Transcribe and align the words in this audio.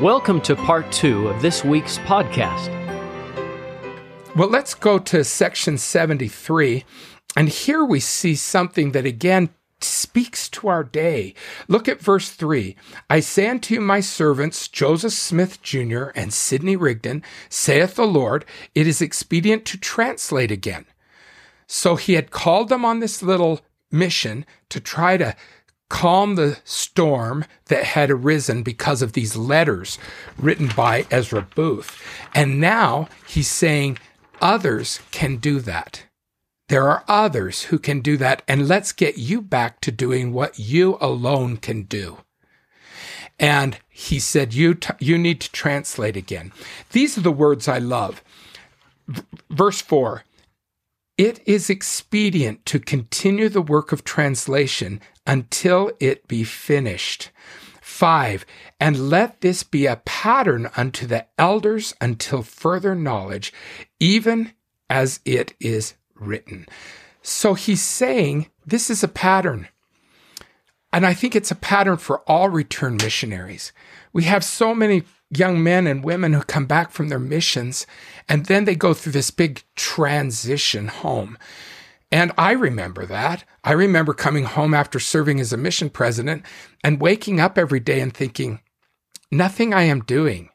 Welcome 0.00 0.42
to 0.42 0.54
part 0.54 0.92
two 0.92 1.28
of 1.28 1.40
this 1.40 1.64
week's 1.64 1.96
podcast. 2.00 2.68
Well, 4.36 4.50
let's 4.50 4.74
go 4.74 4.98
to 4.98 5.24
section 5.24 5.78
73. 5.78 6.84
And 7.34 7.48
here 7.48 7.82
we 7.82 8.00
see 8.00 8.34
something 8.34 8.92
that 8.92 9.06
again 9.06 9.48
speaks 9.80 10.50
to 10.50 10.68
our 10.68 10.84
day. 10.84 11.32
Look 11.66 11.88
at 11.88 12.02
verse 12.02 12.28
3. 12.28 12.76
I 13.08 13.20
say 13.20 13.48
unto 13.48 13.72
you, 13.72 13.80
my 13.80 14.00
servants, 14.00 14.68
Joseph 14.68 15.14
Smith 15.14 15.62
Jr. 15.62 16.08
and 16.14 16.30
Sidney 16.30 16.76
Rigdon, 16.76 17.22
saith 17.48 17.94
the 17.94 18.06
Lord, 18.06 18.44
it 18.74 18.86
is 18.86 19.00
expedient 19.00 19.64
to 19.64 19.78
translate 19.78 20.50
again. 20.50 20.84
So 21.66 21.96
he 21.96 22.12
had 22.12 22.30
called 22.30 22.68
them 22.68 22.84
on 22.84 23.00
this 23.00 23.22
little 23.22 23.62
mission 23.90 24.44
to 24.68 24.78
try 24.78 25.16
to 25.16 25.34
calm 25.88 26.34
the 26.34 26.58
storm 26.64 27.44
that 27.66 27.84
had 27.84 28.10
arisen 28.10 28.62
because 28.62 29.02
of 29.02 29.12
these 29.12 29.36
letters 29.36 29.98
written 30.36 30.68
by 30.74 31.06
Ezra 31.10 31.42
Booth. 31.54 32.02
And 32.34 32.60
now 32.60 33.08
he's 33.26 33.50
saying 33.50 33.98
others 34.40 35.00
can 35.10 35.36
do 35.36 35.60
that. 35.60 36.04
There 36.68 36.88
are 36.88 37.04
others 37.06 37.64
who 37.64 37.78
can 37.78 38.00
do 38.00 38.16
that. 38.16 38.42
And 38.48 38.66
let's 38.66 38.90
get 38.92 39.18
you 39.18 39.40
back 39.40 39.80
to 39.82 39.92
doing 39.92 40.32
what 40.32 40.58
you 40.58 40.98
alone 41.00 41.58
can 41.58 41.82
do. 41.82 42.18
And 43.38 43.78
he 43.88 44.18
said, 44.18 44.54
you, 44.54 44.74
t- 44.74 44.94
you 44.98 45.18
need 45.18 45.40
to 45.42 45.52
translate 45.52 46.16
again. 46.16 46.52
These 46.90 47.16
are 47.16 47.20
the 47.20 47.30
words 47.30 47.68
I 47.68 47.78
love. 47.78 48.24
V- 49.06 49.22
verse 49.50 49.80
four. 49.80 50.24
It 51.16 51.40
is 51.46 51.70
expedient 51.70 52.66
to 52.66 52.80
continue 52.80 53.48
the 53.48 53.62
work 53.62 53.92
of 53.92 54.04
translation 54.04 55.00
until 55.26 55.92
it 56.00 56.28
be 56.28 56.44
finished. 56.44 57.30
Five, 57.80 58.44
and 58.78 59.10
let 59.10 59.40
this 59.40 59.62
be 59.62 59.86
a 59.86 60.02
pattern 60.04 60.68
unto 60.76 61.06
the 61.06 61.26
elders 61.38 61.94
until 62.00 62.42
further 62.42 62.94
knowledge, 62.94 63.52
even 63.98 64.52
as 64.90 65.20
it 65.24 65.54
is 65.60 65.94
written. 66.14 66.66
So 67.22 67.54
he's 67.54 67.82
saying 67.82 68.48
this 68.64 68.90
is 68.90 69.02
a 69.02 69.08
pattern. 69.08 69.68
And 70.92 71.04
I 71.04 71.14
think 71.14 71.34
it's 71.34 71.50
a 71.50 71.56
pattern 71.56 71.96
for 71.96 72.20
all 72.20 72.48
return 72.48 72.96
missionaries. 72.96 73.72
We 74.12 74.24
have 74.24 74.44
so 74.44 74.74
many 74.74 75.02
young 75.30 75.62
men 75.62 75.86
and 75.86 76.04
women 76.04 76.32
who 76.32 76.42
come 76.42 76.66
back 76.66 76.90
from 76.90 77.08
their 77.08 77.18
missions 77.18 77.86
and 78.28 78.46
then 78.46 78.64
they 78.64 78.74
go 78.74 78.94
through 78.94 79.12
this 79.12 79.30
big 79.30 79.62
transition 79.74 80.88
home. 80.88 81.36
And 82.12 82.32
I 82.38 82.52
remember 82.52 83.04
that. 83.06 83.44
I 83.64 83.72
remember 83.72 84.14
coming 84.14 84.44
home 84.44 84.74
after 84.74 85.00
serving 85.00 85.40
as 85.40 85.52
a 85.52 85.56
mission 85.56 85.90
president 85.90 86.44
and 86.84 87.00
waking 87.00 87.40
up 87.40 87.58
every 87.58 87.80
day 87.80 88.00
and 88.00 88.14
thinking, 88.14 88.60
nothing 89.30 89.74
I 89.74 89.82
am 89.82 90.00
doing 90.00 90.50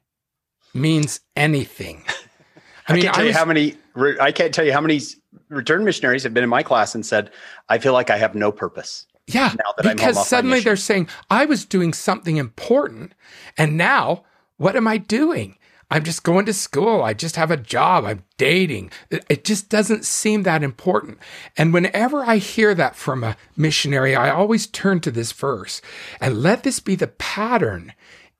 means 0.73 1.19
anything. 1.35 2.03
I, 2.87 2.93
mean, 2.93 3.01
I 3.01 3.03
can't 3.03 3.15
tell 3.15 3.23
I 3.23 3.27
was, 3.27 3.33
you 3.33 3.39
how 3.39 3.45
many. 3.45 3.75
I 4.19 4.31
can't 4.31 4.53
tell 4.53 4.65
you 4.65 4.73
how 4.73 4.81
many 4.81 5.01
return 5.49 5.83
missionaries 5.83 6.23
have 6.23 6.33
been 6.33 6.43
in 6.43 6.49
my 6.49 6.63
class 6.63 6.95
and 6.95 7.05
said, 7.05 7.31
"I 7.69 7.77
feel 7.77 7.93
like 7.93 8.09
I 8.09 8.17
have 8.17 8.35
no 8.35 8.51
purpose." 8.51 9.05
Yeah, 9.27 9.53
because 9.81 10.27
suddenly 10.27 10.61
they're 10.61 10.75
saying, 10.75 11.07
"I 11.29 11.45
was 11.45 11.63
doing 11.63 11.93
something 11.93 12.37
important, 12.37 13.13
and 13.57 13.77
now 13.77 14.23
what 14.57 14.75
am 14.75 14.87
I 14.87 14.97
doing? 14.97 15.57
I'm 15.91 16.05
just 16.05 16.23
going 16.23 16.45
to 16.45 16.53
school. 16.53 17.03
I 17.03 17.13
just 17.13 17.35
have 17.35 17.51
a 17.51 17.57
job. 17.57 18.05
I'm 18.05 18.23
dating. 18.37 18.91
It 19.09 19.43
just 19.43 19.67
doesn't 19.67 20.05
seem 20.05 20.43
that 20.43 20.63
important. 20.63 21.19
And 21.57 21.73
whenever 21.73 22.23
I 22.23 22.37
hear 22.37 22.73
that 22.73 22.95
from 22.95 23.25
a 23.25 23.35
missionary, 23.57 24.15
I 24.15 24.29
always 24.29 24.67
turn 24.67 25.01
to 25.01 25.11
this 25.11 25.33
verse 25.33 25.81
and 26.21 26.41
let 26.41 26.63
this 26.63 26.79
be 26.79 26.95
the 26.95 27.07
pattern. 27.07 27.91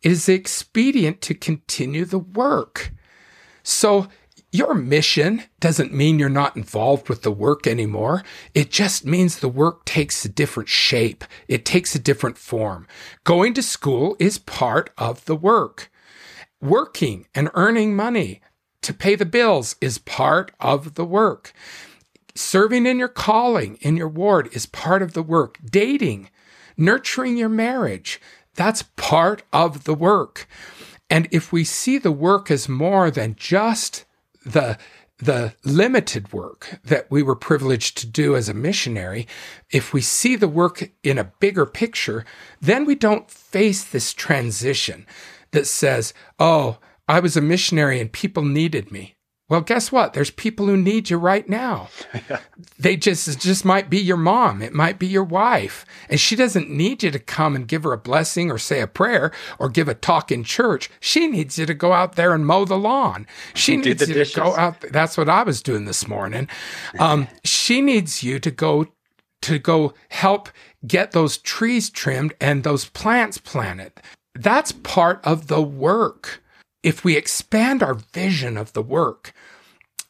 It 0.02 0.14
is 0.14 0.30
expedient 0.30 1.20
to 1.24 1.34
continue 1.34 2.06
the 2.06 2.20
work. 2.20 2.94
So 3.64 4.08
your 4.54 4.74
mission 4.74 5.44
doesn't 5.60 5.94
mean 5.94 6.20
you're 6.20 6.30
not 6.30 6.56
involved 6.56 7.10
with 7.10 7.24
the 7.24 7.32
work 7.32 7.68
anymore. 7.68 8.24
It 8.54 8.72
just 8.72 9.06
means 9.06 9.40
the 9.40 9.50
work 9.50 9.84
takes 9.84 10.24
a 10.24 10.30
different 10.30 10.70
shape. 10.70 11.26
It 11.50 11.66
takes 11.66 11.96
a 11.96 12.00
different 12.00 12.38
form. 12.38 12.88
Going 13.26 13.54
to 13.56 13.62
school 13.62 14.16
is 14.20 14.38
part 14.38 14.90
of 14.98 15.26
the 15.26 15.36
work 15.36 15.90
working 16.62 17.28
and 17.34 17.50
earning 17.54 17.96
money 17.96 18.42
to 18.82 18.94
pay 18.94 19.16
the 19.16 19.26
bills 19.26 19.76
is 19.82 19.98
part 19.98 20.52
of 20.60 20.96
the 20.96 21.06
work. 21.06 21.54
Serving 22.34 22.86
in 22.86 22.98
your 22.98 23.08
calling 23.08 23.78
in 23.82 23.98
your 23.98 24.08
ward 24.08 24.50
is 24.54 24.66
part 24.66 25.02
of 25.02 25.14
the 25.14 25.24
work. 25.24 25.58
Dating, 25.64 26.30
nurturing 26.78 27.38
your 27.38 27.50
marriage, 27.50 28.22
that's 28.56 28.84
part 28.96 29.44
of 29.52 29.84
the 29.84 29.94
work. 29.94 30.48
And 31.10 31.28
if 31.32 31.52
we 31.52 31.64
see 31.64 31.98
the 31.98 32.12
work 32.12 32.50
as 32.50 32.70
more 32.70 33.12
than 33.12 33.36
just 33.36 34.06
the 34.46 34.78
the 35.22 35.54
limited 35.64 36.34
work 36.34 36.80
that 36.84 37.06
we 37.12 37.22
were 37.22 37.36
privileged 37.36 37.96
to 37.96 38.08
do 38.08 38.36
as 38.36 38.50
a 38.50 38.56
missionary, 38.56 39.28
if 39.70 39.94
we 39.94 40.02
see 40.02 40.36
the 40.36 40.48
work 40.48 40.90
in 41.04 41.20
a 41.20 41.32
bigger 41.40 41.68
picture, 41.68 42.26
then 42.60 42.86
we 42.86 42.96
don't 42.96 43.30
face 43.30 43.84
this 43.84 44.14
transition 44.14 45.06
that 45.52 45.68
says, 45.68 46.14
oh, 46.40 46.78
I 47.08 47.20
was 47.20 47.36
a 47.36 47.42
missionary 47.42 48.00
and 48.00 48.12
people 48.12 48.44
needed 48.44 48.92
me. 48.92 49.16
Well, 49.52 49.60
guess 49.60 49.92
what? 49.92 50.14
There's 50.14 50.32
people 50.32 50.68
who 50.68 50.78
need 50.78 51.10
you 51.10 51.18
right 51.18 51.48
now. 51.50 51.90
they 52.80 52.96
just 52.96 53.42
just 53.42 53.66
might 53.66 53.90
be 53.90 53.98
your 53.98 54.16
mom, 54.16 54.62
it 54.62 54.72
might 54.72 54.98
be 54.98 55.08
your 55.08 55.26
wife, 55.26 55.86
and 56.08 56.18
she 56.22 56.38
doesn't 56.38 56.70
need 56.70 57.04
you 57.04 57.12
to 57.12 57.20
come 57.20 57.54
and 57.54 57.68
give 57.68 57.84
her 57.84 57.92
a 57.92 57.98
blessing 57.98 58.50
or 58.50 58.58
say 58.58 58.80
a 58.80 58.88
prayer 58.88 59.30
or 59.60 59.68
give 59.68 59.90
a 59.90 59.94
talk 59.94 60.32
in 60.32 60.46
church. 60.46 60.90
She 61.02 61.28
needs 61.28 61.60
you 61.60 61.66
to 61.66 61.74
go 61.74 61.92
out 61.92 62.16
there 62.16 62.34
and 62.34 62.48
mow 62.48 62.64
the 62.64 62.78
lawn. 62.78 63.28
She 63.54 63.76
needs 63.76 64.08
you 64.08 64.14
dishes. 64.14 64.34
to 64.36 64.40
go 64.40 64.56
out. 64.56 64.80
That's 64.90 65.18
what 65.18 65.28
I 65.28 65.44
was 65.44 65.62
doing 65.62 65.84
this 65.84 66.08
morning. 66.08 66.48
Um, 66.98 67.28
she 67.44 67.82
needs 67.82 68.24
you 68.24 68.40
to 68.40 68.52
go 68.52 68.88
to 69.42 69.60
go 69.60 69.94
help 70.08 70.48
get 70.88 71.12
those 71.12 71.38
trees 71.38 71.90
trimmed 71.90 72.34
and 72.40 72.64
those 72.64 72.86
plants 72.86 73.38
planted. 73.38 73.92
That's 74.34 74.72
part 74.72 75.20
of 75.24 75.48
the 75.48 75.62
work. 75.62 76.42
If 76.84 77.04
we 77.04 77.16
expand 77.16 77.84
our 77.84 77.94
vision 77.94 78.58
of 78.58 78.74
the 78.74 78.82
work, 78.82 79.34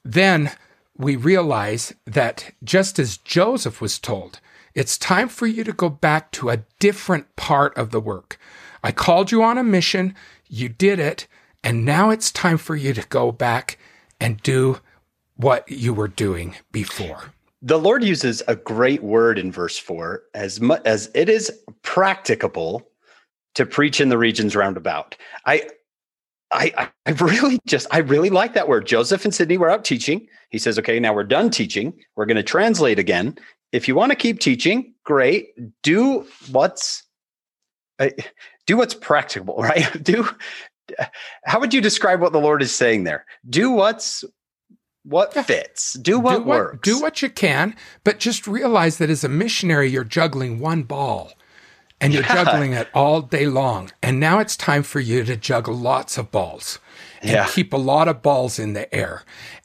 then 0.03 0.51
we 0.97 1.15
realize 1.15 1.93
that 2.05 2.53
just 2.63 2.99
as 2.99 3.17
Joseph 3.17 3.81
was 3.81 3.99
told, 3.99 4.39
it's 4.73 4.97
time 4.97 5.27
for 5.27 5.47
you 5.47 5.63
to 5.63 5.73
go 5.73 5.89
back 5.89 6.31
to 6.31 6.49
a 6.49 6.63
different 6.79 7.35
part 7.35 7.75
of 7.77 7.91
the 7.91 7.99
work. 7.99 8.39
I 8.83 8.91
called 8.91 9.31
you 9.31 9.43
on 9.43 9.57
a 9.57 9.63
mission, 9.63 10.15
you 10.47 10.69
did 10.69 10.99
it, 10.99 11.27
and 11.63 11.85
now 11.85 12.09
it's 12.09 12.31
time 12.31 12.57
for 12.57 12.75
you 12.75 12.93
to 12.93 13.07
go 13.07 13.31
back 13.31 13.77
and 14.19 14.41
do 14.41 14.79
what 15.35 15.69
you 15.69 15.93
were 15.93 16.07
doing 16.07 16.55
before. 16.71 17.33
The 17.61 17.79
Lord 17.79 18.03
uses 18.03 18.41
a 18.47 18.55
great 18.55 19.03
word 19.03 19.37
in 19.37 19.51
verse 19.51 19.77
4 19.77 20.23
as 20.33 20.59
much 20.59 20.81
as 20.85 21.11
it 21.13 21.29
is 21.29 21.51
practicable 21.83 22.87
to 23.55 23.65
preach 23.65 23.99
in 23.99 24.09
the 24.09 24.17
regions 24.17 24.55
roundabout. 24.55 25.15
I, 25.45 25.69
I, 26.51 26.89
I 27.05 27.11
really 27.11 27.59
just, 27.65 27.87
I 27.91 27.99
really 27.99 28.29
like 28.29 28.53
that 28.53 28.67
word. 28.67 28.85
Joseph 28.85 29.25
and 29.25 29.33
Sidney 29.33 29.57
were 29.57 29.69
out 29.69 29.85
teaching. 29.85 30.27
He 30.49 30.57
says, 30.57 30.77
okay, 30.79 30.99
now 30.99 31.13
we're 31.13 31.23
done 31.23 31.49
teaching. 31.49 31.93
We're 32.15 32.25
going 32.25 32.37
to 32.37 32.43
translate 32.43 32.99
again. 32.99 33.37
If 33.71 33.87
you 33.87 33.95
want 33.95 34.11
to 34.11 34.17
keep 34.17 34.39
teaching, 34.39 34.93
great. 35.05 35.49
Do 35.81 36.27
what's, 36.51 37.03
uh, 37.99 38.09
do 38.67 38.77
what's 38.77 38.93
practical, 38.93 39.55
right? 39.59 40.03
Do, 40.03 40.27
how 41.45 41.59
would 41.59 41.73
you 41.73 41.81
describe 41.81 42.19
what 42.19 42.33
the 42.33 42.39
Lord 42.39 42.61
is 42.61 42.73
saying 42.73 43.05
there? 43.05 43.25
Do 43.49 43.71
what's, 43.71 44.25
what 45.03 45.33
fits. 45.33 45.93
Do 45.93 46.19
what, 46.19 46.31
do 46.31 46.37
what 46.39 46.45
works. 46.45 46.79
Do 46.87 47.01
what 47.01 47.21
you 47.21 47.29
can, 47.29 47.75
but 48.03 48.19
just 48.19 48.45
realize 48.45 48.97
that 48.97 49.09
as 49.09 49.23
a 49.23 49.29
missionary, 49.29 49.89
you're 49.89 50.03
juggling 50.03 50.59
one 50.59 50.83
ball 50.83 51.31
and 52.01 52.13
you're 52.13 52.23
yeah. 52.23 52.43
juggling 52.43 52.73
it 52.73 52.89
all 52.93 53.21
day 53.21 53.45
long. 53.45 53.91
And 54.01 54.19
now 54.19 54.39
it's 54.39 54.57
time 54.57 54.83
for 54.83 54.99
you 54.99 55.23
to 55.23 55.37
juggle 55.37 55.75
lots 55.75 56.17
of 56.17 56.31
balls 56.31 56.79
and 57.21 57.31
yeah. 57.31 57.47
keep 57.47 57.71
a 57.71 57.77
lot 57.77 58.07
of 58.07 58.21
balls 58.21 58.59
in 58.59 58.73
the 58.73 58.93
air. 58.93 59.23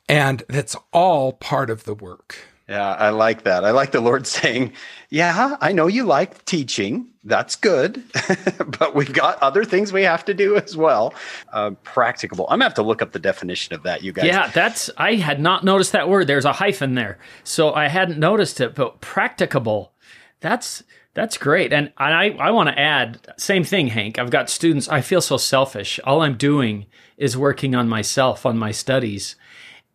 And 0.08 0.44
that's 0.48 0.76
all 0.92 1.32
part 1.32 1.70
of 1.70 1.84
the 1.84 1.94
work. 1.94 2.36
Yeah, 2.68 2.94
I 2.94 3.10
like 3.10 3.44
that. 3.44 3.64
I 3.64 3.70
like 3.70 3.92
the 3.92 4.00
Lord 4.00 4.26
saying, 4.26 4.72
Yeah, 5.08 5.56
I 5.60 5.72
know 5.72 5.86
you 5.86 6.04
like 6.04 6.44
teaching. 6.44 7.08
That's 7.22 7.56
good. 7.56 8.02
but 8.78 8.94
we've 8.94 9.12
got 9.12 9.42
other 9.42 9.64
things 9.64 9.92
we 9.92 10.02
have 10.02 10.24
to 10.26 10.34
do 10.34 10.56
as 10.56 10.76
well. 10.76 11.14
Uh, 11.52 11.70
practicable. 11.82 12.44
I'm 12.44 12.58
going 12.58 12.60
to 12.60 12.64
have 12.66 12.74
to 12.74 12.82
look 12.82 13.02
up 13.02 13.12
the 13.12 13.18
definition 13.18 13.74
of 13.74 13.82
that, 13.82 14.02
you 14.02 14.12
guys. 14.12 14.26
Yeah, 14.26 14.48
that's, 14.48 14.90
I 14.96 15.14
had 15.14 15.40
not 15.40 15.64
noticed 15.64 15.92
that 15.92 16.08
word. 16.08 16.28
There's 16.28 16.44
a 16.44 16.52
hyphen 16.52 16.94
there. 16.94 17.18
So 17.42 17.72
I 17.72 17.88
hadn't 17.88 18.18
noticed 18.18 18.60
it, 18.60 18.76
but 18.76 19.00
practicable. 19.00 19.92
That's, 20.40 20.84
that's 21.16 21.38
great. 21.38 21.72
And, 21.72 21.92
and 21.98 22.14
I, 22.14 22.26
I 22.38 22.50
want 22.52 22.68
to 22.68 22.78
add, 22.78 23.26
same 23.38 23.64
thing, 23.64 23.88
Hank. 23.88 24.18
I've 24.18 24.30
got 24.30 24.50
students, 24.50 24.86
I 24.88 25.00
feel 25.00 25.20
so 25.20 25.38
selfish. 25.38 25.98
All 26.04 26.20
I'm 26.22 26.36
doing 26.36 26.86
is 27.16 27.36
working 27.36 27.74
on 27.74 27.88
myself, 27.88 28.44
on 28.46 28.56
my 28.58 28.70
studies. 28.70 29.34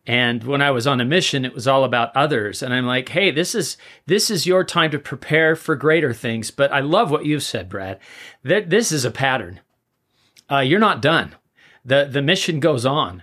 And 0.04 0.42
when 0.42 0.60
I 0.60 0.72
was 0.72 0.84
on 0.86 1.00
a 1.00 1.04
mission, 1.04 1.44
it 1.44 1.54
was 1.54 1.68
all 1.68 1.84
about 1.84 2.16
others. 2.16 2.60
And 2.60 2.74
I'm 2.74 2.86
like, 2.86 3.08
hey, 3.10 3.30
this 3.30 3.54
is 3.54 3.76
this 4.06 4.30
is 4.30 4.46
your 4.48 4.64
time 4.64 4.90
to 4.90 4.98
prepare 4.98 5.54
for 5.54 5.76
greater 5.76 6.12
things. 6.12 6.50
But 6.50 6.72
I 6.72 6.80
love 6.80 7.12
what 7.12 7.24
you've 7.24 7.44
said, 7.44 7.68
Brad. 7.68 8.00
That 8.42 8.68
this 8.68 8.90
is 8.90 9.04
a 9.04 9.12
pattern. 9.12 9.60
uh, 10.50 10.58
you're 10.58 10.80
not 10.80 11.02
done. 11.02 11.36
the 11.84 12.08
The 12.10 12.20
mission 12.22 12.58
goes 12.60 12.84
on, 12.84 13.22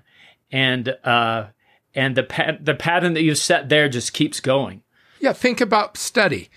and 0.52 0.96
uh, 1.04 1.48
and 1.94 2.16
the 2.16 2.24
pat- 2.24 2.64
the 2.64 2.76
pattern 2.76 3.14
that 3.14 3.24
you've 3.24 3.38
set 3.38 3.68
there 3.68 3.90
just 3.90 4.14
keeps 4.14 4.40
going. 4.40 4.82
Yeah, 5.20 5.34
think 5.34 5.60
about 5.60 5.98
study. 5.98 6.50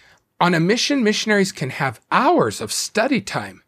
On 0.43 0.53
a 0.55 0.61
mission, 0.61 1.03
missionaries 1.03 1.53
can 1.53 1.71
have 1.71 2.01
hours 2.11 2.61
of 2.61 2.73
study 2.73 3.21
time, 3.21 3.63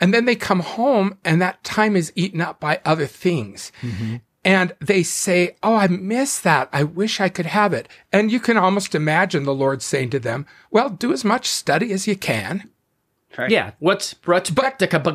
and 0.00 0.12
then 0.12 0.24
they 0.24 0.34
come 0.34 0.60
home, 0.60 1.18
and 1.24 1.40
that 1.40 1.62
time 1.62 1.94
is 1.94 2.12
eaten 2.16 2.40
up 2.40 2.58
by 2.58 2.80
other 2.84 3.06
things. 3.06 3.70
Mm-hmm 3.82 4.16
and 4.44 4.74
they 4.78 5.02
say, 5.02 5.56
Oh, 5.62 5.74
I 5.74 5.86
miss 5.88 6.38
that. 6.40 6.68
I 6.72 6.82
wish 6.82 7.20
I 7.20 7.28
could 7.30 7.46
have 7.46 7.72
it. 7.72 7.88
And 8.12 8.30
you 8.30 8.38
can 8.38 8.58
almost 8.58 8.94
imagine 8.94 9.44
the 9.44 9.54
Lord 9.54 9.80
saying 9.80 10.10
to 10.10 10.18
them, 10.18 10.46
Well, 10.70 10.90
do 10.90 11.12
as 11.12 11.24
much 11.24 11.46
study 11.46 11.92
as 11.92 12.06
you 12.06 12.14
can. 12.14 12.70
Right. 13.38 13.50
Yeah. 13.50 13.72
What's, 13.78 14.14
what's 14.24 14.50
practicable? 14.50 15.14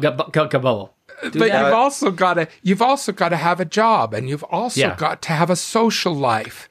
But 1.22 1.34
you've 1.34 1.74
also 1.74 2.12
got 2.12 2.36
to 2.36 2.48
you've 2.62 2.82
also 2.82 3.12
got 3.12 3.30
to 3.30 3.38
have 3.38 3.60
a 3.60 3.66
job 3.66 4.14
and 4.14 4.30
you've 4.30 4.44
also 4.44 4.82
yeah. 4.82 4.96
got 4.96 5.22
to 5.24 5.34
have 5.34 5.50
a 5.50 5.56
social 5.56 6.14
life. 6.14 6.70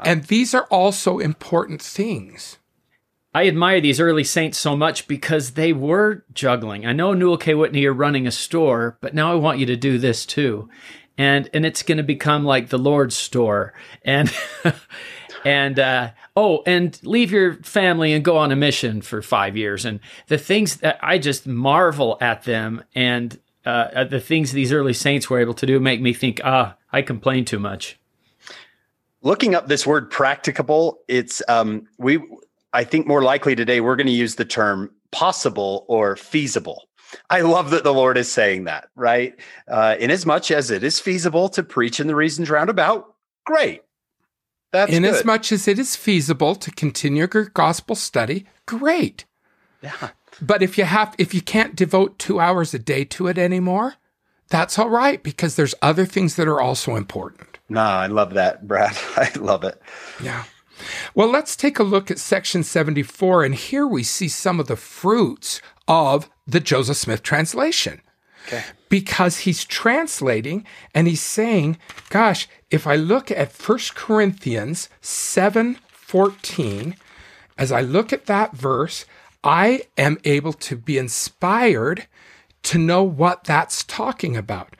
And 0.00 0.24
these 0.24 0.54
are 0.54 0.64
also 0.64 1.18
important 1.18 1.80
things. 1.80 2.58
I 3.34 3.48
admire 3.48 3.80
these 3.80 4.00
early 4.00 4.24
saints 4.24 4.58
so 4.58 4.76
much 4.76 5.08
because 5.08 5.52
they 5.52 5.72
were 5.72 6.24
juggling. 6.34 6.84
I 6.84 6.92
know 6.92 7.14
Newel 7.14 7.38
K. 7.38 7.54
Whitney, 7.54 7.80
you're 7.80 7.94
running 7.94 8.26
a 8.26 8.30
store, 8.30 8.98
but 9.00 9.14
now 9.14 9.32
I 9.32 9.36
want 9.36 9.58
you 9.58 9.66
to 9.66 9.76
do 9.76 9.98
this 9.98 10.26
too 10.26 10.68
and 11.18 11.48
and 11.52 11.66
it's 11.66 11.82
going 11.82 11.98
to 11.98 12.04
become 12.04 12.44
like 12.44 12.68
the 12.68 12.78
Lord's 12.78 13.16
store 13.16 13.74
and 14.04 14.32
and 15.44 15.78
uh, 15.78 16.10
oh 16.36 16.62
and 16.66 16.98
leave 17.02 17.30
your 17.30 17.54
family 17.62 18.12
and 18.12 18.24
go 18.24 18.36
on 18.36 18.52
a 18.52 18.56
mission 18.56 19.02
for 19.02 19.22
five 19.22 19.56
years 19.56 19.84
and 19.84 20.00
the 20.28 20.38
things 20.38 20.76
that 20.76 20.98
I 21.02 21.18
just 21.18 21.46
marvel 21.46 22.18
at 22.20 22.44
them 22.44 22.84
and 22.94 23.38
uh, 23.64 24.04
the 24.04 24.20
things 24.20 24.52
these 24.52 24.72
early 24.72 24.92
saints 24.92 25.30
were 25.30 25.38
able 25.38 25.54
to 25.54 25.66
do 25.66 25.78
make 25.78 26.00
me 26.00 26.12
think 26.12 26.40
ah 26.44 26.76
I 26.92 27.02
complain 27.02 27.44
too 27.44 27.58
much. 27.58 27.98
Looking 29.24 29.54
up 29.54 29.68
this 29.68 29.86
word 29.86 30.10
practicable, 30.10 30.98
it's 31.06 31.42
um, 31.48 31.86
we 31.96 32.20
I 32.72 32.84
think 32.84 33.06
more 33.06 33.22
likely 33.22 33.54
today 33.54 33.80
we're 33.80 33.96
going 33.96 34.06
to 34.06 34.12
use 34.12 34.36
the 34.36 34.44
term 34.44 34.90
possible 35.10 35.84
or 35.88 36.16
feasible 36.16 36.88
I 37.30 37.40
love 37.40 37.70
that 37.70 37.84
the 37.84 37.92
Lord 37.92 38.16
is 38.16 38.30
saying 38.30 38.64
that, 38.64 38.88
right? 38.94 39.34
Uh, 39.68 39.96
in 39.98 40.10
as 40.10 40.26
much 40.26 40.50
as 40.50 40.70
it 40.70 40.82
is 40.82 41.00
feasible 41.00 41.48
to 41.50 41.62
preach 41.62 42.00
in 42.00 42.06
the 42.06 42.14
reasons 42.14 42.50
roundabout, 42.50 43.14
great. 43.44 43.82
That's 44.72 44.92
in 44.92 45.02
good. 45.02 45.14
as 45.14 45.24
much 45.24 45.52
as 45.52 45.68
it 45.68 45.78
is 45.78 45.96
feasible 45.96 46.54
to 46.54 46.70
continue 46.70 47.28
your 47.32 47.44
gospel 47.44 47.94
study, 47.94 48.46
great. 48.66 49.26
Yeah. 49.82 50.10
But 50.40 50.62
if 50.62 50.78
you 50.78 50.84
have, 50.84 51.14
if 51.18 51.34
you 51.34 51.42
can't 51.42 51.76
devote 51.76 52.18
two 52.18 52.40
hours 52.40 52.72
a 52.72 52.78
day 52.78 53.04
to 53.04 53.26
it 53.26 53.36
anymore, 53.36 53.94
that's 54.48 54.78
all 54.78 54.88
right 54.88 55.22
because 55.22 55.56
there's 55.56 55.74
other 55.82 56.06
things 56.06 56.36
that 56.36 56.48
are 56.48 56.60
also 56.60 56.96
important. 56.96 57.58
Nah, 57.68 58.00
I 58.00 58.06
love 58.06 58.34
that, 58.34 58.66
Brad. 58.66 58.96
I 59.16 59.30
love 59.38 59.64
it. 59.64 59.80
Yeah. 60.22 60.44
Well, 61.14 61.28
let's 61.28 61.56
take 61.56 61.78
a 61.78 61.84
look 61.84 62.10
at 62.10 62.18
section 62.18 62.62
74. 62.62 63.44
And 63.44 63.54
here 63.54 63.86
we 63.86 64.02
see 64.02 64.28
some 64.28 64.60
of 64.60 64.66
the 64.66 64.76
fruits 64.76 65.60
of 65.88 66.30
the 66.46 66.60
Joseph 66.60 66.96
Smith 66.96 67.22
translation. 67.22 68.00
Okay. 68.46 68.64
Because 68.88 69.38
he's 69.40 69.64
translating 69.64 70.66
and 70.94 71.06
he's 71.06 71.22
saying, 71.22 71.78
gosh, 72.10 72.48
if 72.70 72.86
I 72.86 72.96
look 72.96 73.30
at 73.30 73.52
1 73.52 73.78
Corinthians 73.94 74.88
7 75.00 75.78
14, 75.92 76.96
as 77.56 77.72
I 77.72 77.80
look 77.80 78.12
at 78.12 78.26
that 78.26 78.54
verse, 78.54 79.06
I 79.44 79.82
am 79.96 80.18
able 80.24 80.52
to 80.54 80.76
be 80.76 80.98
inspired 80.98 82.06
to 82.64 82.78
know 82.78 83.02
what 83.02 83.44
that's 83.44 83.82
talking 83.84 84.36
about 84.36 84.74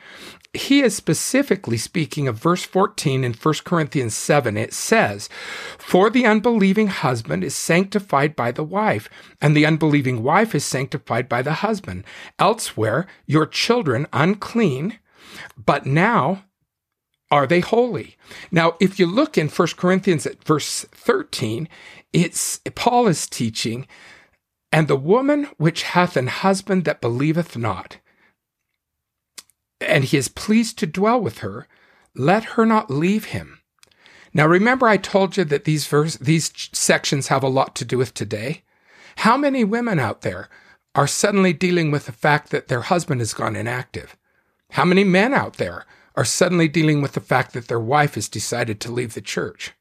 he 0.55 0.83
is 0.83 0.95
specifically 0.95 1.79
speaking 1.79 2.29
of 2.29 2.37
verse 2.37 2.63
14 2.65 3.25
in 3.25 3.33
1 3.33 3.55
Corinthians 3.65 4.15
7. 4.15 4.57
It 4.57 4.75
says, 4.75 5.31
For 5.79 6.11
the 6.11 6.27
unbelieving 6.27 6.89
husband 6.89 7.43
is 7.43 7.55
sanctified 7.55 8.37
by 8.37 8.53
the 8.53 8.65
wife, 8.65 9.09
and 9.41 9.57
the 9.57 9.65
unbelieving 9.65 10.23
wife 10.23 10.55
is 10.55 10.65
sanctified 10.65 11.29
by 11.29 11.41
the 11.41 11.55
husband. 11.55 12.05
Elsewhere, 12.39 13.07
your 13.27 13.47
children 13.47 14.07
unclean, 14.13 14.99
but 15.57 15.87
now 15.87 16.45
are 17.31 17.47
they 17.47 17.61
holy? 17.61 18.19
Now, 18.51 18.77
if 18.79 18.99
you 18.99 19.07
look 19.07 19.39
in 19.39 19.49
1 19.49 19.69
Corinthians 19.79 20.27
at 20.27 20.45
verse 20.45 20.85
13, 20.93 21.67
it's 22.13 22.61
Paul 22.75 23.09
is 23.09 23.27
teaching, 23.27 23.87
and 24.71 24.87
the 24.87 24.97
woman 24.97 25.49
which 25.57 25.85
hath 25.85 26.15
an 26.19 26.27
husband 26.27 26.85
that 26.85 27.01
believeth 27.01 27.57
not, 27.57 27.97
and 29.83 30.05
he 30.05 30.17
is 30.17 30.29
pleased 30.29 30.79
to 30.79 30.87
dwell 30.87 31.21
with 31.21 31.39
her, 31.39 31.67
let 32.15 32.45
her 32.45 32.67
not 32.67 32.91
leave 32.91 33.27
him. 33.27 33.61
Now 34.35 34.47
remember 34.47 34.87
I 34.87 34.97
told 34.97 35.37
you 35.37 35.45
that 35.45 35.65
these 35.65 35.87
verse, 35.87 36.17
these 36.17 36.53
sections 36.73 37.29
have 37.29 37.43
a 37.43 37.49
lot 37.49 37.75
to 37.77 37.85
do 37.85 37.99
with 37.99 38.15
today. 38.15 38.63
How 39.17 39.37
many 39.37 39.65
women 39.65 39.99
out 39.99 40.23
there 40.23 40.49
are 40.95 41.07
suddenly 41.07 41.53
dealing 41.53 41.91
with 41.91 42.07
the 42.07 42.13
fact 42.13 42.51
that 42.51 42.69
their 42.69 42.83
husband 42.83 43.21
has 43.21 43.35
gone 43.35 43.57
inactive? 43.57 44.17
How 44.71 44.85
many 44.85 45.05
men 45.05 45.35
out 45.35 45.59
there 45.59 45.85
are 46.15 46.25
suddenly 46.25 46.69
dealing 46.69 47.03
with 47.03 47.13
the 47.13 47.21
fact 47.21 47.53
that 47.53 47.69
their 47.69 47.81
wife 47.81 48.15
has 48.15 48.29
decided 48.29 48.81
to 48.81 48.93
leave 48.93 49.15
the 49.15 49.21
church? 49.21 49.73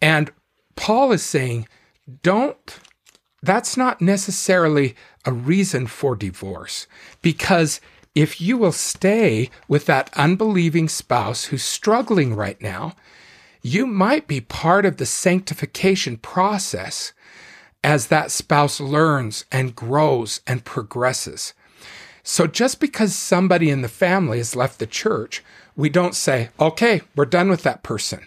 And 0.00 0.30
Paul 0.76 1.12
is 1.12 1.22
saying, 1.22 1.68
don't, 2.22 2.78
that's 3.42 3.76
not 3.76 4.00
necessarily 4.00 4.94
a 5.24 5.32
reason 5.32 5.86
for 5.86 6.16
divorce 6.16 6.86
because 7.22 7.80
if 8.16 8.40
you 8.40 8.56
will 8.56 8.72
stay 8.72 9.50
with 9.68 9.84
that 9.84 10.10
unbelieving 10.16 10.88
spouse 10.88 11.44
who's 11.44 11.62
struggling 11.62 12.34
right 12.34 12.60
now, 12.62 12.96
you 13.60 13.86
might 13.86 14.26
be 14.26 14.40
part 14.40 14.86
of 14.86 14.96
the 14.96 15.04
sanctification 15.04 16.16
process 16.16 17.12
as 17.84 18.06
that 18.06 18.30
spouse 18.30 18.80
learns 18.80 19.44
and 19.52 19.76
grows 19.76 20.40
and 20.46 20.64
progresses. 20.64 21.52
So 22.22 22.46
just 22.46 22.80
because 22.80 23.14
somebody 23.14 23.68
in 23.68 23.82
the 23.82 23.88
family 23.88 24.38
has 24.38 24.56
left 24.56 24.78
the 24.78 24.86
church, 24.86 25.44
we 25.76 25.90
don't 25.90 26.14
say, 26.14 26.48
okay, 26.58 27.02
we're 27.14 27.26
done 27.26 27.50
with 27.50 27.64
that 27.64 27.82
person. 27.82 28.26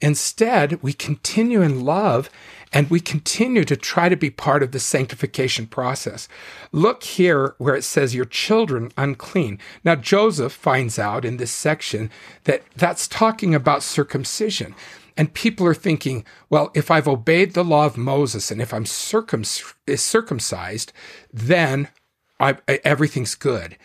Instead, 0.00 0.82
we 0.82 0.94
continue 0.94 1.60
in 1.60 1.84
love 1.84 2.30
and 2.76 2.90
we 2.90 3.00
continue 3.00 3.64
to 3.64 3.74
try 3.74 4.10
to 4.10 4.16
be 4.16 4.28
part 4.28 4.62
of 4.62 4.72
the 4.72 4.78
sanctification 4.78 5.66
process. 5.66 6.28
Look 6.72 7.04
here 7.04 7.54
where 7.56 7.74
it 7.74 7.84
says, 7.84 8.14
Your 8.14 8.26
children 8.26 8.92
unclean. 8.98 9.58
Now, 9.82 9.94
Joseph 9.94 10.52
finds 10.52 10.98
out 10.98 11.24
in 11.24 11.38
this 11.38 11.50
section 11.50 12.10
that 12.44 12.64
that's 12.76 13.08
talking 13.08 13.54
about 13.54 13.82
circumcision. 13.82 14.74
And 15.16 15.32
people 15.32 15.66
are 15.66 15.72
thinking, 15.72 16.26
well, 16.50 16.70
if 16.74 16.90
I've 16.90 17.08
obeyed 17.08 17.54
the 17.54 17.64
law 17.64 17.86
of 17.86 17.96
Moses 17.96 18.50
and 18.50 18.60
if 18.60 18.74
I'm 18.74 18.84
circumcised, 18.84 20.92
then 21.32 21.88
I, 22.38 22.58
everything's 22.84 23.34
good. 23.34 23.78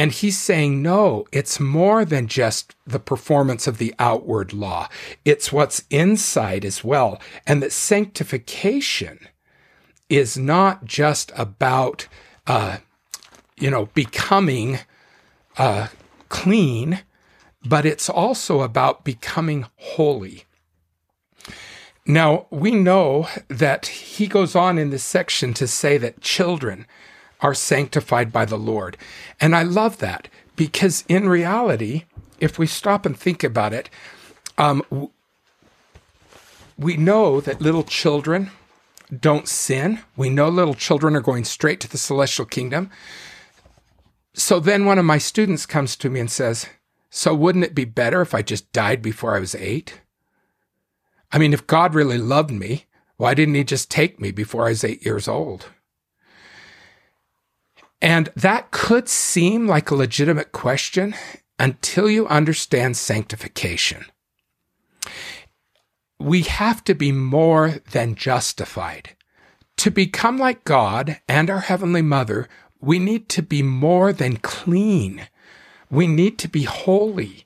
And 0.00 0.12
he's 0.12 0.38
saying, 0.38 0.80
no, 0.80 1.26
it's 1.30 1.60
more 1.60 2.06
than 2.06 2.26
just 2.26 2.74
the 2.86 2.98
performance 2.98 3.66
of 3.66 3.76
the 3.76 3.94
outward 3.98 4.54
law. 4.54 4.88
It's 5.26 5.52
what's 5.52 5.84
inside 5.90 6.64
as 6.64 6.82
well. 6.82 7.20
And 7.46 7.62
that 7.62 7.70
sanctification 7.70 9.28
is 10.08 10.38
not 10.38 10.86
just 10.86 11.32
about, 11.36 12.08
uh, 12.46 12.78
you 13.58 13.70
know, 13.70 13.90
becoming 13.92 14.78
uh, 15.58 15.88
clean, 16.30 17.00
but 17.66 17.84
it's 17.84 18.08
also 18.08 18.62
about 18.62 19.04
becoming 19.04 19.66
holy. 19.76 20.44
Now, 22.06 22.46
we 22.48 22.70
know 22.70 23.28
that 23.48 23.84
he 23.84 24.26
goes 24.28 24.56
on 24.56 24.78
in 24.78 24.88
this 24.88 25.04
section 25.04 25.52
to 25.52 25.66
say 25.66 25.98
that 25.98 26.22
children 26.22 26.86
are 27.40 27.54
sanctified 27.54 28.32
by 28.32 28.44
the 28.44 28.58
Lord. 28.58 28.96
And 29.40 29.54
I 29.54 29.62
love 29.62 29.98
that 29.98 30.28
because 30.56 31.04
in 31.08 31.28
reality, 31.28 32.04
if 32.38 32.58
we 32.58 32.66
stop 32.66 33.06
and 33.06 33.16
think 33.16 33.42
about 33.42 33.72
it, 33.72 33.88
um, 34.58 34.82
we 36.78 36.96
know 36.96 37.40
that 37.40 37.60
little 37.60 37.82
children 37.82 38.50
don't 39.18 39.48
sin. 39.48 40.00
We 40.16 40.30
know 40.30 40.48
little 40.48 40.74
children 40.74 41.16
are 41.16 41.20
going 41.20 41.44
straight 41.44 41.80
to 41.80 41.88
the 41.88 41.98
celestial 41.98 42.46
kingdom. 42.46 42.90
So 44.34 44.60
then 44.60 44.84
one 44.84 44.98
of 44.98 45.04
my 45.04 45.18
students 45.18 45.66
comes 45.66 45.96
to 45.96 46.10
me 46.10 46.20
and 46.20 46.30
says, 46.30 46.66
So 47.10 47.34
wouldn't 47.34 47.64
it 47.64 47.74
be 47.74 47.84
better 47.84 48.20
if 48.20 48.34
I 48.34 48.42
just 48.42 48.72
died 48.72 49.02
before 49.02 49.36
I 49.36 49.40
was 49.40 49.54
eight? 49.54 50.00
I 51.32 51.38
mean, 51.38 51.52
if 51.52 51.66
God 51.66 51.94
really 51.94 52.18
loved 52.18 52.50
me, 52.50 52.86
why 53.16 53.34
didn't 53.34 53.54
he 53.54 53.64
just 53.64 53.90
take 53.90 54.20
me 54.20 54.30
before 54.30 54.66
I 54.66 54.70
was 54.70 54.84
eight 54.84 55.04
years 55.04 55.28
old? 55.28 55.66
And 58.02 58.30
that 58.34 58.70
could 58.70 59.08
seem 59.08 59.66
like 59.66 59.90
a 59.90 59.94
legitimate 59.94 60.52
question 60.52 61.14
until 61.58 62.08
you 62.08 62.26
understand 62.26 62.96
sanctification. 62.96 64.06
We 66.18 66.42
have 66.42 66.82
to 66.84 66.94
be 66.94 67.12
more 67.12 67.76
than 67.92 68.14
justified. 68.14 69.16
To 69.78 69.90
become 69.90 70.38
like 70.38 70.64
God 70.64 71.20
and 71.28 71.50
our 71.50 71.60
Heavenly 71.60 72.02
Mother, 72.02 72.48
we 72.80 72.98
need 72.98 73.28
to 73.30 73.42
be 73.42 73.62
more 73.62 74.12
than 74.12 74.38
clean. 74.38 75.28
We 75.90 76.06
need 76.06 76.38
to 76.38 76.48
be 76.48 76.62
holy. 76.62 77.44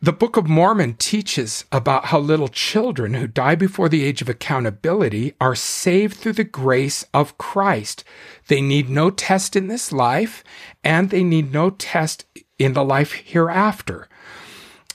The 0.00 0.12
Book 0.12 0.36
of 0.36 0.48
Mormon 0.48 0.94
teaches 0.94 1.64
about 1.72 2.06
how 2.06 2.20
little 2.20 2.46
children 2.46 3.14
who 3.14 3.26
die 3.26 3.56
before 3.56 3.88
the 3.88 4.04
age 4.04 4.22
of 4.22 4.28
accountability 4.28 5.34
are 5.40 5.56
saved 5.56 6.16
through 6.16 6.34
the 6.34 6.44
grace 6.44 7.04
of 7.12 7.36
Christ. 7.36 8.04
They 8.46 8.60
need 8.60 8.88
no 8.88 9.10
test 9.10 9.56
in 9.56 9.66
this 9.66 9.90
life, 9.90 10.44
and 10.84 11.10
they 11.10 11.24
need 11.24 11.52
no 11.52 11.70
test 11.70 12.26
in 12.60 12.74
the 12.74 12.84
life 12.84 13.12
hereafter. 13.12 14.08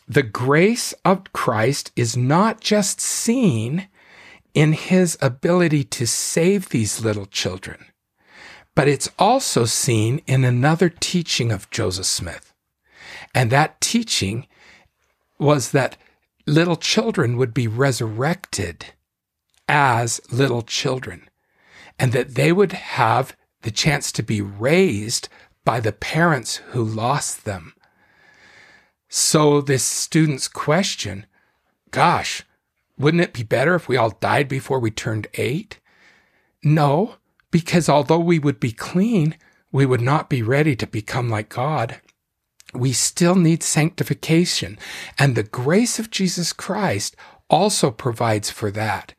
The 0.08 0.24
grace 0.24 0.94
of 1.04 1.34
Christ 1.34 1.92
is 1.98 2.16
not 2.16 2.62
just 2.62 3.02
seen 3.02 3.90
in 4.54 4.72
his 4.72 5.18
ability 5.22 5.84
to 5.84 6.08
save 6.08 6.70
these 6.70 7.04
little 7.04 7.26
children, 7.26 7.88
but 8.74 8.88
it's 8.88 9.10
also 9.20 9.66
seen 9.66 10.22
in 10.28 10.46
another 10.46 10.88
teaching 10.88 11.52
of 11.52 11.70
Joseph 11.72 12.06
Smith. 12.06 12.54
And 13.36 13.52
that 13.52 13.82
teaching 13.82 14.48
was 15.44 15.72
that 15.72 15.98
little 16.48 16.76
children 16.76 17.38
would 17.38 17.54
be 17.54 17.68
resurrected 17.68 18.88
as 19.68 20.20
little 20.32 20.62
children 20.62 21.30
and 22.00 22.12
that 22.14 22.36
they 22.36 22.52
would 22.52 22.72
have 22.72 23.36
the 23.62 23.72
chance 23.72 24.12
to 24.12 24.24
be 24.24 24.42
raised 24.42 25.30
by 25.64 25.80
the 25.80 25.92
parents 25.92 26.58
who 26.72 26.84
lost 26.84 27.46
them. 27.46 27.74
So 29.08 29.62
this 29.62 29.84
student's 29.84 30.48
question, 30.48 31.26
gosh, 31.92 32.44
wouldn't 32.98 33.24
it 33.24 33.34
be 33.34 33.44
better 33.44 33.76
if 33.76 33.88
we 33.88 33.98
all 33.98 34.10
died 34.10 34.48
before 34.48 34.80
we 34.80 34.92
turned 34.92 35.28
eight? 35.36 35.80
No, 36.64 37.16
because 37.52 37.88
although 37.88 38.20
we 38.20 38.40
would 38.40 38.60
be 38.60 38.72
clean, 38.72 39.36
we 39.72 39.86
would 39.86 40.02
not 40.02 40.30
be 40.30 40.42
ready 40.42 40.76
to 40.76 40.88
become 40.88 41.30
like 41.30 41.50
God 41.50 42.02
we 42.76 42.94
still 42.94 43.36
need 43.36 43.64
sanctification. 43.64 44.78
And 45.18 45.36
the 45.36 45.44
grace 45.44 46.00
of 46.00 46.12
Jesus 46.12 46.54
Christ 46.54 47.16
also 47.50 47.92
provides 47.92 48.50
for 48.50 48.72
that. 48.72 49.14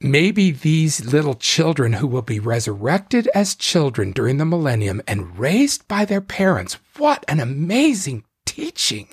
Maybe 0.00 0.50
these 0.50 1.12
little 1.12 1.34
children 1.34 1.94
who 1.94 2.06
will 2.06 2.22
be 2.22 2.40
resurrected 2.40 3.28
as 3.34 3.54
children 3.54 4.12
during 4.12 4.36
the 4.36 4.44
millennium 4.44 5.00
and 5.06 5.38
raised 5.38 5.88
by 5.88 6.04
their 6.04 6.20
parents. 6.20 6.76
What 6.98 7.24
an 7.28 7.40
amazing 7.40 8.24
teaching! 8.44 9.08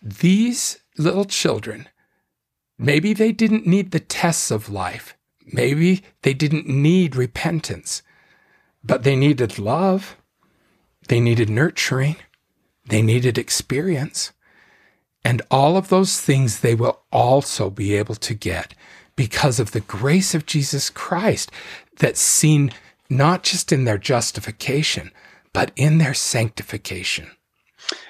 These 0.00 0.78
little 0.96 1.26
children, 1.26 1.88
maybe 2.78 3.12
they 3.12 3.32
didn't 3.32 3.66
need 3.66 3.90
the 3.90 4.00
tests 4.00 4.50
of 4.50 4.70
life. 4.70 5.14
Maybe 5.52 6.04
they 6.22 6.32
didn't 6.32 6.66
need 6.66 7.16
repentance, 7.16 8.02
but 8.82 9.02
they 9.02 9.16
needed 9.16 9.58
love 9.58 10.16
they 11.10 11.18
needed 11.18 11.50
nurturing. 11.50 12.14
They 12.86 13.02
needed 13.02 13.36
experience. 13.36 14.32
And 15.24 15.42
all 15.50 15.76
of 15.76 15.88
those 15.88 16.20
things 16.20 16.60
they 16.60 16.76
will 16.76 17.00
also 17.10 17.68
be 17.68 17.96
able 17.96 18.14
to 18.14 18.32
get 18.32 18.74
because 19.16 19.58
of 19.58 19.72
the 19.72 19.80
grace 19.80 20.36
of 20.36 20.46
Jesus 20.46 20.88
Christ 20.88 21.50
that's 21.98 22.20
seen 22.20 22.70
not 23.08 23.42
just 23.42 23.72
in 23.72 23.82
their 23.82 23.98
justification, 23.98 25.10
but 25.52 25.72
in 25.74 25.98
their 25.98 26.14
sanctification. 26.14 27.32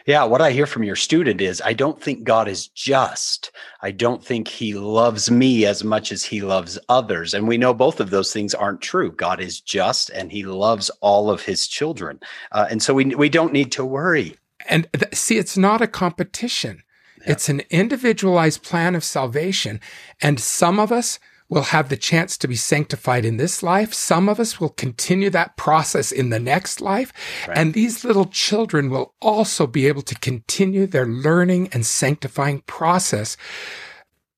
Yeah, 0.07 0.25
what 0.25 0.41
I 0.41 0.51
hear 0.51 0.67
from 0.67 0.83
your 0.83 0.97
student 0.97 1.41
is 1.41 1.63
I 1.65 1.73
don't 1.73 2.01
think 2.01 2.25
God 2.25 2.49
is 2.49 2.69
just. 2.69 3.53
I 3.83 3.91
don't 3.91 4.25
think 4.25 4.49
he 4.49 4.75
loves 4.75 5.31
me 5.31 5.67
as 5.67 5.85
much 5.85 6.13
as 6.13 6.25
he 6.25 6.41
loves 6.41 6.79
others. 6.89 7.35
And 7.35 7.47
we 7.47 7.59
know 7.59 7.75
both 7.75 8.01
of 8.01 8.11
those 8.11 8.33
things 8.33 8.55
aren't 8.55 8.81
true. 8.81 9.13
God 9.13 9.41
is 9.41 9.61
just 9.61 10.11
and 10.11 10.33
he 10.33 10.43
loves 10.43 10.91
all 11.01 11.31
of 11.31 11.43
his 11.43 11.67
children. 11.67 12.21
Uh, 12.53 12.67
and 12.71 12.83
so 12.83 12.95
we, 12.95 13.07
we 13.15 13.29
don't 13.29 13.53
need 13.53 13.73
to 13.73 13.85
worry. 13.85 14.37
And 14.69 14.89
th- 14.93 15.15
see, 15.15 15.39
it's 15.39 15.57
not 15.57 15.81
a 15.81 15.87
competition. 15.87 16.83
Yeah. 17.21 17.33
It's 17.33 17.49
an 17.49 17.63
individualized 17.71 18.63
plan 18.63 18.95
of 18.95 19.05
salvation. 19.05 19.81
And 20.21 20.41
some 20.41 20.79
of 20.79 20.91
us 20.93 21.19
will 21.51 21.63
have 21.63 21.89
the 21.89 21.97
chance 21.97 22.39
to 22.39 22.49
be 22.49 22.55
sanctified 22.55 23.25
in 23.25 23.37
this 23.37 23.63
life. 23.63 23.93
Some 23.93 24.29
of 24.29 24.39
us 24.41 24.61
will 24.61 24.71
continue 24.71 25.29
that 25.31 25.57
process 25.57 26.13
in 26.13 26.31
the 26.31 26.39
next 26.39 26.81
life. 26.81 27.13
Right. 27.47 27.59
And 27.59 27.75
these 27.75 28.05
little 28.05 28.27
children 28.27 28.89
will 28.89 29.15
also 29.21 29.67
be 29.67 29.89
able 29.89 30.03
to 30.03 30.15
continue 30.15 30.87
their 30.87 31.07
learning 31.07 31.69
and 31.73 31.85
sanctifying 31.85 32.63
process. 32.63 33.37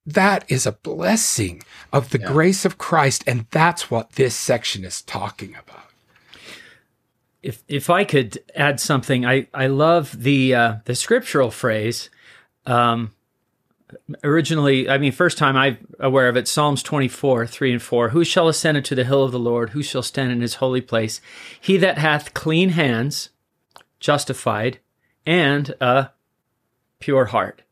That 0.07 0.45
is 0.49 0.67
a 0.67 0.73
blessing 0.73 1.63
of 1.93 2.11
the 2.11 2.19
yeah. 2.19 2.27
grace 2.27 2.65
of 2.65 2.79
Christ. 2.79 3.23
And 3.27 3.47
that's 3.51 3.91
what 3.91 4.13
this 4.13 4.35
section 4.35 4.83
is 4.83 5.03
talking 5.03 5.51
about. 5.51 5.91
If, 7.43 7.63
if 7.69 7.91
I 7.91 8.05
could 8.05 8.43
add 8.57 8.81
something, 8.81 9.27
I, 9.27 9.49
I 9.53 9.67
love 9.67 10.23
the, 10.23 10.55
uh, 10.55 10.75
the 10.87 10.95
scriptural 10.95 11.51
phrase, 11.51 12.09
um, 12.67 13.13
originally, 14.25 14.89
I 14.89 14.99
mean, 14.99 15.13
first 15.13 15.39
time 15.39 15.57
I'm 15.57 15.79
aware 15.99 16.29
of 16.29 16.37
it, 16.37 16.49
Psalms 16.49 16.83
24, 16.83 17.47
3 17.47 17.73
and 17.73 17.83
4. 17.83 18.09
Who 18.11 18.25
shall 18.25 18.49
ascend 18.49 18.77
into 18.77 18.95
the 18.95 19.05
hill 19.05 19.25
of 19.25 19.33
the 19.33 19.39
Lord? 19.39 19.71
Who 19.71 19.83
shall 19.83 20.03
stand 20.03 20.33
in 20.33 20.41
his 20.41 20.57
holy 20.57 20.81
place? 20.81 21.21
He 21.61 21.77
that 21.79 21.99
hath 21.99 22.35
clean 22.35 22.71
hands, 22.71 23.31
justified, 24.01 24.79
and 25.27 25.75
a 25.81 26.11
pure 26.99 27.27
heart. 27.27 27.63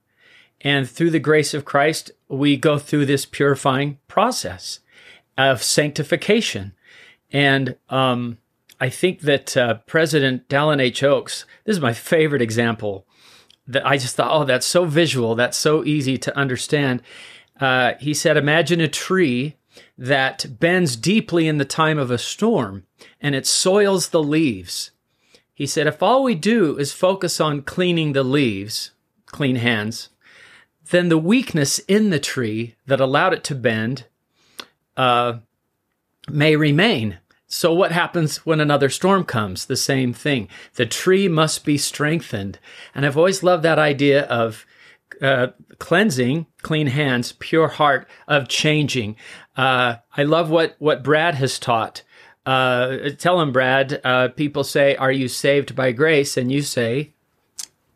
And 0.61 0.89
through 0.89 1.11
the 1.11 1.19
grace 1.19 1.55
of 1.55 1.65
Christ, 1.65 2.11
we 2.29 2.57
go 2.57 2.79
through 2.79 3.07
this 3.07 3.25
purifying 3.25 3.99
process 4.09 4.81
of 5.39 5.63
sanctification. 5.63 6.73
And 7.33 7.77
um, 7.89 8.39
I 8.81 8.89
think 8.89 9.21
that 9.21 9.57
uh, 9.57 9.75
President 9.87 10.49
Dallin 10.49 10.81
H. 10.81 11.03
Oaks, 11.03 11.47
this 11.65 11.77
is 11.77 11.83
my 11.83 11.93
favorite 11.93 12.43
example 12.43 13.07
that 13.71 13.87
I 13.87 13.97
just 13.97 14.17
thought, 14.17 14.31
oh, 14.33 14.45
that's 14.45 14.67
so 14.67 14.85
visual. 14.85 15.35
That's 15.35 15.57
so 15.57 15.85
easy 15.85 16.19
to 16.19 16.37
understand. 16.37 17.03
Uh, 17.59 17.95
he 18.01 18.15
said, 18.15 18.37
imagine 18.37 18.81
a 18.81 18.89
tree 18.89 19.57
that 19.97 20.59
bends 20.59 20.97
deeply 20.97 21.47
in 21.47 21.59
the 21.59 21.65
time 21.65 21.99
of 21.99 22.11
a 22.11 22.19
storm 22.19 22.85
and 23.21 23.35
it 23.35 23.47
soils 23.47 24.09
the 24.09 24.23
leaves. 24.23 24.91
He 25.55 25.67
said, 25.67 25.87
if 25.87 26.03
all 26.03 26.23
we 26.23 26.35
do 26.35 26.79
is 26.79 26.93
focus 26.93 27.41
on 27.41 27.63
cleaning 27.63 28.13
the 28.13 28.23
leaves, 28.23 28.93
clean 29.27 29.57
hands, 29.57 30.09
then 30.91 31.09
the 31.09 31.19
weakness 31.19 31.79
in 31.81 32.11
the 32.11 32.19
tree 32.19 32.77
that 32.87 33.01
allowed 33.01 33.35
it 33.35 33.45
to 33.45 33.55
bend 33.55 34.07
uh, 34.97 35.35
may 36.29 36.57
remain. 36.57 37.19
So, 37.53 37.75
what 37.75 37.91
happens 37.91 38.47
when 38.47 38.61
another 38.61 38.89
storm 38.89 39.25
comes? 39.25 39.67
The 39.67 39.77
same 39.77 40.13
thing. 40.13 40.47
The 40.75 40.87
tree 40.87 41.27
must 41.27 41.65
be 41.65 41.77
strengthened. 41.77 42.61
And 42.95 43.05
I've 43.05 43.17
always 43.17 43.43
loved 43.43 43.65
that 43.65 43.79
idea 43.79 44.23
of 44.27 44.65
uh, 45.21 45.49
cleansing, 45.81 46.47
clean 46.63 46.87
hands, 46.87 47.33
pure 47.33 47.67
heart, 47.67 48.07
of 48.29 48.47
changing. 48.47 49.17
Uh, 49.57 49.97
I 50.17 50.23
love 50.23 50.49
what, 50.49 50.77
what 50.79 51.03
Brad 51.03 51.35
has 51.35 51.59
taught. 51.59 52.05
Uh, 52.47 53.11
tell 53.19 53.41
him, 53.41 53.51
Brad, 53.51 54.01
uh, 54.05 54.29
people 54.29 54.63
say, 54.63 54.95
Are 54.95 55.11
you 55.11 55.27
saved 55.27 55.75
by 55.75 55.91
grace? 55.91 56.37
And 56.37 56.53
you 56.53 56.63
say, 56.63 57.15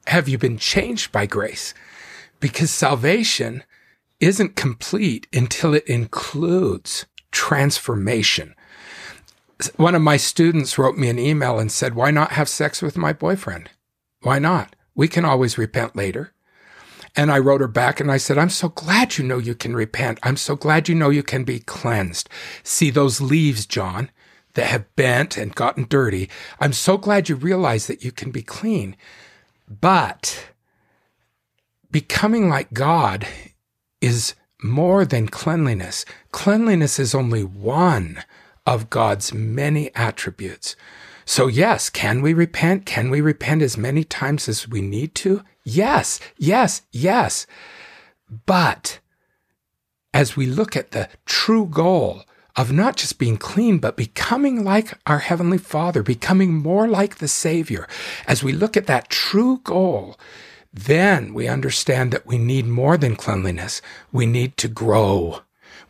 Have 0.09 0.29
you 0.29 0.37
been 0.37 0.59
changed 0.59 1.13
by 1.13 1.27
grace? 1.27 1.75
Because 2.41 2.73
salvation 2.73 3.63
isn't 4.19 4.57
complete 4.57 5.29
until 5.33 5.75
it 5.75 5.87
includes 5.87 7.07
transformation 7.31 8.57
one 9.77 9.95
of 9.95 10.03
my 10.03 10.17
students 10.17 10.79
wrote 10.79 10.97
me 10.97 11.09
an 11.09 11.19
email 11.19 11.59
and 11.59 11.71
said, 11.71 11.95
Why 11.95 12.11
not 12.11 12.33
have 12.33 12.49
sex 12.49 12.83
with 12.83 12.97
my 12.97 13.13
boyfriend? 13.13 13.71
Why 14.23 14.39
not? 14.39 14.75
We 14.95 15.09
can 15.09 15.25
always 15.25 15.59
repent 15.59 15.97
later. 15.97 16.33
And 17.17 17.31
I 17.31 17.39
wrote 17.39 17.61
her 17.61 17.69
back 17.69 18.01
and 18.01 18.11
I 18.11 18.17
said, 18.17 18.39
I'm 18.39 18.51
so 18.51 18.69
glad 18.69 19.19
you 19.19 19.25
know 19.25 19.39
you 19.39 19.55
can 19.55 19.77
repent. 19.77 20.19
I'm 20.23 20.37
so 20.37 20.57
glad 20.57 20.89
you 20.89 20.95
know 20.95 21.11
you 21.11 21.23
can 21.23 21.45
be 21.45 21.61
cleansed. 21.61 22.29
See 22.65 22.91
those 22.91 23.21
leaves, 23.21 23.67
John, 23.67 24.11
that 24.55 24.67
have 24.67 24.97
bent 24.97 25.37
and 25.37 25.55
gotten 25.55 25.87
dirty. 25.89 26.29
I'm 26.59 26.73
so 26.73 26.99
glad 26.99 27.29
you 27.29 27.37
realize 27.37 27.87
that 27.87 28.05
you 28.05 28.11
can 28.11 28.33
be 28.33 28.43
clean. 28.43 28.97
But 29.69 30.49
becoming 31.91 32.49
like 32.49 32.73
God 32.73 33.27
is 34.01 34.35
more 34.61 35.05
than 35.05 35.29
cleanliness. 35.29 36.05
Cleanliness 36.33 36.99
is 36.99 37.15
only 37.15 37.45
one 37.45 38.25
of 38.67 38.91
God's 38.91 39.35
many 39.35 39.95
attributes. 39.95 40.77
So, 41.25 41.47
yes, 41.47 41.89
can 41.89 42.21
we 42.21 42.35
repent? 42.35 42.85
Can 42.87 43.11
we 43.11 43.21
repent 43.21 43.63
as 43.63 43.79
many 43.79 44.05
times 44.05 44.49
as 44.49 44.69
we 44.69 44.81
need 44.81 45.15
to? 45.17 45.43
Yes, 45.65 46.21
yes, 46.37 46.83
yes. 46.93 47.47
But 48.47 49.01
as 50.13 50.37
we 50.37 50.47
look 50.47 50.77
at 50.77 50.91
the 50.91 51.09
true 51.25 51.67
goal 51.67 52.23
of 52.57 52.71
not 52.71 52.97
just 52.97 53.19
being 53.19 53.37
clean, 53.37 53.79
but 53.79 53.97
becoming 53.97 54.65
like 54.65 54.97
our 55.07 55.19
Heavenly 55.19 55.59
Father, 55.59 56.03
becoming 56.03 56.55
more 56.55 56.87
like 56.87 57.17
the 57.17 57.29
Savior, 57.29 57.89
as 58.27 58.45
we 58.45 58.53
look 58.53 58.77
at 58.77 58.87
that 58.87 59.09
true 59.09 59.61
goal, 59.65 60.17
then 60.73 61.35
we 61.35 61.49
understand 61.49 62.13
that 62.13 62.27
we 62.27 62.39
need 62.39 62.67
more 62.67 62.97
than 62.97 63.17
cleanliness. 63.17 63.81
We 64.13 64.27
need 64.27 64.57
to 64.59 64.69
grow. 64.69 65.41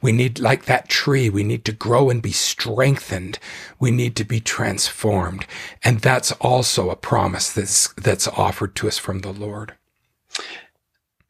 We 0.05 0.13
need, 0.13 0.39
like 0.39 0.67
that 0.67 0.91
tree, 0.91 1.31
we 1.31 1.45
need 1.45 1.65
to 1.65 1.73
grow 1.73 2.11
and 2.11 2.21
be 2.21 2.31
strengthened. 2.31 3.39
We 3.81 3.91
need 3.91 4.17
to 4.17 4.25
be 4.25 4.39
transformed. 4.39 5.47
And 5.83 6.01
that's 6.01 6.31
also 6.43 6.91
a 6.91 6.95
promise 6.95 7.51
that's, 7.51 7.89
that's 7.95 8.29
offered 8.29 8.75
to 8.77 8.89
us 8.89 8.99
from 8.99 9.21
the 9.21 9.33
Lord. 9.33 9.73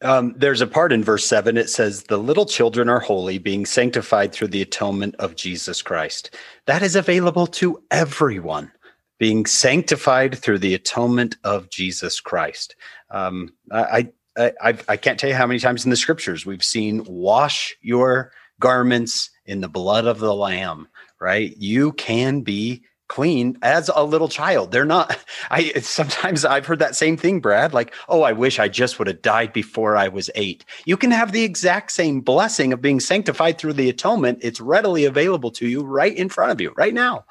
Um, 0.01 0.33
there's 0.35 0.59
a 0.59 0.67
part 0.67 0.91
in 0.91 1.05
verse 1.05 1.25
7, 1.25 1.55
it 1.55 1.69
says, 1.69 2.03
The 2.03 2.17
little 2.17 2.45
children 2.45 2.89
are 2.89 2.99
holy, 2.99 3.37
being 3.37 3.65
sanctified 3.65 4.33
through 4.33 4.49
the 4.49 4.61
atonement 4.61 5.15
of 5.19 5.37
Jesus 5.37 5.81
Christ. 5.81 6.35
That 6.65 6.83
is 6.83 6.97
available 6.97 7.47
to 7.47 7.81
everyone, 7.91 8.73
being 9.19 9.45
sanctified 9.45 10.37
through 10.37 10.59
the 10.59 10.73
atonement 10.73 11.37
of 11.45 11.69
Jesus 11.69 12.19
Christ. 12.19 12.75
Um, 13.09 13.53
I, 13.71 14.09
I, 14.37 14.51
I, 14.61 14.77
I 14.89 14.97
can't 14.97 15.17
tell 15.17 15.29
you 15.29 15.35
how 15.37 15.47
many 15.47 15.61
times 15.61 15.85
in 15.85 15.91
the 15.91 15.95
scriptures 15.95 16.45
we've 16.45 16.61
seen, 16.61 17.05
Wash 17.07 17.73
your 17.81 18.33
garments 18.59 19.29
in 19.45 19.61
the 19.61 19.69
blood 19.69 20.05
of 20.05 20.19
the 20.19 20.33
Lamb, 20.33 20.87
right? 21.19 21.55
You 21.57 21.91
can 21.93 22.41
be 22.41 22.83
clean 23.07 23.57
as 23.61 23.89
a 23.93 24.03
little 24.03 24.27
child. 24.27 24.71
They're 24.71 24.85
not, 24.85 25.17
I 25.51 25.73
sometimes 25.79 26.45
I've 26.45 26.65
heard 26.65 26.79
that 26.79 26.95
same 26.95 27.17
thing, 27.17 27.39
Brad, 27.39 27.73
like, 27.73 27.93
oh, 28.09 28.23
I 28.23 28.31
wish 28.31 28.59
I 28.59 28.67
just 28.67 28.97
would 28.97 29.07
have 29.07 29.21
died 29.21 29.53
before 29.53 29.95
I 29.95 30.07
was 30.07 30.29
eight. 30.35 30.65
You 30.85 30.97
can 30.97 31.11
have 31.11 31.31
the 31.31 31.43
exact 31.43 31.91
same 31.91 32.21
blessing 32.21 32.73
of 32.73 32.81
being 32.81 32.99
sanctified 32.99 33.57
through 33.57 33.73
the 33.73 33.89
atonement. 33.89 34.39
It's 34.41 34.61
readily 34.61 35.05
available 35.05 35.51
to 35.51 35.67
you 35.67 35.83
right 35.83 36.15
in 36.15 36.29
front 36.29 36.51
of 36.51 36.61
you 36.61 36.73
right 36.75 36.93
now. 36.93 37.25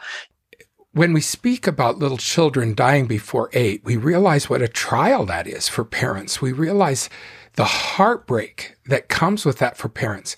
When 0.93 1.13
we 1.13 1.21
speak 1.21 1.67
about 1.67 1.99
little 1.99 2.19
children 2.19 2.73
dying 2.73 3.07
before 3.07 3.51
eight, 3.53 3.83
we 3.85 3.97
realize 3.97 4.49
what 4.49 4.63
a 4.63 4.69
trial 4.69 5.27
that 5.27 5.49
is 5.49 5.67
for 5.67 5.85
parents. 5.85 6.41
We 6.41 6.53
realize 6.53 7.11
the 7.55 7.65
heartbreak 7.65 8.77
that 8.87 9.09
comes 9.09 9.45
with 9.45 9.59
that 9.59 9.77
for 9.77 9.89
parents. 9.89 10.37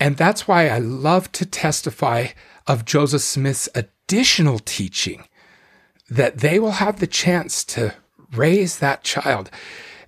And 0.00 0.16
that's 0.16 0.46
why 0.46 0.68
I 0.68 0.78
love 0.78 1.32
to 1.32 1.46
testify 1.46 2.28
of 2.66 2.84
Joseph 2.84 3.22
Smith's 3.22 3.68
additional 3.74 4.58
teaching 4.58 5.24
that 6.08 6.38
they 6.38 6.58
will 6.58 6.72
have 6.72 7.00
the 7.00 7.06
chance 7.06 7.64
to 7.64 7.94
raise 8.32 8.78
that 8.78 9.02
child. 9.02 9.50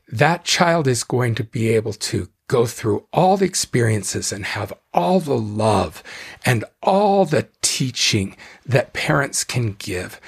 That 0.08 0.44
child 0.44 0.86
is 0.86 1.04
going 1.04 1.34
to 1.36 1.44
be 1.44 1.68
able 1.70 1.92
to 1.94 2.28
go 2.48 2.66
through 2.66 3.06
all 3.12 3.36
the 3.36 3.44
experiences 3.44 4.32
and 4.32 4.44
have 4.44 4.72
all 4.92 5.20
the 5.20 5.38
love 5.38 6.02
and 6.44 6.64
all 6.82 7.24
the 7.24 7.48
teaching 7.62 8.36
that 8.66 8.92
parents 8.92 9.44
can 9.44 9.72
give. 9.78 10.20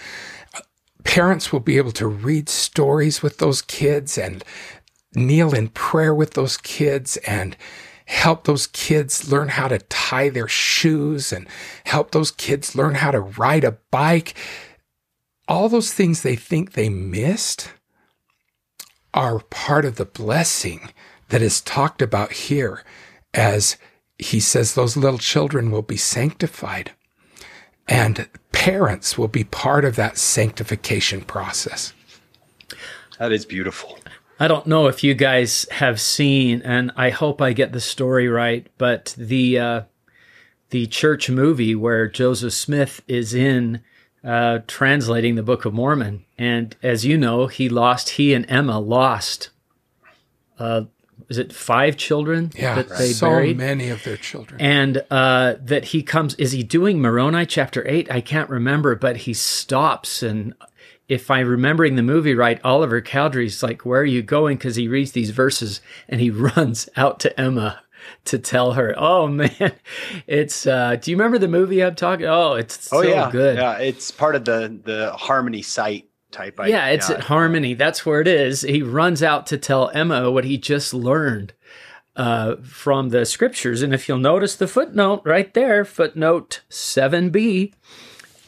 Parents 1.02 1.52
will 1.52 1.61
be 1.61 1.78
able 1.78 1.90
to 1.92 2.07
read 2.07 2.49
stories 2.49 3.23
with 3.23 3.38
those 3.38 3.61
kids 3.61 4.16
and 4.16 4.45
kneel 5.14 5.52
in 5.52 5.69
prayer 5.69 6.14
with 6.14 6.35
those 6.35 6.57
kids 6.57 7.16
and 7.19 7.57
help 8.06 8.44
those 8.44 8.66
kids 8.66 9.30
learn 9.30 9.49
how 9.49 9.68
to 9.68 9.78
tie 9.78 10.28
their 10.28 10.49
shoes 10.49 11.32
and 11.32 11.49
help 11.85 12.11
those 12.11 12.30
kids 12.30 12.75
learn 12.75 12.97
how 12.97 13.11
to 13.11 13.21
ride 13.21 13.64
a 13.64 13.78
bike. 13.90 14.35
All 15.49 15.68
those 15.68 15.92
things 15.92 16.23
they 16.23 16.37
think 16.37 16.73
they 16.73 16.88
missed 16.88 17.71
are 19.14 19.40
part 19.40 19.85
of 19.85 19.97
the 19.97 20.04
blessing 20.04 20.90
that 21.28 21.42
is 21.42 21.61
talked 21.61 22.02
about 22.02 22.32
here 22.32 22.85
as 23.35 23.76
he 24.18 24.40
says 24.40 24.75
those 24.75 24.97
little 24.97 25.18
children 25.18 25.71
will 25.71 25.82
be 25.82 25.97
sanctified 25.97 26.92
and 27.88 28.28
parents 28.52 29.18
will 29.18 29.28
be 29.28 29.44
part 29.44 29.85
of 29.85 29.97
that 29.97 30.16
sanctification 30.16 31.23
process. 31.23 31.92
That 33.18 33.32
is 33.32 33.44
beautiful. 33.44 33.99
I 34.40 34.48
don't 34.48 34.66
know 34.66 34.86
if 34.86 35.04
you 35.04 35.14
guys 35.14 35.66
have 35.70 36.00
seen, 36.00 36.62
and 36.62 36.90
I 36.96 37.10
hope 37.10 37.40
I 37.40 37.52
get 37.52 37.72
the 37.72 37.80
story 37.80 38.28
right, 38.28 38.66
but 38.78 39.14
the 39.16 39.58
uh, 39.58 39.82
the 40.70 40.86
church 40.86 41.30
movie 41.30 41.74
where 41.74 42.08
Joseph 42.08 42.52
Smith 42.52 43.02
is 43.06 43.34
in 43.34 43.82
uh, 44.24 44.60
translating 44.66 45.34
the 45.34 45.42
Book 45.42 45.64
of 45.64 45.74
Mormon, 45.74 46.24
and 46.38 46.76
as 46.82 47.04
you 47.04 47.16
know, 47.16 47.46
he 47.46 47.68
lost. 47.68 48.10
He 48.10 48.34
and 48.34 48.44
Emma 48.48 48.80
lost. 48.80 49.50
Uh, 50.58 50.84
is 51.28 51.38
it 51.38 51.52
five 51.52 51.97
children 51.97 52.50
yeah, 52.54 52.75
that 52.75 52.88
they 52.88 53.12
so 53.12 53.28
buried? 53.28 53.56
many 53.56 53.88
of 53.88 54.02
their 54.04 54.16
children. 54.16 54.60
And 54.60 55.02
uh, 55.10 55.54
that 55.60 55.86
he 55.86 56.02
comes, 56.02 56.34
is 56.34 56.52
he 56.52 56.62
doing 56.62 57.00
Moroni 57.00 57.47
chapter 57.47 57.86
eight? 57.88 58.10
I 58.10 58.21
can't 58.21 58.50
remember, 58.50 58.95
but 58.95 59.18
he 59.18 59.34
stops 59.34 60.23
and 60.23 60.54
if 61.12 61.30
I'm 61.30 61.46
remembering 61.46 61.96
the 61.96 62.02
movie 62.02 62.34
right, 62.34 62.58
Oliver 62.64 63.02
Cowdery's 63.02 63.62
like, 63.62 63.84
Where 63.84 64.00
are 64.00 64.04
you 64.04 64.22
going? 64.22 64.56
Because 64.56 64.76
he 64.76 64.88
reads 64.88 65.12
these 65.12 65.30
verses 65.30 65.82
and 66.08 66.20
he 66.20 66.30
runs 66.56 66.88
out 66.96 67.20
to 67.20 67.40
Emma 67.40 67.82
to 68.25 68.38
tell 68.38 68.72
her, 68.72 68.94
Oh 68.96 69.26
man, 69.26 69.72
it's 70.26 70.66
uh 70.66 70.96
do 70.96 71.10
you 71.10 71.16
remember 71.16 71.38
the 71.38 71.48
movie 71.48 71.84
I'm 71.84 71.94
talking? 71.94 72.25
Oh, 72.26 72.54
it's 72.54 72.90
oh, 72.92 73.02
so 73.02 73.08
yeah. 73.08 73.30
good. 73.30 73.58
Yeah, 73.58 73.78
it's 73.78 74.10
part 74.10 74.34
of 74.34 74.46
the 74.46 74.80
the 74.82 75.12
harmony 75.12 75.60
site 75.60 76.08
type 76.30 76.58
I, 76.58 76.68
Yeah, 76.68 76.86
it's 76.86 77.10
yeah. 77.10 77.16
at 77.16 77.25
Harmony. 77.25 77.75
That's 77.75 78.06
where 78.06 78.22
it 78.22 78.28
is. 78.28 78.62
He 78.62 78.82
runs 78.82 79.22
out 79.22 79.46
to 79.48 79.58
tell 79.58 79.90
Emma 79.90 80.30
what 80.30 80.44
he 80.44 80.56
just 80.56 80.94
learned 80.94 81.52
uh, 82.16 82.56
from 82.62 83.10
the 83.10 83.26
scriptures. 83.26 83.82
And 83.82 83.92
if 83.92 84.08
you'll 84.08 84.16
notice 84.16 84.56
the 84.56 84.66
footnote 84.66 85.20
right 85.26 85.52
there, 85.52 85.84
footnote 85.84 86.62
7b 86.70 87.75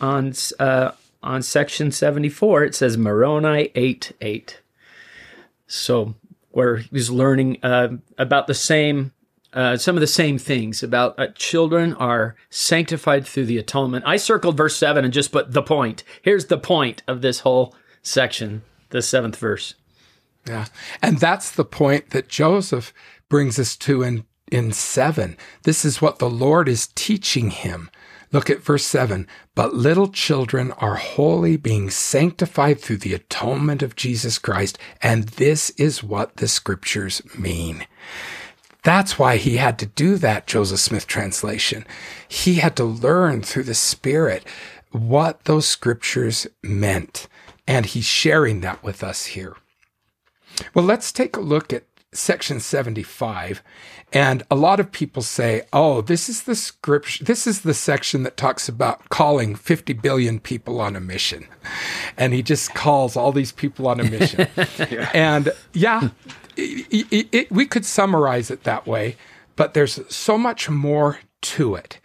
on 0.00 0.33
uh, 0.59 0.92
on 1.25 1.43
section 1.43 1.91
74, 1.91 2.65
it 2.65 2.75
says 2.75 2.97
Moroni 2.97 3.71
8 3.75 4.13
8. 4.21 4.61
So, 5.67 6.15
where 6.51 6.77
he's 6.77 7.11
learning 7.11 7.59
uh, 7.63 7.89
about 8.19 8.47
the 8.47 8.55
same, 8.55 9.13
uh, 9.53 9.77
some 9.77 9.97
of 9.97 10.01
the 10.01 10.07
same 10.07 10.39
things 10.39 10.83
about 10.83 11.19
uh, 11.19 11.29
children 11.35 11.95
are 11.95 12.37
sanctified 12.51 13.27
through 13.27 13.47
the 13.47 13.59
atonement. 13.59 14.05
I 14.07 14.19
circled 14.19 14.57
verse 14.57 14.77
7 14.77 15.05
and 15.05 15.13
just 15.13 15.33
put 15.33 15.53
the 15.53 15.63
point. 15.63 16.05
Here's 16.23 16.47
the 16.47 16.59
point 16.59 17.03
of 17.09 17.23
this 17.23 17.41
whole 17.41 17.75
section, 18.03 18.63
the 18.91 19.03
seventh 19.03 19.37
verse. 19.37 19.75
Yeah. 20.47 20.67
And 21.03 21.19
that's 21.19 21.51
the 21.51 21.65
point 21.65 22.11
that 22.11 22.29
Joseph 22.29 22.93
brings 23.31 23.59
us 23.59 23.77
to 23.79 24.03
in, 24.03 24.27
in 24.53 24.73
7. 24.73 25.37
This 25.63 25.85
is 25.85 26.03
what 26.03 26.19
the 26.19 26.29
Lord 26.29 26.69
is 26.69 26.89
teaching 26.89 27.51
him 27.51 27.91
Look 28.35 28.51
at 28.51 28.64
verse 28.64 28.85
7. 28.85 29.29
But 29.55 29.75
little 29.75 30.09
children 30.09 30.73
are 30.73 30.97
holy 30.97 31.57
being 31.57 31.88
sanctified 31.88 32.81
through 32.81 32.97
the 32.97 33.14
atonement 33.14 33.81
of 33.81 33.94
Jesus 33.94 34.38
Christ, 34.38 34.77
and 35.01 35.29
this 35.29 35.70
is 35.70 36.03
what 36.03 36.38
the 36.38 36.49
scriptures 36.49 37.23
mean. 37.38 37.87
That's 38.83 39.20
why 39.20 39.37
he 39.37 39.59
had 39.59 39.79
to 39.79 39.87
do 39.87 40.16
that, 40.16 40.49
Joseph 40.49 40.81
Smith 40.81 41.07
translation. 41.07 41.87
He 42.27 42.57
had 42.57 42.75
to 42.75 42.85
learn 42.85 43.42
through 43.42 43.62
the 43.62 43.73
Spirit 43.73 44.44
what 44.90 45.44
those 45.44 45.68
scriptures 45.68 46.49
meant, 46.61 47.29
and 47.68 47.87
he's 47.87 48.05
sharing 48.05 48.62
that 48.62 48.83
with 48.83 49.05
us 49.05 49.27
here. 49.27 49.55
Well, 50.75 50.85
let's 50.85 51.12
take 51.12 51.37
a 51.37 51.40
look 51.40 51.73
at 51.73 51.85
section 52.12 52.59
75 52.59 53.62
and 54.14 54.44
a 54.48 54.55
lot 54.55 54.79
of 54.79 54.92
people 54.92 55.22
say, 55.22 55.62
"Oh, 55.72 56.00
this 56.00 56.29
is 56.29 56.44
the 56.44 56.55
script 56.55 57.27
this 57.27 57.46
is 57.46 57.62
the 57.62 57.74
section 57.74 58.22
that 58.22 58.37
talks 58.37 58.68
about 58.68 59.09
calling 59.09 59.57
50 59.57 59.92
billion 59.94 60.38
people 60.38 60.81
on 60.81 60.94
a 60.94 61.00
mission." 61.00 61.48
And 62.16 62.33
he 62.33 62.42
just 62.42 62.72
calls 62.74 63.16
all 63.16 63.33
these 63.33 63.53
people 63.53 63.88
on 63.88 64.00
a 64.00 64.05
mission. 64.05 64.46
yeah. 64.90 65.11
And 65.12 65.53
yeah, 65.72 66.11
it, 66.57 67.07
it, 67.11 67.29
it, 67.33 67.53
we 67.53 67.66
could 67.66 67.85
summarize 67.85 68.50
it 68.50 68.62
that 68.62 68.87
way, 68.87 69.16
but 69.57 69.74
there's 69.74 70.00
so 70.14 70.38
much 70.38 70.70
more 70.70 71.18
to 71.42 71.74
it. 71.74 71.98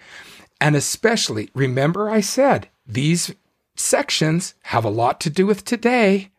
And 0.60 0.76
especially, 0.76 1.50
remember 1.54 2.10
I 2.10 2.22
said 2.22 2.68
these 2.88 3.34
sections 3.76 4.56
have 4.64 4.84
a 4.84 4.90
lot 4.90 5.22
to 5.22 5.30
do 5.30 5.46
with 5.46 5.64
today 5.64 6.32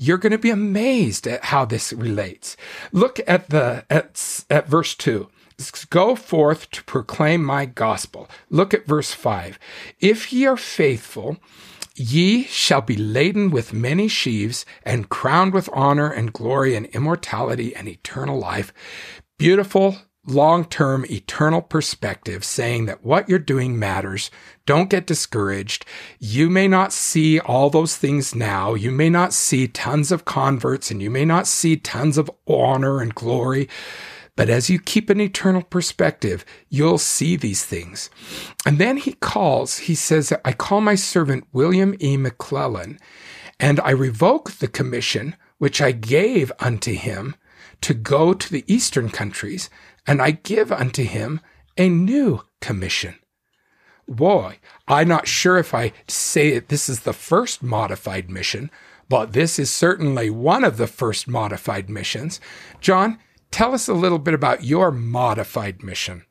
you're 0.00 0.16
going 0.16 0.32
to 0.32 0.38
be 0.38 0.48
amazed 0.48 1.26
at 1.26 1.44
how 1.44 1.66
this 1.66 1.92
relates. 1.92 2.56
Look 2.90 3.20
at 3.26 3.50
the 3.50 3.84
at, 3.90 4.42
at 4.48 4.66
verse 4.66 4.94
2. 4.94 5.28
Go 5.90 6.16
forth 6.16 6.70
to 6.70 6.82
proclaim 6.84 7.44
my 7.44 7.66
gospel. 7.66 8.26
Look 8.48 8.72
at 8.72 8.86
verse 8.86 9.12
5. 9.12 9.58
If 10.00 10.32
ye 10.32 10.46
are 10.46 10.56
faithful, 10.56 11.36
ye 11.94 12.44
shall 12.44 12.80
be 12.80 12.96
laden 12.96 13.50
with 13.50 13.74
many 13.74 14.08
sheaves 14.08 14.64
and 14.84 15.10
crowned 15.10 15.52
with 15.52 15.68
honor 15.74 16.10
and 16.10 16.32
glory 16.32 16.74
and 16.74 16.86
immortality 16.86 17.76
and 17.76 17.86
eternal 17.86 18.38
life. 18.38 18.72
Beautiful 19.36 19.98
long 20.30 20.64
term 20.64 21.04
eternal 21.10 21.60
perspective, 21.60 22.44
saying 22.44 22.86
that 22.86 23.04
what 23.04 23.28
you're 23.28 23.38
doing 23.38 23.78
matters. 23.78 24.30
Don't 24.66 24.90
get 24.90 25.06
discouraged. 25.06 25.84
You 26.18 26.48
may 26.48 26.68
not 26.68 26.92
see 26.92 27.40
all 27.40 27.70
those 27.70 27.96
things 27.96 28.34
now. 28.34 28.74
You 28.74 28.90
may 28.90 29.10
not 29.10 29.32
see 29.32 29.66
tons 29.66 30.12
of 30.12 30.24
converts 30.24 30.90
and 30.90 31.02
you 31.02 31.10
may 31.10 31.24
not 31.24 31.46
see 31.46 31.76
tons 31.76 32.16
of 32.16 32.30
honor 32.46 33.00
and 33.00 33.14
glory. 33.14 33.68
But 34.36 34.48
as 34.48 34.70
you 34.70 34.78
keep 34.78 35.10
an 35.10 35.20
eternal 35.20 35.62
perspective, 35.62 36.44
you'll 36.68 36.98
see 36.98 37.36
these 37.36 37.64
things. 37.64 38.08
And 38.64 38.78
then 38.78 38.96
he 38.96 39.12
calls, 39.14 39.78
he 39.78 39.94
says, 39.94 40.32
I 40.44 40.52
call 40.52 40.80
my 40.80 40.94
servant 40.94 41.46
William 41.52 41.94
E. 42.00 42.16
McLellin, 42.16 42.98
and 43.58 43.80
I 43.80 43.90
revoke 43.90 44.52
the 44.52 44.68
commission 44.68 45.36
which 45.58 45.82
I 45.82 45.92
gave 45.92 46.50
unto 46.58 46.94
him 46.94 47.34
to 47.82 47.92
go 47.94 48.32
to 48.32 48.50
the 48.50 48.64
eastern 48.66 49.10
countries 49.10 49.68
and 50.06 50.20
I 50.20 50.32
give 50.32 50.72
unto 50.72 51.04
him 51.04 51.40
a 51.76 51.88
new 51.88 52.42
commission. 52.60 53.16
Boy, 54.08 54.58
I'm 54.88 55.08
not 55.08 55.28
sure 55.28 55.56
if 55.56 55.72
I 55.72 55.92
say 56.08 56.54
that 56.54 56.68
this 56.68 56.88
is 56.88 57.00
the 57.00 57.12
first 57.12 57.62
modified 57.62 58.28
mission, 58.28 58.70
but 59.08 59.32
this 59.32 59.58
is 59.58 59.72
certainly 59.72 60.30
one 60.30 60.64
of 60.64 60.76
the 60.76 60.86
first 60.86 61.28
modified 61.28 61.88
missions. 61.88 62.40
John, 62.80 63.18
tell 63.50 63.72
us 63.72 63.88
a 63.88 63.94
little 63.94 64.18
bit 64.18 64.34
about 64.34 64.64
your 64.64 64.90
modified 64.90 65.82
mission. 65.82 66.24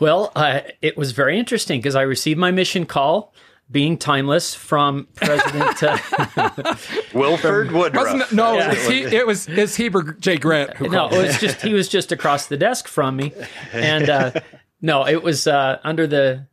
Well, 0.00 0.30
uh, 0.36 0.60
it 0.80 0.96
was 0.96 1.12
very 1.12 1.38
interesting 1.38 1.80
because 1.80 1.96
I 1.96 2.02
received 2.02 2.38
my 2.38 2.52
mission 2.52 2.86
call 2.86 3.34
being 3.70 3.98
timeless 3.98 4.54
from 4.54 5.08
President 5.14 5.82
uh, 5.82 6.74
Wilford 7.14 7.70
Woodruff. 7.70 8.32
It, 8.32 8.34
no, 8.34 8.54
yeah. 8.54 8.72
it, 8.72 8.78
was 8.78 8.88
he, 8.88 9.02
it 9.02 9.26
was 9.26 9.48
it's 9.48 9.76
Heber 9.76 10.14
J. 10.14 10.38
Grant 10.38 10.76
who 10.76 10.88
no, 10.88 11.08
it 11.08 11.26
was 11.26 11.38
just 11.38 11.60
he 11.62 11.74
was 11.74 11.88
just 11.88 12.12
across 12.12 12.46
the 12.46 12.56
desk 12.56 12.88
from 12.88 13.16
me, 13.16 13.32
and 13.72 14.08
uh, 14.08 14.32
no, 14.80 15.06
it 15.06 15.22
was 15.22 15.46
uh, 15.46 15.78
under 15.84 16.06
the 16.06 16.46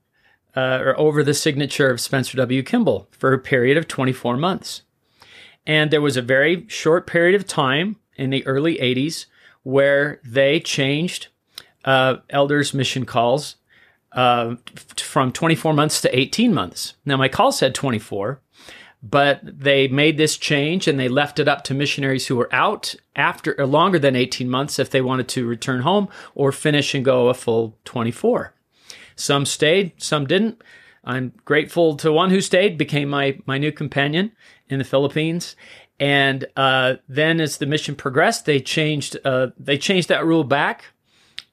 uh, 0.56 0.80
or 0.82 0.99
over 0.99 1.23
the 1.23 1.34
signature 1.34 1.89
of 1.89 2.01
Spencer 2.01 2.38
W. 2.38 2.63
Kimball 2.63 3.08
for 3.12 3.34
a 3.34 3.39
period 3.39 3.78
of 3.78 3.88
24 3.88 4.38
months, 4.38 4.84
and 5.65 5.91
there 5.91 6.01
was 6.01 6.17
a 6.17 6.21
very 6.21 6.65
short 6.67 7.08
period 7.08 7.36
of 7.36 7.47
time 7.47 7.97
in 8.15 8.30
the 8.30 8.45
early 8.45 8.78
80s 8.78 9.25
where 9.63 10.19
they 10.23 10.60
changed 10.60 11.28
uh, 11.86 12.17
elders' 12.30 12.73
mission 12.73 13.06
calls 13.06 13.56
uh, 14.15 14.56
from 14.97 15.32
24 15.32 15.73
months 15.73 16.01
to 16.01 16.17
18 16.17 16.54
months. 16.54 16.95
Now, 17.06 17.17
my 17.17 17.28
call 17.28 17.51
said 17.51 17.75
24, 17.75 18.41
but 19.04 19.41
they 19.43 19.88
made 19.88 20.17
this 20.17 20.38
change 20.38 20.88
and 20.88 20.99
they 20.99 21.10
left 21.10 21.38
it 21.38 21.47
up 21.47 21.63
to 21.65 21.73
missionaries 21.73 22.25
who 22.25 22.36
were 22.36 22.54
out 22.54 22.95
after 23.15 23.60
uh, 23.60 23.65
longer 23.65 23.99
than 23.99 24.15
18 24.15 24.49
months 24.49 24.80
if 24.80 24.89
they 24.89 25.01
wanted 25.01 25.28
to 25.28 25.45
return 25.45 25.82
home 25.82 26.08
or 26.34 26.51
finish 26.51 26.95
and 26.95 27.06
go 27.06 27.28
a 27.28 27.34
full 27.34 27.78
24. 27.86 28.54
Some 29.15 29.45
stayed, 29.45 29.91
some 30.01 30.25
didn't. 30.25 30.62
I'm 31.04 31.34
grateful 31.45 31.95
to 31.97 32.12
one 32.12 32.32
who 32.32 32.41
stayed, 32.41 32.78
became 32.80 33.10
my 33.10 33.38
my 33.45 33.60
new 33.60 33.71
companion 33.71 34.32
in 34.69 34.80
the 34.80 34.86
Philippines. 34.86 35.56
And 35.99 36.45
uh, 36.58 36.95
then, 37.08 37.39
as 37.39 37.58
the 37.58 37.67
mission 37.67 37.95
progressed, 37.95 38.45
they 38.45 38.60
changed 38.60 39.17
uh, 39.23 39.47
they 39.58 39.78
changed 39.78 40.10
that 40.10 40.25
rule 40.25 40.43
back 40.43 40.86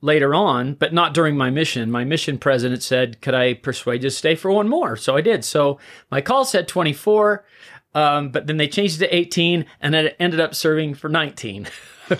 later 0.03 0.35
on, 0.35 0.75
but 0.75 0.93
not 0.93 1.15
during 1.15 1.37
my 1.37 1.49
mission. 1.49 1.91
My 1.91 2.05
mission 2.05 2.37
president 2.37 2.83
said, 2.83 3.23
Could 3.23 3.35
I 3.35 3.55
persuade 3.55 4.03
you 4.03 4.11
to 4.11 4.15
stay 4.15 4.35
for 4.35 4.51
one 4.51 4.69
more? 4.69 4.97
So 4.97 5.17
I 5.17 5.23
did. 5.23 5.45
So 5.45 5.79
my 6.11 6.21
call 6.21 6.45
said 6.45 6.69
24, 6.69 7.45
um, 7.95 8.31
but 8.31 8.47
then 8.47 8.59
they 8.59 8.69
changed 8.69 9.01
it 9.01 9.07
to 9.07 9.15
18, 9.15 9.65
and 9.81 9.95
then 9.95 10.07
it 10.07 10.17
ended 10.19 10.41
up 10.41 10.55
serving 10.55 10.95
for 10.95 11.09
19. 11.09 11.69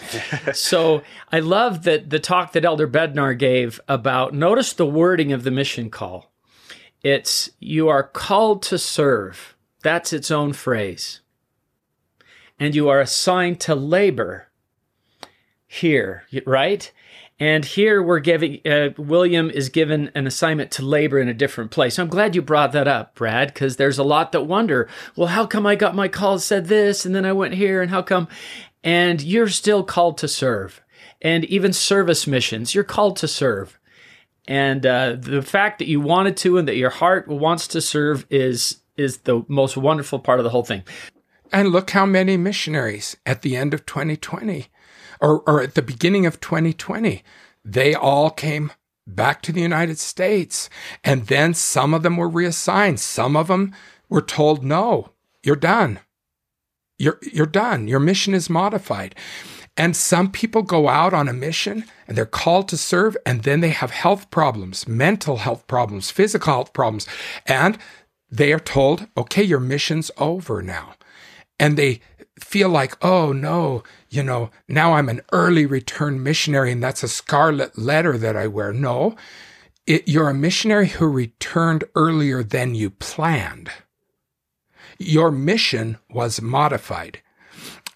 so 0.55 1.03
I 1.31 1.41
love 1.41 1.83
that 1.83 2.09
the 2.09 2.21
talk 2.21 2.53
that 2.53 2.65
Elder 2.65 2.89
Bednar 2.89 3.37
gave 3.37 3.81
about 3.89 4.33
notice 4.33 4.73
the 4.73 4.87
wording 4.87 5.33
of 5.33 5.43
the 5.43 5.51
mission 5.51 5.91
call. 5.91 6.33
It's 7.03 7.51
you 7.59 7.89
are 7.89 8.05
called 8.05 8.63
to 8.63 8.79
serve. 8.79 9.57
That's 9.83 10.13
its 10.13 10.31
own 10.31 10.53
phrase. 10.53 11.21
And 12.61 12.77
you 12.77 12.89
are 12.89 13.01
assigned 13.01 13.59
to 13.63 13.75
labor 13.75 14.49
here, 15.67 16.25
right? 16.47 16.93
And 17.43 17.65
here 17.65 18.01
we're 18.01 18.21
giving, 18.21 18.61
uh, 18.65 18.91
William 18.97 19.51
is 19.51 19.69
given 19.69 20.13
an 20.15 20.29
assignment 20.29 20.71
to 20.73 20.85
labor 20.85 21.19
in 21.19 21.27
a 21.27 21.35
different 21.35 21.73
place. 21.73 21.99
I'm 21.99 22.07
glad 22.07 22.37
you 22.37 22.41
brought 22.41 22.71
that 22.71 22.87
up, 22.87 23.17
Brad, 23.17 23.53
because 23.53 23.79
there's 23.79 23.99
a 23.99 24.05
lot 24.05 24.31
that 24.31 24.43
wonder, 24.43 24.89
well, 25.17 25.27
how 25.27 25.47
come 25.47 25.67
I 25.67 25.75
got 25.75 25.97
my 25.97 26.07
call 26.07 26.39
said 26.39 26.67
this 26.67 27.05
and 27.05 27.17
then 27.17 27.25
I 27.25 27.33
went 27.33 27.55
here 27.55 27.83
and 27.83 27.91
how 27.91 28.01
come? 28.01 28.29
And 28.85 29.21
you're 29.21 29.49
still 29.49 29.83
called 29.83 30.19
to 30.19 30.29
serve. 30.29 30.83
And 31.21 31.45
even 31.47 31.73
service 31.73 32.29
missions, 32.29 32.77
you're 32.77 32.85
called 32.85 33.17
to 33.17 33.27
serve. 33.27 33.77
And 34.47 34.87
uh, 34.87 35.17
the 35.19 35.43
fact 35.43 35.81
that 35.81 35.89
you 35.89 36.01
wanted 36.01 36.37
to 36.37 36.59
and 36.59 36.69
that 36.69 36.77
your 36.77 36.91
heart 36.91 37.27
wants 37.27 37.67
to 37.69 37.81
serve 37.81 38.25
is 38.31 38.83
is 38.97 39.19
the 39.19 39.45
most 39.49 39.77
wonderful 39.77 40.21
part 40.21 40.39
of 40.39 40.45
the 40.45 40.51
whole 40.51 40.63
thing. 40.65 40.85
And 41.53 41.71
look 41.71 41.91
how 41.91 42.07
many 42.07 42.37
missionaries 42.37 43.17
at 43.27 43.43
the 43.43 43.57
end 43.57 43.75
of 43.75 43.85
2020 43.85 44.69
or, 45.23 45.41
or 45.49 45.63
at 45.63 45.75
the 45.75 45.83
beginning 45.83 46.27
of 46.27 46.41
2020, 46.41 47.23
they 47.65 47.95
all 47.95 48.29
came 48.29 48.73
back 49.07 49.41
to 49.43 49.53
the 49.53 49.61
United 49.61 49.99
States. 49.99 50.69
And 51.05 51.29
then 51.29 51.55
some 51.55 51.95
of 51.95 52.03
them 52.03 52.17
were 52.17 52.29
reassigned. 52.29 53.01
Some 53.01 53.37
of 53.37 53.47
them 53.47 53.75
were 54.09 54.21
told, 54.21 54.65
no, 54.65 55.13
you're 55.43 55.57
done. 55.57 56.01
You're, 56.99 57.19
you're 57.23 57.47
done. 57.47 57.89
Your 57.89 58.01
mission 58.01 58.35
is 58.35 58.51
modified. 58.51 59.15
And 59.77 59.97
some 59.97 60.31
people 60.31 60.63
go 60.63 60.89
out 60.89 61.15
on 61.15 61.29
a 61.29 61.33
mission 61.33 61.85
and 62.07 62.17
they're 62.17 62.27
called 62.27 62.69
to 62.69 62.77
serve, 62.77 63.17
and 63.25 63.43
then 63.43 63.61
they 63.61 63.71
have 63.71 63.91
health 63.91 64.31
problems, 64.31 64.87
mental 64.87 65.39
health 65.39 65.67
problems, 65.67 66.11
physical 66.11 66.53
health 66.53 66.73
problems. 66.75 67.07
And 67.47 67.79
they 68.31 68.53
are 68.53 68.61
told, 68.61 69.07
okay, 69.17 69.43
your 69.43 69.61
mission's 69.61 70.11
over 70.19 70.61
now. 70.61 70.95
And 71.59 71.79
they 71.79 72.01
feel 72.43 72.69
like, 72.69 72.97
oh 73.05 73.33
no, 73.33 73.83
you 74.11 74.23
know, 74.23 74.51
now 74.69 74.95
I'm 74.95 75.09
an 75.09 75.23
early 75.33 75.67
return 75.67 76.23
missionary 76.23 76.73
and 76.73 76.83
that's 76.83 77.03
a 77.03 77.09
scarlet 77.09 77.79
letter 77.79 78.19
that 78.19 78.37
I 78.37 78.47
wear. 78.47 78.73
No, 78.73 79.17
it, 79.87 80.07
you're 80.09 80.29
a 80.29 80.35
missionary 80.35 80.89
who 80.89 81.07
returned 81.07 81.85
earlier 81.95 82.43
than 82.43 82.75
you 82.75 82.91
planned. 82.91 83.71
Your 84.99 85.31
mission 85.31 85.99
was 86.11 86.43
modified. 86.43 87.21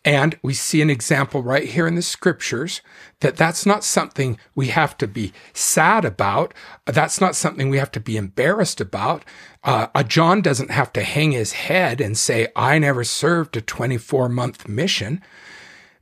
And 0.06 0.38
we 0.40 0.54
see 0.54 0.80
an 0.80 0.88
example 0.88 1.42
right 1.42 1.68
here 1.68 1.88
in 1.88 1.96
the 1.96 2.00
scriptures 2.00 2.80
that 3.20 3.36
that's 3.36 3.66
not 3.66 3.82
something 3.82 4.38
we 4.54 4.68
have 4.68 4.96
to 4.98 5.08
be 5.08 5.32
sad 5.52 6.04
about. 6.04 6.54
That's 6.84 7.20
not 7.20 7.34
something 7.34 7.68
we 7.68 7.78
have 7.78 7.90
to 7.90 8.00
be 8.00 8.16
embarrassed 8.16 8.80
about. 8.80 9.24
Uh, 9.64 9.88
a 9.96 10.04
John 10.04 10.42
doesn't 10.42 10.70
have 10.70 10.92
to 10.92 11.02
hang 11.02 11.32
his 11.32 11.54
head 11.54 12.00
and 12.00 12.16
say, 12.16 12.46
I 12.54 12.78
never 12.78 13.02
served 13.02 13.56
a 13.56 13.60
24 13.60 14.28
month 14.28 14.68
mission. 14.68 15.22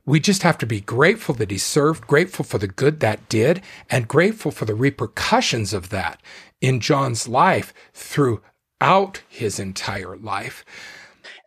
We 0.05 0.19
just 0.19 0.43
have 0.43 0.59
to 0.59 0.67
be 0.67 0.81
grateful 0.81 1.33
that 1.35 1.49
he 1.49 1.57
served, 1.57 2.05
grateful 2.05 2.45
for 2.45 2.59
the 2.59 2.67
good 2.67 2.99
that 2.99 3.27
did, 3.27 3.63
and 3.89 4.07
grateful 4.07 4.51
for 4.51 4.65
the 4.65 4.75
repercussions 4.75 5.73
of 5.73 5.89
that 5.89 6.21
in 6.61 6.79
John's 6.79 7.27
life 7.27 7.73
throughout 7.91 9.23
his 9.27 9.59
entire 9.59 10.15
life. 10.15 10.63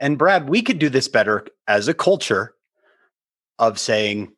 And 0.01 0.19
Brad, 0.19 0.49
we 0.49 0.63
could 0.63 0.79
do 0.79 0.89
this 0.89 1.09
better 1.09 1.47
as 1.67 1.89
a 1.89 1.95
culture 1.95 2.55
of 3.59 3.79
saying 3.79 4.33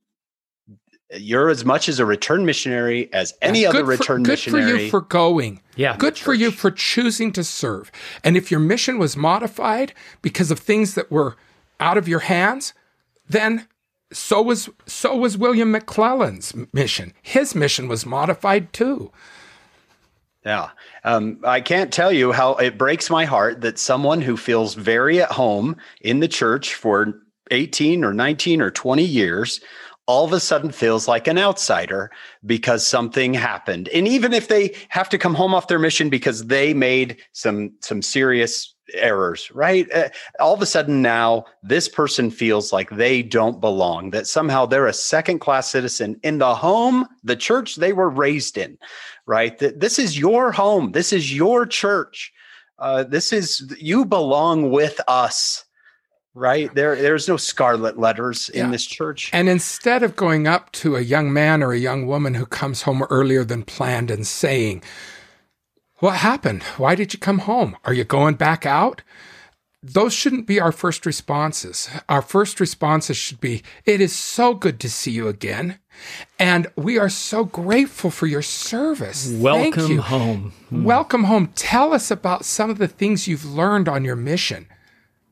you're 1.16 1.48
as 1.48 1.64
much 1.64 1.88
as 1.88 1.98
a 1.98 2.04
return 2.04 2.44
missionary 2.44 3.12
as 3.12 3.34
any 3.42 3.62
yeah, 3.62 3.70
other 3.70 3.84
return 3.84 4.24
for, 4.24 4.30
missionary. 4.30 4.64
Good 4.64 4.76
for 4.76 4.82
you 4.84 4.90
for 4.90 5.00
going. 5.00 5.60
Yeah. 5.76 5.96
Good 5.96 6.16
for 6.16 6.34
you 6.34 6.50
for 6.50 6.70
choosing 6.70 7.32
to 7.32 7.42
serve. 7.42 7.90
And 8.22 8.36
if 8.36 8.50
your 8.50 8.60
mission 8.60 8.98
was 8.98 9.16
modified 9.16 9.92
because 10.22 10.50
of 10.50 10.58
things 10.58 10.94
that 10.94 11.10
were 11.10 11.36
out 11.80 11.98
of 11.98 12.06
your 12.06 12.20
hands, 12.20 12.74
then 13.28 13.66
so 14.12 14.42
was 14.42 14.68
so 14.86 15.16
was 15.16 15.36
William 15.36 15.72
McLellin's 15.72 16.54
mission. 16.72 17.12
His 17.22 17.54
mission 17.54 17.88
was 17.88 18.06
modified 18.06 18.72
too. 18.72 19.12
Yeah. 20.44 20.70
Um, 21.04 21.40
I 21.44 21.60
can't 21.60 21.92
tell 21.92 22.12
you 22.12 22.32
how 22.32 22.54
it 22.54 22.78
breaks 22.78 23.10
my 23.10 23.26
heart 23.26 23.60
that 23.60 23.78
someone 23.78 24.22
who 24.22 24.36
feels 24.36 24.74
very 24.74 25.20
at 25.20 25.30
home 25.30 25.76
in 26.00 26.20
the 26.20 26.28
church 26.28 26.74
for 26.74 27.22
18 27.50 28.04
or 28.04 28.14
19 28.14 28.62
or 28.62 28.70
20 28.70 29.04
years 29.04 29.60
all 30.10 30.24
of 30.24 30.32
a 30.32 30.40
sudden 30.40 30.72
feels 30.72 31.06
like 31.06 31.28
an 31.28 31.38
outsider 31.38 32.10
because 32.44 32.84
something 32.84 33.32
happened. 33.32 33.88
And 33.90 34.08
even 34.08 34.32
if 34.32 34.48
they 34.48 34.74
have 34.88 35.08
to 35.10 35.18
come 35.18 35.36
home 35.36 35.54
off 35.54 35.68
their 35.68 35.78
mission 35.78 36.10
because 36.10 36.46
they 36.46 36.74
made 36.74 37.18
some 37.32 37.72
some 37.80 38.02
serious 38.02 38.74
errors, 38.94 39.52
right? 39.52 39.86
Uh, 39.92 40.08
all 40.40 40.52
of 40.52 40.62
a 40.62 40.66
sudden 40.66 41.00
now 41.00 41.44
this 41.62 41.88
person 41.88 42.28
feels 42.28 42.72
like 42.72 42.90
they 42.90 43.22
don't 43.22 43.60
belong, 43.60 44.10
that 44.10 44.26
somehow 44.26 44.66
they're 44.66 44.88
a 44.88 44.92
second 44.92 45.38
class 45.38 45.68
citizen 45.68 46.18
in 46.24 46.38
the 46.38 46.56
home, 46.56 47.06
the 47.22 47.36
church 47.36 47.76
they 47.76 47.92
were 47.92 48.10
raised 48.10 48.58
in, 48.58 48.78
right? 49.30 49.56
That 49.58 49.80
this 49.80 49.98
is 49.98 50.18
your 50.18 50.52
home, 50.52 50.92
this 50.92 51.12
is 51.12 51.34
your 51.34 51.64
church. 51.64 52.32
Uh, 52.78 53.04
this 53.04 53.32
is 53.32 53.74
you 53.78 54.04
belong 54.04 54.70
with 54.70 55.00
us 55.06 55.64
right 56.32 56.72
there 56.76 56.94
there's 56.94 57.26
no 57.26 57.36
scarlet 57.36 57.98
letters 57.98 58.48
in 58.50 58.66
yeah. 58.66 58.70
this 58.70 58.86
church 58.86 59.30
and 59.32 59.48
instead 59.48 60.04
of 60.04 60.14
going 60.14 60.46
up 60.46 60.70
to 60.70 60.94
a 60.94 61.00
young 61.00 61.32
man 61.32 61.60
or 61.60 61.72
a 61.72 61.78
young 61.78 62.06
woman 62.06 62.34
who 62.34 62.46
comes 62.46 62.82
home 62.82 63.02
earlier 63.10 63.42
than 63.42 63.64
planned 63.64 64.12
and 64.12 64.24
saying 64.24 64.80
what 66.00 66.16
happened? 66.16 66.62
Why 66.78 66.94
did 66.94 67.12
you 67.12 67.18
come 67.18 67.40
home? 67.40 67.76
Are 67.84 67.92
you 67.92 68.04
going 68.04 68.36
back 68.36 68.64
out? 68.64 69.02
Those 69.82 70.14
shouldn't 70.14 70.46
be 70.46 70.58
our 70.58 70.72
first 70.72 71.04
responses. 71.04 71.90
Our 72.08 72.22
first 72.22 72.58
responses 72.58 73.18
should 73.18 73.40
be, 73.40 73.62
It 73.84 74.00
is 74.00 74.16
so 74.16 74.54
good 74.54 74.80
to 74.80 74.90
see 74.90 75.10
you 75.10 75.28
again. 75.28 75.78
And 76.38 76.68
we 76.76 76.98
are 76.98 77.08
so 77.08 77.44
grateful 77.44 78.10
for 78.10 78.26
your 78.26 78.42
service. 78.42 79.30
Welcome 79.30 79.98
home. 79.98 80.52
Hmm. 80.68 80.84
Welcome 80.84 81.24
home. 81.24 81.48
Tell 81.54 81.92
us 81.92 82.10
about 82.10 82.44
some 82.44 82.70
of 82.70 82.78
the 82.78 82.88
things 82.88 83.28
you've 83.28 83.44
learned 83.44 83.88
on 83.88 84.04
your 84.04 84.16
mission. 84.16 84.66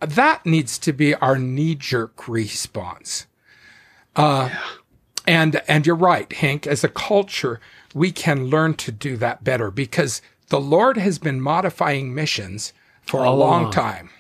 That 0.01 0.45
needs 0.47 0.79
to 0.79 0.93
be 0.93 1.15
our 1.15 1.39
knee 1.39 1.75
jerk 1.75 2.29
response. 2.29 3.27
Uh, 4.15 4.51
and, 5.27 5.63
and 5.69 5.87
you're 5.87 5.97
right, 5.97 6.33
Hank, 6.33 6.67
as 6.67 6.85
a 6.85 6.89
culture, 6.89 7.61
we 7.95 8.13
can 8.13 8.47
learn 8.47 8.75
to 8.75 8.93
do 8.93 9.17
that 9.17 9.45
better 9.45 9.71
because 9.71 10.23
the 10.49 10.61
Lord 10.61 10.97
has 10.97 11.19
been 11.19 11.41
modifying 11.41 12.15
missions 12.15 12.73
for 13.03 13.25
a 13.25 13.31
long 13.31 13.71
time. 13.71 14.11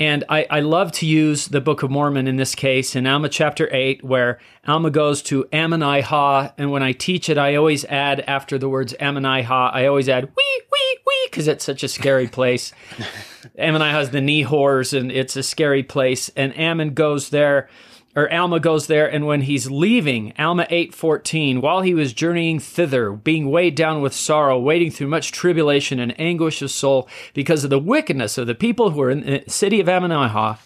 And 0.00 0.24
I, 0.30 0.46
I 0.48 0.60
love 0.60 0.92
to 0.92 1.06
use 1.06 1.48
the 1.48 1.60
Book 1.60 1.82
of 1.82 1.90
Mormon 1.90 2.26
in 2.26 2.36
this 2.36 2.54
case 2.54 2.96
in 2.96 3.06
Alma 3.06 3.28
chapter 3.28 3.68
8, 3.70 4.02
where 4.02 4.38
Alma 4.66 4.90
goes 4.90 5.20
to 5.24 5.44
Ammonihah. 5.52 6.54
And 6.56 6.70
when 6.70 6.82
I 6.82 6.92
teach 6.92 7.28
it, 7.28 7.36
I 7.36 7.54
always 7.54 7.84
add 7.84 8.20
after 8.20 8.56
the 8.56 8.70
words 8.70 8.94
Ammonihah, 8.98 9.74
I 9.74 9.84
always 9.84 10.08
add 10.08 10.24
wee, 10.24 10.62
wee, 10.72 10.98
wee, 11.06 11.28
because 11.30 11.46
it's 11.48 11.66
such 11.66 11.82
a 11.82 11.88
scary 11.88 12.28
place. 12.28 12.72
Ammonihah 13.58 14.00
is 14.00 14.10
the 14.10 14.20
Nehors, 14.20 14.98
and 14.98 15.12
it's 15.12 15.36
a 15.36 15.42
scary 15.42 15.82
place. 15.82 16.30
And 16.30 16.58
Ammon 16.58 16.94
goes 16.94 17.28
there 17.28 17.68
or 18.16 18.32
Alma 18.32 18.58
goes 18.58 18.86
there, 18.86 19.10
and 19.10 19.26
when 19.26 19.42
he's 19.42 19.70
leaving, 19.70 20.32
Alma 20.38 20.66
8:14, 20.70 21.60
while 21.60 21.82
he 21.82 21.94
was 21.94 22.12
journeying 22.12 22.58
thither, 22.58 23.12
being 23.12 23.50
weighed 23.50 23.74
down 23.74 24.02
with 24.02 24.12
sorrow, 24.12 24.58
wading 24.58 24.90
through 24.90 25.06
much 25.06 25.30
tribulation 25.30 26.00
and 26.00 26.18
anguish 26.20 26.60
of 26.62 26.70
soul, 26.70 27.08
because 27.34 27.62
of 27.62 27.70
the 27.70 27.78
wickedness 27.78 28.36
of 28.36 28.46
the 28.46 28.54
people 28.54 28.90
who 28.90 28.98
were 28.98 29.10
in 29.10 29.20
the 29.20 29.44
city 29.46 29.80
of 29.80 29.86
Ammonihah, 29.86 30.58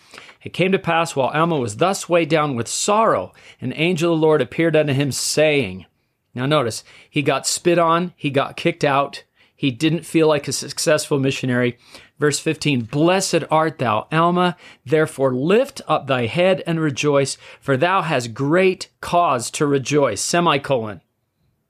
it 0.43 0.53
came 0.53 0.73
to 0.73 0.79
pass 0.79 1.15
while 1.15 1.29
Alma 1.29 1.59
was 1.59 1.77
thus 1.77 2.09
weighed 2.09 2.29
down 2.29 2.55
with 2.55 2.69
sorrow, 2.69 3.33
an 3.61 3.73
angel 3.77 4.15
of 4.15 4.21
the 4.21 4.27
Lord 4.27 4.43
appeared 4.43 4.77
unto 4.77 4.93
him, 4.93 5.13
saying, 5.13 5.87
Now 6.35 6.47
notice, 6.47 6.85
he 7.09 7.23
got 7.23 7.47
spit 7.47 7.79
on, 7.79 8.13
he 8.17 8.31
got 8.31 8.57
kicked 8.57 8.85
out, 8.85 9.25
he 9.55 9.71
didn't 9.71 10.05
feel 10.05 10.29
like 10.29 10.49
a 10.49 10.53
successful 10.53 11.19
missionary. 11.19 11.79
Verse 12.19 12.39
15 12.39 12.83
Blessed 12.83 13.45
art 13.51 13.79
thou, 13.79 14.07
Alma, 14.13 14.57
therefore 14.85 15.35
lift 15.35 15.81
up 15.89 16.07
thy 16.07 16.27
head 16.27 16.63
and 16.67 16.81
rejoice, 16.81 17.37
for 17.61 17.77
thou 17.77 18.03
hast 18.03 18.35
great 18.35 18.89
cause 19.01 19.51
to 19.53 19.67
rejoice. 19.67 20.21
Semicolon. 20.21 21.01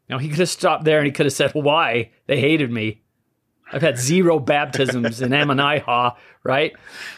Now 0.09 0.19
he 0.19 0.29
could 0.29 0.39
have 0.39 0.49
stopped 0.51 0.85
there 0.85 0.99
and 0.99 1.07
he 1.07 1.13
could 1.13 1.27
have 1.27 1.33
said, 1.33 1.53
Why? 1.55 2.11
They 2.27 2.41
hated 2.41 2.71
me. 2.71 3.03
I've 3.73 3.83
had 3.83 3.99
zero 3.99 4.39
baptisms 4.39 5.23
in 5.23 5.31
Ammonihah, 5.31 6.17
right? 6.43 6.73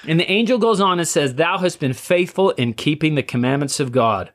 And 0.06 0.20
the 0.20 0.30
angel 0.30 0.58
goes 0.58 0.80
on 0.80 0.98
and 1.00 1.08
says, 1.08 1.34
Thou 1.34 1.58
hast 1.58 1.80
been 1.80 1.92
faithful 1.92 2.50
in 2.50 2.72
keeping 2.72 3.16
the 3.16 3.22
commandments 3.22 3.80
of 3.80 3.92
God 3.92 4.32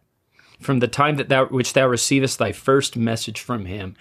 from 0.62 0.80
the 0.80 0.88
time 0.88 1.18
that 1.18 1.30
thou 1.30 1.46
which 1.46 1.74
thou 1.74 1.88
receivest 1.88 2.40
thy 2.40 2.52
first 2.52 2.96
message 2.96 3.40
from 3.40 3.66
him. 3.66 3.96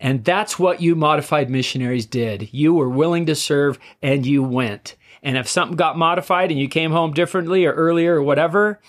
And 0.00 0.24
that's 0.24 0.58
what 0.58 0.80
you 0.80 0.94
modified 0.94 1.50
missionaries 1.50 2.06
did. 2.06 2.52
You 2.52 2.74
were 2.74 2.88
willing 2.88 3.26
to 3.26 3.34
serve 3.34 3.78
and 4.02 4.26
you 4.26 4.42
went. 4.42 4.96
And 5.22 5.36
if 5.36 5.48
something 5.48 5.76
got 5.76 5.98
modified 5.98 6.50
and 6.50 6.60
you 6.60 6.68
came 6.68 6.92
home 6.92 7.12
differently 7.12 7.64
or 7.64 7.72
earlier 7.72 8.16
or 8.16 8.22
whatever, 8.22 8.80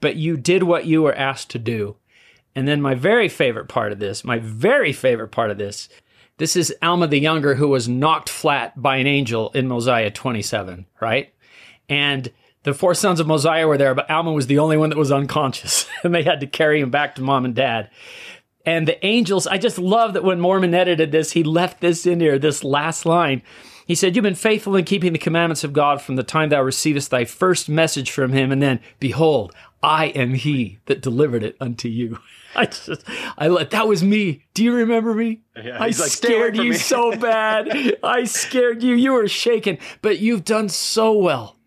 but 0.00 0.16
you 0.16 0.36
did 0.36 0.62
what 0.62 0.86
you 0.86 1.02
were 1.02 1.14
asked 1.14 1.50
to 1.50 1.58
do. 1.58 1.96
And 2.54 2.66
then 2.66 2.82
my 2.82 2.94
very 2.94 3.28
favorite 3.28 3.68
part 3.68 3.92
of 3.92 3.98
this, 3.98 4.24
my 4.24 4.38
very 4.38 4.92
favorite 4.92 5.28
part 5.28 5.50
of 5.50 5.58
this, 5.58 5.88
this 6.38 6.56
is 6.56 6.74
Alma 6.82 7.06
the 7.06 7.18
Younger 7.18 7.54
who 7.54 7.68
was 7.68 7.88
knocked 7.88 8.28
flat 8.28 8.80
by 8.80 8.96
an 8.96 9.06
angel 9.06 9.50
in 9.54 9.66
Mosiah 9.66 10.10
27, 10.10 10.86
right? 11.00 11.32
And 11.88 12.30
the 12.68 12.74
four 12.74 12.94
sons 12.94 13.18
of 13.18 13.26
Mosiah 13.26 13.66
were 13.66 13.78
there, 13.78 13.94
but 13.94 14.10
Alma 14.10 14.32
was 14.32 14.46
the 14.46 14.58
only 14.58 14.76
one 14.76 14.90
that 14.90 14.98
was 14.98 15.10
unconscious, 15.10 15.86
and 16.02 16.14
they 16.14 16.22
had 16.22 16.40
to 16.40 16.46
carry 16.46 16.80
him 16.80 16.90
back 16.90 17.14
to 17.14 17.22
mom 17.22 17.44
and 17.44 17.54
dad. 17.54 17.90
And 18.64 18.86
the 18.86 19.04
angels, 19.04 19.46
I 19.46 19.56
just 19.56 19.78
love 19.78 20.12
that 20.12 20.24
when 20.24 20.40
Mormon 20.40 20.74
edited 20.74 21.10
this, 21.10 21.32
he 21.32 21.42
left 21.42 21.80
this 21.80 22.04
in 22.04 22.20
here, 22.20 22.38
this 22.38 22.62
last 22.62 23.06
line. 23.06 23.42
He 23.86 23.94
said, 23.94 24.14
You've 24.14 24.22
been 24.22 24.34
faithful 24.34 24.76
in 24.76 24.84
keeping 24.84 25.14
the 25.14 25.18
commandments 25.18 25.64
of 25.64 25.72
God 25.72 26.02
from 26.02 26.16
the 26.16 26.22
time 26.22 26.50
thou 26.50 26.62
receivest 26.62 27.10
thy 27.10 27.24
first 27.24 27.70
message 27.70 28.10
from 28.10 28.32
him, 28.32 28.52
and 28.52 28.60
then, 28.60 28.80
behold, 28.98 29.54
I 29.82 30.06
am 30.08 30.34
he 30.34 30.78
that 30.86 31.00
delivered 31.00 31.42
it 31.42 31.56
unto 31.60 31.88
you. 31.88 32.18
I 32.54 32.66
just, 32.66 33.04
I 33.38 33.48
let, 33.48 33.70
that 33.70 33.88
was 33.88 34.02
me. 34.02 34.44
Do 34.52 34.64
you 34.64 34.74
remember 34.74 35.14
me? 35.14 35.40
Yeah, 35.56 35.76
I 35.76 35.86
like, 35.86 35.94
scared 35.94 36.56
you 36.56 36.74
so 36.74 37.16
bad. 37.16 37.96
I 38.02 38.24
scared 38.24 38.82
you. 38.82 38.94
You 38.94 39.12
were 39.12 39.28
shaken, 39.28 39.78
but 40.02 40.18
you've 40.18 40.44
done 40.44 40.68
so 40.68 41.12
well 41.12 41.57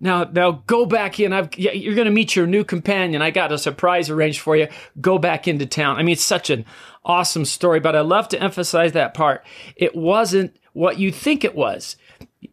now, 0.00 0.24
now 0.24 0.62
go 0.66 0.86
back 0.86 1.20
in. 1.20 1.32
I've, 1.32 1.56
you're 1.58 1.94
going 1.94 2.06
to 2.06 2.10
meet 2.10 2.34
your 2.34 2.46
new 2.46 2.64
companion. 2.64 3.20
I 3.20 3.30
got 3.30 3.52
a 3.52 3.58
surprise 3.58 4.08
arranged 4.08 4.40
for 4.40 4.56
you. 4.56 4.68
Go 5.00 5.18
back 5.18 5.46
into 5.46 5.66
town. 5.66 5.96
I 5.96 6.02
mean, 6.02 6.14
it's 6.14 6.24
such 6.24 6.48
an 6.48 6.64
awesome 7.04 7.44
story, 7.44 7.80
but 7.80 7.94
I 7.94 8.00
love 8.00 8.28
to 8.28 8.42
emphasize 8.42 8.92
that 8.92 9.12
part. 9.12 9.44
It 9.76 9.94
wasn't 9.94 10.56
what 10.72 10.98
you 10.98 11.12
think 11.12 11.44
it 11.44 11.54
was. 11.54 11.96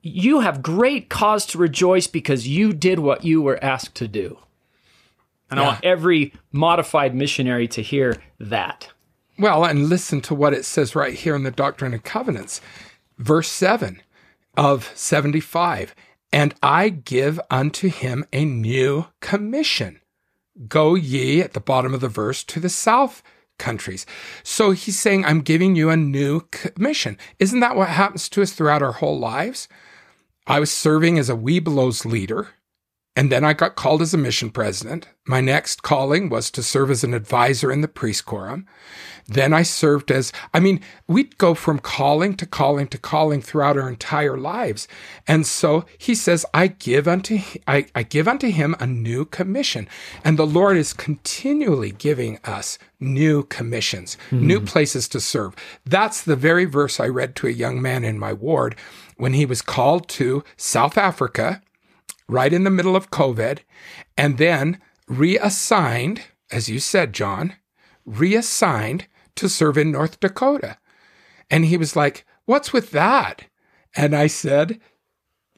You 0.02 0.42
have 0.42 0.62
great 0.62 1.10
cause 1.10 1.46
to 1.48 1.58
rejoice 1.58 2.08
because 2.08 2.48
you 2.48 2.74
did 2.74 3.00
what 3.00 3.24
you 3.24 3.42
were 3.42 3.64
asked 3.64 3.96
to 3.96 4.08
do. 4.08 4.40
And 5.50 5.58
yeah. 5.58 5.64
I 5.64 5.68
want 5.70 5.86
every 5.86 6.34
modified 6.52 7.16
missionary 7.16 7.70
to 7.70 7.82
hear 7.82 8.22
that. 8.40 8.90
Well, 9.40 9.64
and 9.64 9.88
listen 9.88 10.20
to 10.22 10.36
what 10.36 10.54
it 10.54 10.66
says 10.66 10.96
right 10.96 11.14
here 11.14 11.36
in 11.36 11.44
the 11.44 11.52
Doctrine 11.52 11.94
and 11.94 12.04
Covenants, 12.04 12.60
verse 13.18 13.48
7 13.48 14.02
of 14.58 14.92
75. 14.96 15.96
And 16.32 16.54
I 16.62 16.90
give 16.90 17.40
unto 17.50 17.90
him 17.90 18.26
a 18.34 18.46
new 18.46 19.06
commission. 19.22 20.02
Go 20.68 20.96
ye 20.96 21.42
at 21.42 21.54
the 21.54 21.60
bottom 21.60 21.94
of 21.94 22.02
the 22.02 22.08
verse 22.08 22.44
to 22.46 22.60
the 22.60 22.70
south 22.70 23.24
countries. 23.58 24.06
So 24.44 24.72
he's 24.72 25.00
saying, 25.00 25.26
I'm 25.26 25.42
giving 25.42 25.76
you 25.76 25.90
a 25.90 25.98
new 25.98 26.42
commission. 26.52 27.18
Isn't 27.40 27.60
that 27.62 27.76
what 27.76 27.90
happens 27.90 28.30
to 28.30 28.42
us 28.42 28.54
throughout 28.54 28.82
our 28.82 28.94
whole 28.94 29.20
lives? 29.20 29.68
I 30.46 30.60
was 30.60 30.72
serving 30.72 31.20
as 31.20 31.30
a 31.30 31.36
Webelos 31.36 32.06
leader 32.06 32.50
and 33.18 33.32
then 33.32 33.44
I 33.44 33.54
got 33.54 33.76
called 33.76 34.04
as 34.04 34.14
a 34.14 34.18
mission 34.18 34.52
president. 34.52 35.08
My 35.26 35.42
next 35.42 35.82
calling 35.82 36.30
was 36.30 36.52
to 36.52 36.62
serve 36.62 36.92
as 36.92 37.04
an 37.04 37.16
advisor 37.16 37.72
in 37.72 37.82
the 37.82 37.88
priest 37.88 38.28
quorum. 38.28 38.68
Then 39.26 39.54
I 39.54 39.64
served 39.64 40.12
as, 40.12 40.32
I 40.54 40.60
mean, 40.60 40.82
we'd 41.08 41.36
go 41.40 41.56
from 41.56 41.80
calling 41.80 42.36
to 42.36 42.46
calling 42.46 42.88
to 42.90 42.98
calling 43.00 43.42
throughout 43.42 43.76
our 43.76 43.90
entire 43.90 44.38
lives. 44.38 44.88
And 45.28 45.48
so 45.48 45.84
he 45.98 46.14
says, 46.14 46.46
I 46.54 46.68
give 46.68 47.08
unto, 47.08 47.40
I, 47.68 47.88
I 47.96 48.04
give 48.04 48.28
unto 48.28 48.52
him 48.52 48.76
a 48.80 48.86
new 48.86 49.26
commission. 49.26 49.90
And 50.24 50.38
the 50.38 50.46
Lord 50.46 50.78
is 50.78 50.94
continually 50.94 51.94
giving 51.94 52.38
us 52.44 52.78
new 53.00 53.44
commissions, 53.44 54.16
mm-hmm. 54.30 54.46
new 54.46 54.62
places 54.62 55.08
to 55.10 55.20
serve. 55.20 55.56
That's 55.88 56.22
the 56.22 56.36
very 56.36 56.66
verse 56.66 57.00
I 57.00 57.08
read 57.08 57.36
to 57.38 57.48
a 57.48 57.52
young 57.52 57.82
man 57.82 58.04
in 58.04 58.20
my 58.20 58.32
ward 58.32 58.76
when 59.18 59.34
he 59.34 59.48
was 59.48 59.64
called 59.64 60.08
to 60.10 60.44
South 60.56 61.00
Africa 61.00 61.64
right 62.28 62.52
in 62.52 62.64
the 62.64 62.70
middle 62.70 62.96
of 62.96 63.12
COVID, 63.12 63.60
and 64.18 64.38
then 64.38 64.82
reassigned, 65.08 66.22
as 66.52 66.70
you 66.70 66.80
said, 66.80 67.14
John, 67.14 67.54
reassigned 68.06 69.08
to 69.36 69.50
serve 69.50 69.78
in 69.78 69.92
North 69.92 70.20
Dakota. 70.20 70.78
And 71.50 71.66
he 71.66 71.78
was 71.78 71.96
like, 71.96 72.26
What's 72.46 72.72
with 72.72 72.92
that? 72.92 73.46
And 73.96 74.16
I 74.16 74.28
said, 74.28 74.80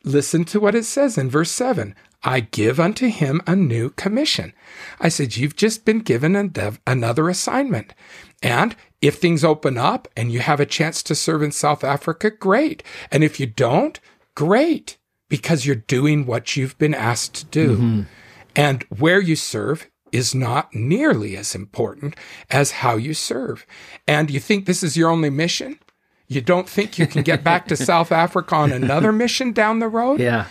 Listen 0.03 0.45
to 0.45 0.59
what 0.59 0.75
it 0.75 0.85
says 0.85 1.17
in 1.17 1.29
verse 1.29 1.51
7 1.51 1.95
I 2.21 2.41
give 2.41 2.79
unto 2.79 3.07
him 3.07 3.41
a 3.47 3.55
new 3.55 3.91
commission. 3.91 4.53
I 4.99 5.09
said, 5.09 5.37
You've 5.37 5.55
just 5.55 5.85
been 5.85 5.99
given 5.99 6.35
uh, 6.35 6.71
another 6.85 7.29
assignment. 7.29 7.93
And 8.41 8.75
if 9.01 9.15
things 9.15 9.43
open 9.43 9.77
up 9.77 10.07
and 10.15 10.31
you 10.31 10.39
have 10.39 10.59
a 10.59 10.65
chance 10.65 11.01
to 11.03 11.15
serve 11.15 11.41
in 11.41 11.51
South 11.51 11.83
Africa, 11.83 12.29
great. 12.29 12.83
And 13.11 13.23
if 13.23 13.39
you 13.39 13.45
don't, 13.45 13.99
great 14.35 14.97
because 15.29 15.65
you're 15.65 15.75
doing 15.75 16.25
what 16.25 16.57
you've 16.57 16.77
been 16.77 16.93
asked 16.93 17.35
to 17.35 17.45
do. 17.45 17.77
Mm-hmm. 17.77 18.01
And 18.55 18.83
where 18.89 19.21
you 19.21 19.35
serve 19.35 19.87
is 20.11 20.33
not 20.33 20.73
nearly 20.73 21.37
as 21.37 21.55
important 21.55 22.15
as 22.49 22.71
how 22.71 22.97
you 22.97 23.13
serve. 23.13 23.65
And 24.07 24.29
you 24.29 24.39
think 24.39 24.65
this 24.65 24.83
is 24.83 24.97
your 24.97 25.09
only 25.09 25.29
mission? 25.29 25.79
You 26.27 26.41
don't 26.41 26.69
think 26.69 26.99
you 26.99 27.07
can 27.07 27.23
get 27.23 27.43
back 27.43 27.67
to 27.67 27.75
South 27.77 28.11
Africa 28.11 28.55
on 28.55 28.71
another 28.71 29.11
mission 29.11 29.51
down 29.51 29.79
the 29.79 29.87
road? 29.87 30.19
Yeah. 30.19 30.45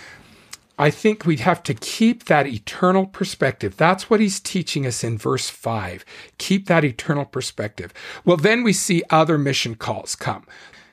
I 0.78 0.90
think 0.90 1.26
we'd 1.26 1.40
have 1.40 1.62
to 1.64 1.74
keep 1.74 2.24
that 2.24 2.46
eternal 2.46 3.06
perspective. 3.06 3.76
That's 3.76 4.08
what 4.08 4.20
he's 4.20 4.38
teaching 4.38 4.86
us 4.86 5.02
in 5.02 5.18
verse 5.18 5.50
5. 5.50 6.04
Keep 6.38 6.66
that 6.68 6.84
eternal 6.84 7.24
perspective. 7.24 7.92
Well, 8.24 8.36
then 8.36 8.62
we 8.62 8.72
see 8.72 9.02
other 9.10 9.38
mission 9.38 9.74
calls 9.74 10.14
come. 10.14 10.46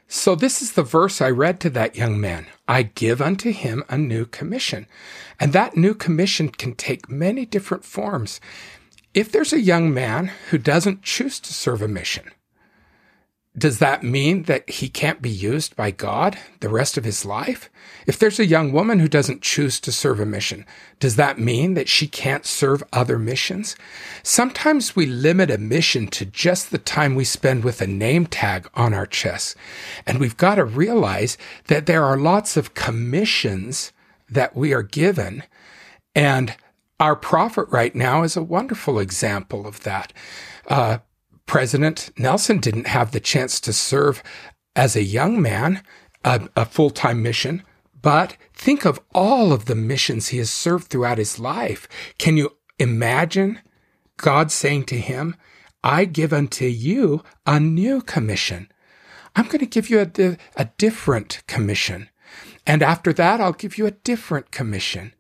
So, 0.07 0.35
this 0.35 0.61
is 0.61 0.73
the 0.73 0.83
verse 0.83 1.19
I 1.19 1.29
read 1.29 1.59
to 1.61 1.69
that 1.71 1.95
young 1.95 2.21
man 2.21 2.45
I 2.67 2.83
give 2.83 3.21
unto 3.21 3.51
him 3.51 3.83
a 3.89 3.97
new 3.97 4.25
commission. 4.25 4.87
And 5.39 5.51
that 5.53 5.75
new 5.75 5.93
commission 5.93 6.49
can 6.49 6.73
take 6.75 7.09
many 7.09 7.45
different 7.45 7.83
forms. 7.83 8.39
If 9.13 9.31
there's 9.31 9.53
a 9.53 9.61
young 9.61 9.93
man 9.93 10.31
who 10.49 10.57
doesn't 10.57 11.01
choose 11.01 11.39
to 11.39 11.53
serve 11.53 11.81
a 11.81 11.87
mission, 11.87 12.31
does 13.57 13.79
that 13.79 14.03
mean 14.03 14.43
that 14.43 14.69
he 14.69 14.89
can't 14.89 15.21
be 15.21 15.29
used 15.29 15.75
by 15.75 15.89
God 15.89 16.37
the 16.59 16.69
rest 16.69 16.97
of 16.97 17.05
his 17.05 17.25
life? 17.25 17.69
If 18.05 18.19
there's 18.19 18.39
a 18.39 18.45
young 18.45 18.73
woman 18.73 18.99
who 18.99 19.07
doesn't 19.07 19.41
choose 19.41 19.79
to 19.79 19.93
serve 19.93 20.19
a 20.19 20.25
mission, 20.25 20.65
does 20.99 21.15
that 21.15 21.39
mean 21.39 21.73
that 21.75 21.87
she 21.87 22.07
can't 22.07 22.45
serve 22.45 22.83
other 22.91 23.17
missions? 23.17 23.77
Sometimes 24.23 24.95
we 24.95 25.05
limit 25.05 25.49
a 25.49 25.57
mission 25.57 26.07
to 26.07 26.25
just 26.25 26.69
the 26.69 26.77
time 26.77 27.15
we 27.15 27.23
spend 27.23 27.63
with 27.63 27.81
a 27.81 27.87
name 27.87 28.25
tag 28.25 28.69
on 28.75 28.93
our 28.93 29.05
chest. 29.05 29.55
And 30.05 30.19
we've 30.19 30.37
got 30.37 30.55
to 30.55 30.65
realize 30.65 31.37
that 31.67 31.85
there 31.85 32.03
are 32.03 32.17
lots 32.17 32.57
of 32.57 32.73
commissions 32.73 33.93
that 34.29 34.55
we 34.55 34.73
are 34.73 34.83
given. 34.83 35.43
And 36.13 36.55
our 36.99 37.15
prophet 37.15 37.67
right 37.69 37.95
now 37.95 38.23
is 38.23 38.35
a 38.35 38.43
wonderful 38.43 38.99
example 38.99 39.65
of 39.65 39.83
that. 39.83 40.11
Uh, 40.67 40.99
President 41.45 42.11
Nelson 42.17 42.59
didn't 42.59 42.87
have 42.87 43.11
the 43.11 43.19
chance 43.19 43.59
to 43.61 43.73
serve 43.73 44.23
as 44.75 44.95
a 44.95 45.03
young 45.03 45.41
man 45.41 45.81
a, 46.23 46.49
a 46.55 46.65
full 46.65 46.89
time 46.89 47.21
mission, 47.21 47.63
but 48.01 48.37
think 48.53 48.85
of 48.85 48.99
all 49.13 49.53
of 49.53 49.65
the 49.65 49.75
missions 49.75 50.27
he 50.27 50.37
has 50.39 50.51
served 50.51 50.87
throughout 50.87 51.17
his 51.17 51.39
life. 51.39 51.87
Can 52.17 52.37
you 52.37 52.57
imagine 52.77 53.61
God 54.17 54.51
saying 54.51 54.85
to 54.85 54.97
him, 54.97 55.35
I 55.83 56.05
give 56.05 56.33
unto 56.33 56.65
you 56.65 57.23
a 57.45 57.59
new 57.59 58.01
commission? 58.01 58.71
I'm 59.35 59.45
going 59.45 59.59
to 59.59 59.65
give 59.65 59.89
you 59.89 59.99
a, 59.99 60.37
a 60.55 60.65
different 60.77 61.43
commission. 61.47 62.09
And 62.67 62.81
after 62.81 63.11
that, 63.13 63.41
I'll 63.41 63.53
give 63.53 63.77
you 63.77 63.85
a 63.85 63.91
different 63.91 64.51
commission. 64.51 65.13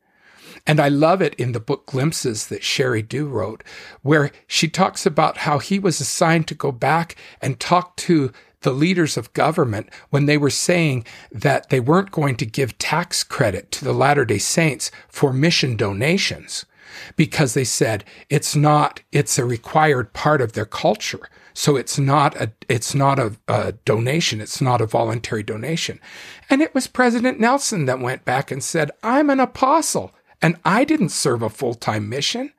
And 0.67 0.79
I 0.79 0.87
love 0.87 1.21
it 1.21 1.35
in 1.35 1.51
the 1.51 1.59
book 1.59 1.85
Glimpses 1.85 2.47
that 2.47 2.61
Sheri 2.61 3.07
Dew 3.07 3.27
wrote, 3.27 3.63
where 4.01 4.31
she 4.47 4.67
talks 4.67 5.05
about 5.05 5.37
how 5.39 5.59
he 5.59 5.77
was 5.77 6.01
assigned 6.01 6.47
to 6.47 6.55
go 6.55 6.71
back 6.71 7.15
and 7.41 7.59
talk 7.59 7.95
to 7.97 8.31
the 8.61 8.71
leaders 8.71 9.15
of 9.15 9.31
government 9.33 9.89
when 10.09 10.25
they 10.25 10.37
were 10.37 10.49
saying 10.49 11.05
that 11.31 11.69
they 11.69 11.79
weren't 11.79 12.11
going 12.11 12.35
to 12.35 12.45
give 12.47 12.77
tax 12.79 13.23
credit 13.23 13.71
to 13.71 13.85
the 13.85 13.93
Latter 13.93 14.25
day 14.25 14.39
Saints 14.39 14.89
for 15.07 15.31
mission 15.31 15.77
donations 15.77 16.65
because 17.15 17.53
they 17.53 17.63
said 17.63 18.03
it's 18.29 18.55
not, 18.55 19.01
it's 19.11 19.37
a 19.37 19.45
required 19.45 20.13
part 20.13 20.41
of 20.41 20.53
their 20.53 20.65
culture. 20.65 21.29
So 21.53 21.75
it's 21.75 21.99
not 21.99 22.35
a, 22.41 22.51
it's 22.67 22.95
not 22.95 23.19
a, 23.19 23.35
a 23.47 23.73
donation. 23.85 24.41
It's 24.41 24.59
not 24.59 24.81
a 24.81 24.87
voluntary 24.87 25.43
donation. 25.43 25.99
And 26.49 26.61
it 26.61 26.73
was 26.73 26.87
President 26.87 27.39
Nelson 27.39 27.85
that 27.85 27.99
went 27.99 28.25
back 28.25 28.49
and 28.49 28.63
said, 28.63 28.91
I'm 29.03 29.29
an 29.29 29.39
apostle 29.39 30.11
and 30.41 30.57
I 30.63 30.83
didn't 30.83 31.09
serve 31.09 31.41
a 31.41 31.49
full 31.49 31.73
time 31.73 32.09
mission. 32.09 32.51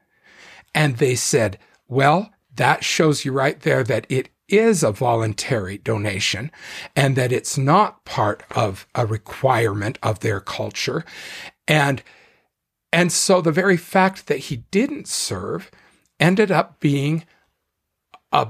And 0.75 0.97
they 0.97 1.15
said, 1.15 1.59
well, 1.89 2.31
that 2.55 2.85
shows 2.85 3.25
you 3.25 3.33
right 3.33 3.61
there 3.61 3.83
that 3.85 4.07
it 4.09 4.31
is 4.49 4.83
a 4.83 4.93
voluntary 4.93 5.79
donation 5.79 6.51
and 6.95 7.17
that 7.17 7.33
it's 7.33 7.59
not 7.59 8.05
part 8.05 8.43
of 8.51 8.87
a 8.95 9.07
requirement 9.07 9.99
of 10.03 10.21
their 10.21 10.41
culture. 10.41 11.05
And, 11.67 12.03
and 12.93 13.13
so 13.13 13.41
the 13.41 13.53
very 13.53 13.77
fact 13.77 14.27
that 14.27 14.39
he 14.39 14.59
didn't 14.71 15.09
serve 15.09 15.71
ended 16.21 16.51
up 16.51 16.81
being 16.81 17.25
a 18.33 18.49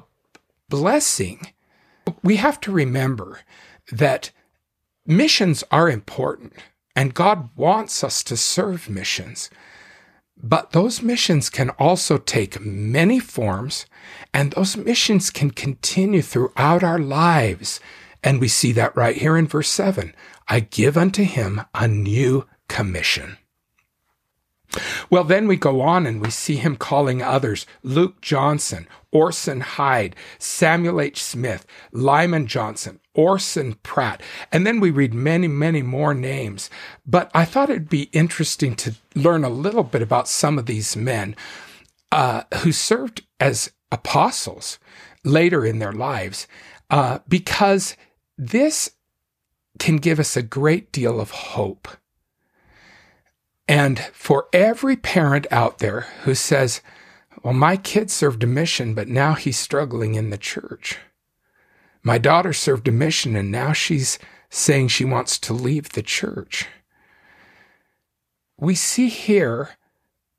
blessing. 0.69 1.53
We 2.23 2.37
have 2.37 2.61
to 2.61 2.73
remember 2.73 3.41
that 3.91 4.31
missions 5.07 5.65
are 5.71 5.89
important 5.89 6.53
and 6.97 7.15
God 7.15 7.51
wants 7.55 8.03
us 8.03 8.25
to 8.25 8.37
serve 8.37 8.89
missions. 8.89 9.51
But 10.43 10.73
those 10.73 11.03
missions 11.03 11.49
can 11.51 11.71
also 11.71 12.19
take 12.19 12.61
many 12.61 13.19
forms, 13.19 13.87
and 14.35 14.53
those 14.53 14.77
missions 14.77 15.31
can 15.31 15.51
continue 15.51 16.23
throughout 16.23 16.83
our 16.83 16.99
lives. 16.99 17.81
And 18.25 18.41
we 18.41 18.49
see 18.49 18.73
that 18.73 18.97
right 18.97 19.17
here 19.17 19.37
in 19.37 19.47
verse 19.47 19.69
7 19.69 20.15
I 20.49 20.61
give 20.61 20.97
unto 20.97 21.25
him 21.25 21.63
a 21.75 21.87
new 21.87 22.47
commission. 22.69 23.39
Well, 25.11 25.25
then 25.25 25.47
we 25.47 25.57
go 25.57 25.81
on 25.81 26.07
and 26.07 26.21
we 26.21 26.31
see 26.31 26.57
him 26.57 26.77
calling 26.77 27.23
others 27.23 27.67
Luke 27.83 28.21
Johnson, 28.21 28.87
Orson 29.13 29.61
Hyde, 29.61 30.15
Samuel 30.39 31.01
H. 31.01 31.23
Smith, 31.23 31.67
Lyman 31.93 32.47
Johnson, 32.47 33.01
Orson 33.15 33.75
Pratt. 33.83 34.23
And 34.53 34.67
then 34.67 34.81
we 34.81 34.91
read 34.91 35.15
many, 35.15 35.49
many 35.49 35.83
more 35.83 36.15
names. 36.15 36.69
But 37.07 37.31
I 37.35 37.45
thought 37.45 37.71
it'd 37.71 37.89
be 37.89 38.11
interesting 38.13 38.75
to 38.77 38.95
learn 39.15 39.45
a 39.45 39.49
little 39.49 39.85
bit 39.85 40.03
about 40.03 40.29
some 40.29 40.59
of 40.59 40.67
these 40.67 40.97
men 40.97 41.37
uh, 42.13 42.43
who 42.63 42.73
served 42.73 43.25
as 43.41 43.73
apostles 43.91 44.79
later 45.25 45.65
in 45.65 45.79
their 45.79 45.93
lives, 45.93 46.47
uh, 46.91 47.19
because 47.29 47.97
this 48.39 48.91
can 49.79 49.97
give 49.97 50.19
us 50.21 50.37
a 50.37 50.43
great 50.43 50.93
deal 50.93 51.21
of 51.21 51.31
hope. 51.31 51.89
And 53.69 53.99
for 54.13 54.47
every 54.53 54.97
parent 54.97 55.47
out 55.51 55.79
there 55.79 56.03
who 56.23 56.35
says, 56.35 56.81
well, 57.43 57.55
my 57.55 57.77
kid 57.77 58.11
served 58.11 58.43
a 58.45 58.47
mission, 58.47 58.95
but 58.95 59.09
now 59.09 59.35
he's 59.35 59.59
struggling 59.59 60.15
in 60.15 60.31
the 60.31 60.39
church. 60.39 60.99
My 62.03 62.19
daughter 62.19 62.53
served 62.53 62.87
a 62.89 62.93
mission 62.93 63.35
and 63.35 63.51
now 63.51 63.73
she's 63.73 64.19
saying 64.49 64.89
she 64.89 65.05
wants 65.05 65.39
to 65.41 65.53
leave 65.53 65.91
the 65.91 66.03
church. 66.03 66.67
We 68.57 68.75
see 68.75 69.09
here 69.09 69.71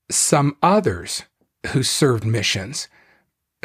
some 0.10 0.56
others 0.64 1.24
who 1.68 1.84
served 1.84 2.26
missions, 2.26 2.88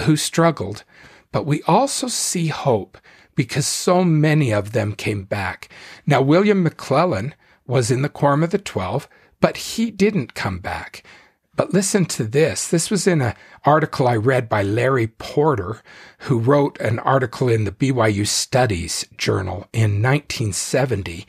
who 0.01 0.17
struggled, 0.17 0.83
but 1.31 1.47
we 1.47 1.63
also 1.63 2.09
see 2.09 2.49
hope 2.49 2.99
because 3.35 3.67
so 3.67 4.05
many 4.05 4.53
of 4.53 4.73
them 4.73 4.95
came 4.95 5.25
back. 5.25 5.69
Now, 6.07 6.21
William 6.21 6.67
McLellin 6.69 7.33
was 7.67 7.91
in 7.91 8.03
the 8.03 8.09
Quorum 8.09 8.43
of 8.43 8.51
the 8.51 8.59
Twelve, 8.59 9.09
but 9.43 9.57
he 9.57 9.91
didn't 9.91 10.35
come 10.35 10.61
back. 10.61 11.03
But 11.55 11.75
listen 11.75 12.07
to 12.07 12.25
this. 12.25 12.69
This 12.69 12.91
was 12.91 13.07
in 13.07 13.21
an 13.21 13.35
article 13.65 14.09
I 14.09 14.17
read 14.17 14.49
by 14.49 14.63
Larry 14.63 15.09
Porter, 15.09 15.83
who 16.21 16.39
wrote 16.39 16.81
an 16.81 16.99
article 17.01 17.49
in 17.49 17.65
the 17.65 17.73
BYU 17.73 18.27
Studies 18.27 19.05
Journal 19.19 19.67
in 19.73 20.01
1970. 20.01 21.27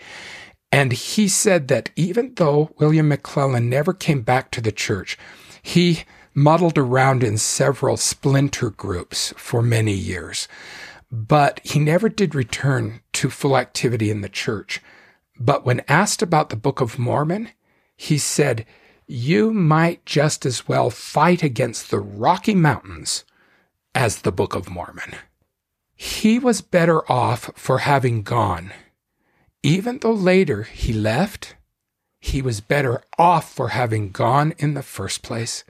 And 0.72 0.94
he 0.94 1.28
said 1.28 1.68
that 1.68 1.90
even 1.96 2.36
though 2.36 2.74
William 2.78 3.10
McLellin 3.10 3.66
never 3.66 3.94
came 3.94 4.22
back 4.22 4.52
to 4.52 4.62
the 4.62 4.72
church, 4.72 5.18
he 5.62 6.04
muddled 6.36 6.78
around 6.78 7.24
in 7.24 7.38
several 7.38 7.98
splinter 7.98 8.70
groups 8.70 9.34
for 9.36 9.62
many 9.62 9.94
years. 9.94 10.48
But 11.12 11.60
he 11.64 11.80
never 11.80 12.10
did 12.10 12.36
return 12.36 13.02
to 13.14 13.30
full 13.30 13.58
activity 13.58 14.12
in 14.12 14.22
the 14.22 14.30
church. 14.30 14.82
But 15.40 15.66
when 15.66 15.82
asked 15.88 16.22
about 16.22 16.50
the 16.50 16.56
Book 16.56 16.80
of 16.80 17.00
Mormon, 17.00 17.50
he 17.96 18.18
said, 18.18 18.66
you 19.08 19.54
might 19.54 20.06
just 20.06 20.46
as 20.46 20.68
well 20.68 20.90
fight 20.90 21.44
against 21.44 21.92
the 21.92 22.00
Rocky 22.00 22.56
Mountains 22.56 23.26
as 23.94 24.20
the 24.20 24.32
Book 24.32 24.56
of 24.56 24.70
Mormon. 24.70 25.16
He 25.96 26.40
was 26.40 26.62
better 26.62 27.10
off 27.12 27.52
for 27.56 27.80
having 27.80 28.24
gone. 28.24 28.72
Even 29.62 30.00
though 30.00 30.12
later 30.14 30.64
he 30.64 30.94
left, 30.94 31.56
he 32.20 32.42
was 32.42 32.62
better 32.62 33.04
off 33.18 33.54
for 33.54 33.70
having 33.70 34.12
gone 34.12 34.54
in 34.58 34.74
the 34.74 34.82
first 34.82 35.22
place. 35.22 35.64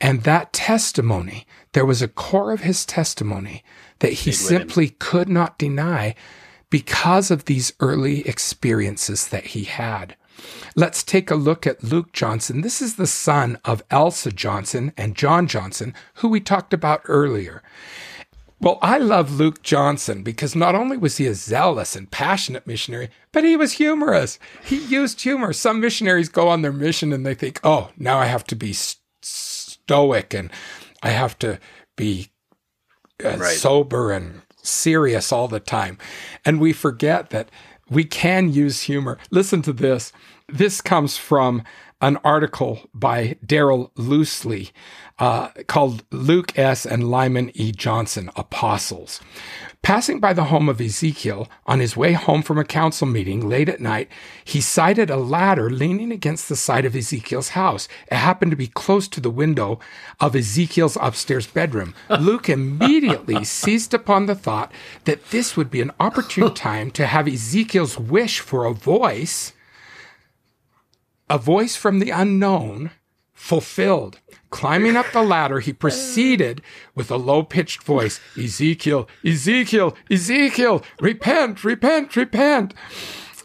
And 0.00 0.22
that 0.22 0.52
testimony, 0.52 1.46
there 1.72 1.84
was 1.84 2.02
a 2.02 2.08
core 2.08 2.52
of 2.52 2.60
his 2.60 2.86
testimony 2.86 3.62
that 3.98 4.12
he 4.12 4.32
simply 4.32 4.90
could 4.90 5.28
not 5.28 5.58
deny 5.58 6.14
because 6.70 7.30
of 7.30 7.44
these 7.44 7.72
early 7.80 8.26
experiences 8.26 9.28
that 9.28 9.46
he 9.48 9.64
had. 9.64 10.16
Let's 10.74 11.02
take 11.02 11.30
a 11.30 11.36
look 11.36 11.66
at 11.66 11.84
Luke 11.84 12.12
Johnson. 12.12 12.60
This 12.62 12.80
is 12.80 12.96
the 12.96 13.06
son 13.06 13.58
of 13.64 13.82
Elsa 13.90 14.32
Johnson 14.32 14.92
and 14.96 15.16
John 15.16 15.46
Johnson, 15.46 15.94
who 16.14 16.28
we 16.28 16.40
talked 16.40 16.72
about 16.72 17.02
earlier. 17.06 17.62
Well, 18.62 18.78
I 18.80 18.98
love 18.98 19.32
Luke 19.32 19.62
Johnson 19.62 20.22
because 20.22 20.54
not 20.54 20.76
only 20.76 20.96
was 20.96 21.16
he 21.16 21.26
a 21.26 21.34
zealous 21.34 21.96
and 21.96 22.08
passionate 22.08 22.64
missionary, 22.64 23.10
but 23.32 23.42
he 23.42 23.56
was 23.56 23.72
humorous. 23.72 24.38
He 24.64 24.76
used 24.76 25.20
humor. 25.20 25.52
Some 25.52 25.80
missionaries 25.80 26.28
go 26.28 26.48
on 26.48 26.62
their 26.62 26.72
mission 26.72 27.12
and 27.12 27.26
they 27.26 27.34
think, 27.34 27.58
oh, 27.64 27.90
now 27.98 28.18
I 28.18 28.26
have 28.26 28.44
to 28.44 28.54
be 28.54 28.72
stoic 29.20 30.32
and 30.32 30.48
I 31.02 31.10
have 31.10 31.36
to 31.40 31.58
be 31.96 32.30
uh, 33.24 33.36
right. 33.36 33.56
sober 33.56 34.12
and 34.12 34.42
serious 34.62 35.32
all 35.32 35.48
the 35.48 35.58
time. 35.58 35.98
And 36.44 36.60
we 36.60 36.72
forget 36.72 37.30
that 37.30 37.50
we 37.92 38.04
can 38.04 38.52
use 38.52 38.82
humor. 38.82 39.18
Listen 39.30 39.62
to 39.62 39.72
this. 39.72 40.12
This 40.48 40.80
comes 40.80 41.16
from 41.16 41.62
an 42.02 42.18
article 42.24 42.90
by 42.92 43.36
Daryl 43.46 43.92
Loosley 43.92 44.72
uh, 45.20 45.48
called 45.68 46.04
Luke 46.10 46.58
S. 46.58 46.84
and 46.84 47.08
Lyman 47.08 47.52
E. 47.54 47.70
Johnson, 47.70 48.28
Apostles. 48.34 49.20
Passing 49.82 50.20
by 50.20 50.32
the 50.32 50.44
home 50.44 50.68
of 50.68 50.80
Ezekiel 50.80 51.48
on 51.66 51.80
his 51.80 51.96
way 51.96 52.12
home 52.12 52.42
from 52.42 52.58
a 52.58 52.64
council 52.64 53.06
meeting 53.06 53.48
late 53.48 53.68
at 53.68 53.80
night, 53.80 54.08
he 54.44 54.60
sighted 54.60 55.10
a 55.10 55.16
ladder 55.16 55.70
leaning 55.70 56.12
against 56.12 56.48
the 56.48 56.56
side 56.56 56.84
of 56.84 56.94
Ezekiel's 56.94 57.50
house. 57.50 57.88
It 58.10 58.16
happened 58.16 58.50
to 58.50 58.56
be 58.56 58.68
close 58.68 59.06
to 59.08 59.20
the 59.20 59.30
window 59.30 59.78
of 60.20 60.36
Ezekiel's 60.36 60.96
upstairs 61.00 61.46
bedroom. 61.46 61.94
Luke 62.08 62.48
immediately 62.48 63.44
seized 63.44 63.94
upon 63.94 64.26
the 64.26 64.36
thought 64.36 64.72
that 65.04 65.30
this 65.30 65.56
would 65.56 65.70
be 65.70 65.80
an 65.80 65.92
opportune 66.00 66.54
time 66.54 66.90
to 66.92 67.06
have 67.06 67.28
Ezekiel's 67.28 67.98
wish 67.98 68.40
for 68.40 68.64
a 68.64 68.72
voice, 68.74 69.52
a 71.32 71.38
voice 71.38 71.74
from 71.74 71.98
the 71.98 72.10
unknown, 72.10 72.90
fulfilled. 73.32 74.20
Climbing 74.50 74.98
up 74.98 75.06
the 75.12 75.22
ladder, 75.22 75.60
he 75.60 75.72
proceeded 75.72 76.60
with 76.94 77.10
a 77.10 77.16
low 77.16 77.42
pitched 77.42 77.82
voice 77.84 78.20
Ezekiel, 78.36 79.08
Ezekiel, 79.24 79.96
Ezekiel, 80.10 80.84
repent, 81.00 81.64
repent, 81.64 82.14
repent. 82.16 82.74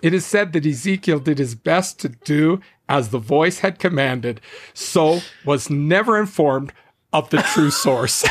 It 0.04 0.14
is 0.14 0.26
said 0.26 0.52
that 0.52 0.66
Ezekiel 0.66 1.20
did 1.20 1.38
his 1.38 1.56
best 1.56 1.98
to 2.02 2.10
do 2.10 2.60
as 2.90 3.08
the 3.08 3.20
voice 3.20 3.60
had 3.60 3.80
commanded, 3.80 4.42
so 4.74 5.22
was 5.46 5.70
never 5.70 6.20
informed 6.20 6.74
of 7.14 7.30
the 7.30 7.38
true 7.38 7.72
source. 7.72 8.26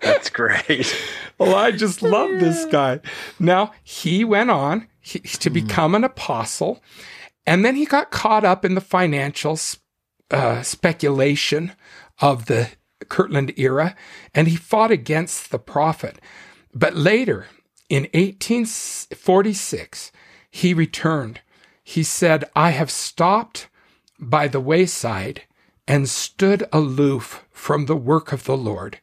That's 0.00 0.30
great. 0.30 0.96
Well, 1.36 1.56
I 1.56 1.72
just 1.72 2.00
love 2.00 2.30
this 2.38 2.64
guy. 2.66 3.00
Now, 3.40 3.72
he 3.82 4.22
went 4.24 4.52
on 4.52 4.86
he, 5.04 5.20
to 5.20 5.50
become 5.50 5.94
an 5.94 6.02
apostle, 6.02 6.82
and 7.46 7.62
then 7.64 7.76
he 7.76 7.84
got 7.84 8.10
caught 8.10 8.42
up 8.42 8.64
in 8.64 8.74
the 8.74 8.80
financial 8.80 9.58
uh, 10.30 10.62
speculation 10.62 11.72
of 12.20 12.46
the 12.46 12.70
Kirtland 13.10 13.52
era, 13.58 13.94
and 14.34 14.48
he 14.48 14.56
fought 14.56 14.90
against 14.90 15.50
the 15.50 15.58
prophet. 15.58 16.18
But 16.72 16.96
later, 16.96 17.48
in 17.90 18.04
1846, 18.14 20.10
he 20.50 20.72
returned. 20.72 21.42
He 21.82 22.02
said, 22.02 22.44
I 22.56 22.70
have 22.70 22.90
stopped 22.90 23.68
by 24.18 24.48
the 24.48 24.60
wayside 24.60 25.42
and 25.86 26.08
stood 26.08 26.64
aloof 26.72 27.44
from 27.50 27.84
the 27.84 27.96
work 27.96 28.32
of 28.32 28.44
the 28.44 28.56
Lord, 28.56 29.00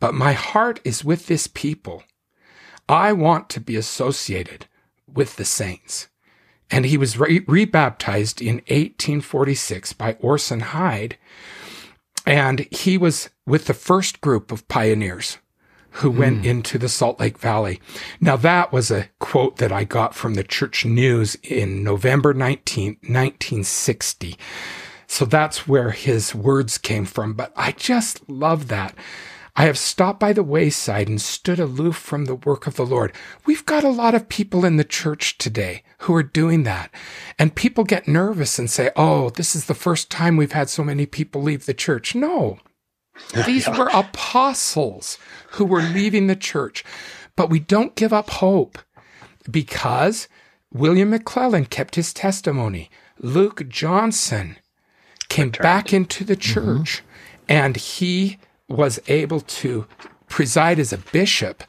but 0.00 0.14
my 0.14 0.32
heart 0.32 0.80
is 0.82 1.04
with 1.04 1.26
this 1.26 1.46
people. 1.46 2.04
I 2.88 3.12
want 3.12 3.50
to 3.50 3.60
be 3.60 3.76
associated 3.76 4.66
with 5.14 5.36
the 5.36 5.44
saints. 5.44 6.08
And 6.70 6.86
he 6.86 6.96
was 6.96 7.18
re- 7.18 7.44
rebaptized 7.46 8.40
in 8.40 8.56
1846 8.56 9.92
by 9.92 10.16
Orson 10.20 10.60
Hyde. 10.60 11.18
And 12.24 12.66
he 12.70 12.96
was 12.96 13.30
with 13.46 13.66
the 13.66 13.74
first 13.74 14.20
group 14.20 14.52
of 14.52 14.66
pioneers 14.68 15.38
who 15.96 16.10
mm. 16.10 16.16
went 16.16 16.46
into 16.46 16.78
the 16.78 16.88
Salt 16.88 17.20
Lake 17.20 17.38
Valley. 17.38 17.80
Now, 18.20 18.36
that 18.36 18.72
was 18.72 18.90
a 18.90 19.08
quote 19.18 19.58
that 19.58 19.72
I 19.72 19.84
got 19.84 20.14
from 20.14 20.34
the 20.34 20.44
Church 20.44 20.84
News 20.84 21.36
in 21.42 21.84
November 21.84 22.32
19, 22.32 22.96
1960. 23.02 24.36
So 25.06 25.26
that's 25.26 25.68
where 25.68 25.90
his 25.90 26.34
words 26.34 26.78
came 26.78 27.04
from. 27.04 27.34
But 27.34 27.52
I 27.54 27.72
just 27.72 28.28
love 28.30 28.68
that. 28.68 28.94
I 29.54 29.66
have 29.66 29.76
stopped 29.76 30.18
by 30.18 30.32
the 30.32 30.42
wayside 30.42 31.08
and 31.08 31.20
stood 31.20 31.60
aloof 31.60 31.96
from 31.96 32.24
the 32.24 32.34
work 32.34 32.66
of 32.66 32.76
the 32.76 32.86
Lord. 32.86 33.12
We've 33.44 33.66
got 33.66 33.84
a 33.84 33.90
lot 33.90 34.14
of 34.14 34.30
people 34.30 34.64
in 34.64 34.76
the 34.76 34.84
church 34.84 35.36
today 35.36 35.82
who 35.98 36.14
are 36.14 36.22
doing 36.22 36.62
that. 36.62 36.90
And 37.38 37.54
people 37.54 37.84
get 37.84 38.08
nervous 38.08 38.58
and 38.58 38.70
say, 38.70 38.90
oh, 38.96 39.28
this 39.30 39.54
is 39.54 39.66
the 39.66 39.74
first 39.74 40.10
time 40.10 40.36
we've 40.36 40.52
had 40.52 40.70
so 40.70 40.82
many 40.82 41.04
people 41.04 41.42
leave 41.42 41.66
the 41.66 41.74
church. 41.74 42.14
No, 42.14 42.60
these 43.46 43.68
were 43.68 43.90
apostles 43.92 45.18
who 45.52 45.66
were 45.66 45.82
leaving 45.82 46.28
the 46.28 46.36
church. 46.36 46.82
But 47.36 47.50
we 47.50 47.60
don't 47.60 47.94
give 47.94 48.12
up 48.12 48.30
hope 48.30 48.78
because 49.50 50.28
William 50.72 51.12
McLellin 51.12 51.68
kept 51.68 51.96
his 51.96 52.14
testimony. 52.14 52.90
Luke 53.18 53.68
Johnson 53.68 54.56
came 55.28 55.48
Returned. 55.48 55.62
back 55.62 55.92
into 55.92 56.24
the 56.24 56.36
mm-hmm. 56.36 56.40
church 56.40 57.02
mm-hmm. 57.02 57.44
and 57.48 57.76
he 57.76 58.38
was 58.72 59.00
able 59.06 59.40
to 59.40 59.86
preside 60.28 60.78
as 60.78 60.92
a 60.92 60.98
bishop 60.98 61.62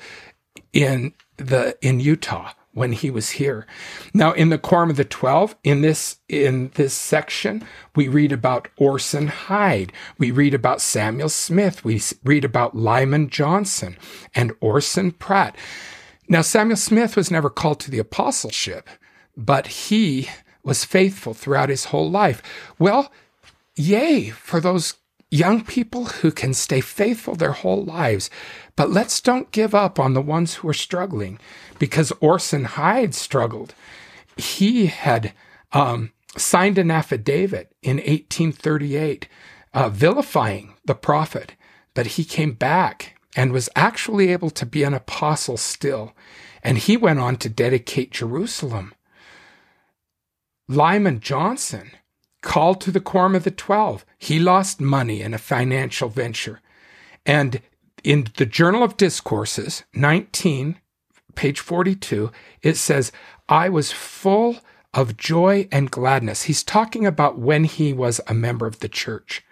in 0.72 1.14
the 1.38 1.78
in 1.82 2.00
Utah 2.00 2.54
when 2.74 2.94
he 2.94 3.12
was 3.12 3.32
here. 3.32 3.68
Now 4.14 4.32
in 4.32 4.50
the 4.50 4.58
Quorum 4.58 4.90
of 4.90 4.98
the 4.98 5.04
12 5.04 5.56
in 5.64 5.82
this 5.82 6.18
in 6.28 6.72
this 6.76 6.94
section 6.94 7.64
we 7.96 8.08
read 8.08 8.32
about 8.32 8.68
Orson 8.78 9.28
Hyde, 9.28 9.92
we 10.18 10.32
read 10.32 10.54
about 10.54 10.82
Samuel 10.82 11.30
Smith, 11.30 11.84
we 11.84 12.02
read 12.24 12.46
about 12.46 12.76
Lyman 12.76 13.30
Johnson 13.30 13.98
and 14.34 14.54
Orson 14.60 15.12
Pratt. 15.12 15.56
Now 16.28 16.42
Samuel 16.42 16.78
Smith 16.78 17.16
was 17.16 17.30
never 17.30 17.50
called 17.50 17.80
to 17.82 17.92
the 17.92 18.00
apostleship, 18.00 18.90
but 19.36 19.68
he 19.68 20.30
was 20.64 20.86
faithful 20.86 21.34
throughout 21.34 21.70
his 21.70 21.86
whole 21.86 22.10
life. 22.10 22.42
Well, 22.80 23.12
yay 23.76 24.30
for 24.30 24.62
those 24.62 24.96
young 25.34 25.66
people 25.66 26.06
who 26.06 26.32
can 26.32 26.54
stay 26.54 26.80
faithful 26.80 27.34
their 27.34 27.54
whole 27.54 27.84
lives. 27.84 28.30
But 28.76 28.92
let's 28.92 29.20
don't 29.20 29.52
give 29.52 29.74
up 29.74 30.00
on 30.00 30.14
the 30.14 30.22
ones 30.22 30.56
who 30.56 30.70
are 30.70 30.76
struggling 30.76 31.40
because 31.80 32.14
Orson 32.20 32.66
Hyde 32.66 33.16
struggled. 33.16 33.74
He 34.38 34.86
had 34.86 35.34
um, 35.72 36.12
signed 36.38 36.78
an 36.78 36.92
affidavit 36.92 37.76
in 37.82 37.98
1838 37.98 39.28
uh, 39.74 39.90
vilifying 39.90 40.76
the 40.86 40.96
prophet, 40.96 41.54
but 41.96 42.06
he 42.06 42.24
came 42.24 42.54
back 42.54 43.20
and 43.36 43.52
was 43.52 43.70
actually 43.76 44.32
able 44.32 44.52
to 44.52 44.68
be 44.68 44.84
an 44.84 44.94
apostle 44.94 45.58
still. 45.58 46.14
And 46.62 46.78
he 46.78 46.96
went 46.96 47.20
on 47.20 47.38
to 47.38 47.50
dedicate 47.50 48.12
Jerusalem. 48.12 48.94
Lyman 50.68 51.22
Johnson 51.22 51.92
called 52.44 52.80
to 52.82 52.92
the 52.92 53.00
Quorum 53.00 53.34
of 53.34 53.46
the 53.46 53.52
Twelve. 53.52 54.06
He 54.20 54.38
lost 54.38 54.80
money 54.80 55.22
in 55.22 55.34
a 55.34 55.40
financial 55.40 56.10
venture. 56.10 56.62
And 57.26 57.62
in 58.04 58.28
the 58.38 58.46
Journal 58.46 58.84
of 58.84 58.98
Discourses, 58.98 59.84
19, 59.96 60.78
page 61.36 61.60
42, 61.60 62.32
it 62.62 62.78
says, 62.78 63.12
I 63.50 63.70
was 63.70 63.92
full 63.92 64.60
of 64.94 65.18
joy 65.18 65.68
and 65.72 65.90
gladness. 65.90 66.44
He's 66.44 66.64
talking 66.64 67.06
about 67.06 67.40
when 67.40 67.64
he 67.64 67.94
was 67.94 68.22
a 68.28 68.34
member 68.34 68.68
of 68.68 68.80
the 68.80 68.90
church. 68.90 69.44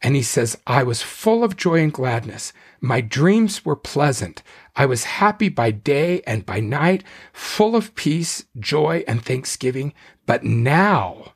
And 0.00 0.14
he 0.14 0.22
says, 0.22 0.56
I 0.66 0.84
was 0.84 1.02
full 1.02 1.42
of 1.42 1.56
joy 1.56 1.80
and 1.80 1.92
gladness. 1.92 2.52
My 2.80 3.00
dreams 3.00 3.64
were 3.64 3.74
pleasant. 3.74 4.44
I 4.76 4.86
was 4.86 5.04
happy 5.04 5.48
by 5.48 5.72
day 5.72 6.22
and 6.24 6.46
by 6.46 6.60
night, 6.60 7.02
full 7.32 7.74
of 7.74 7.96
peace, 7.96 8.44
joy, 8.60 9.02
and 9.08 9.24
thanksgiving. 9.24 9.92
But 10.24 10.44
now 10.44 11.32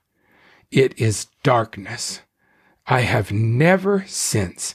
it 0.72 0.98
is 0.98 1.26
darkness. 1.42 2.20
I 2.86 3.02
have 3.02 3.30
never 3.30 4.04
since 4.08 4.74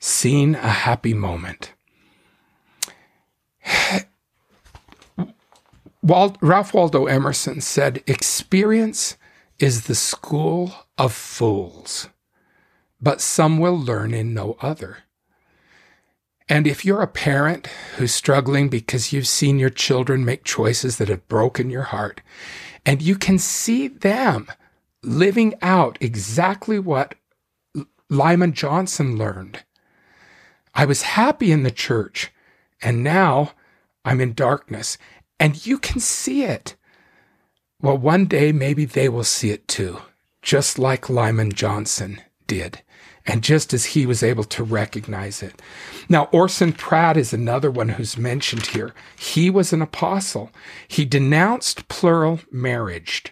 seen 0.00 0.54
a 0.56 0.68
happy 0.68 1.14
moment. 1.14 1.74
Walt, 6.02 6.36
Ralph 6.40 6.74
Waldo 6.74 7.06
Emerson 7.06 7.60
said, 7.60 8.02
Experience 8.08 9.16
is 9.60 9.84
the 9.84 9.94
school 9.94 10.74
of 10.98 11.12
fools, 11.12 12.08
but 13.00 13.20
some 13.20 13.58
will 13.58 13.78
learn 13.78 14.12
in 14.12 14.34
no 14.34 14.56
other. 14.60 15.04
And 16.48 16.66
if 16.66 16.84
you're 16.84 17.02
a 17.02 17.06
parent 17.06 17.68
who's 17.96 18.12
struggling 18.12 18.68
because 18.68 19.12
you've 19.12 19.28
seen 19.28 19.60
your 19.60 19.70
children 19.70 20.24
make 20.24 20.42
choices 20.42 20.96
that 20.96 21.08
have 21.08 21.28
broken 21.28 21.70
your 21.70 21.84
heart, 21.84 22.20
and 22.84 23.00
you 23.00 23.14
can 23.14 23.38
see 23.38 23.86
them 23.86 24.48
living 25.02 25.54
out 25.62 25.98
exactly 26.00 26.78
what 26.78 27.14
Lyman 28.08 28.52
Johnson 28.52 29.16
learned. 29.16 29.64
I 30.74 30.84
was 30.84 31.02
happy 31.02 31.52
in 31.52 31.62
the 31.62 31.70
church, 31.70 32.30
and 32.80 33.02
now 33.02 33.52
I'm 34.04 34.20
in 34.20 34.34
darkness, 34.34 34.98
and 35.38 35.66
you 35.66 35.78
can 35.78 36.00
see 36.00 36.44
it. 36.44 36.76
Well, 37.80 37.98
one 37.98 38.26
day 38.26 38.52
maybe 38.52 38.84
they 38.84 39.08
will 39.08 39.24
see 39.24 39.50
it 39.50 39.66
too, 39.66 39.98
just 40.40 40.78
like 40.78 41.10
Lyman 41.10 41.52
Johnson 41.52 42.20
did, 42.46 42.80
and 43.26 43.42
just 43.42 43.74
as 43.74 43.86
he 43.86 44.06
was 44.06 44.22
able 44.22 44.44
to 44.44 44.62
recognize 44.62 45.42
it. 45.42 45.60
Now, 46.08 46.24
Orson 46.32 46.72
Pratt 46.72 47.16
is 47.16 47.32
another 47.32 47.70
one 47.70 47.90
who's 47.90 48.16
mentioned 48.16 48.66
here. 48.66 48.94
He 49.18 49.50
was 49.50 49.72
an 49.72 49.82
apostle. 49.82 50.50
He 50.86 51.04
denounced 51.04 51.88
plural 51.88 52.40
marriage 52.50 53.24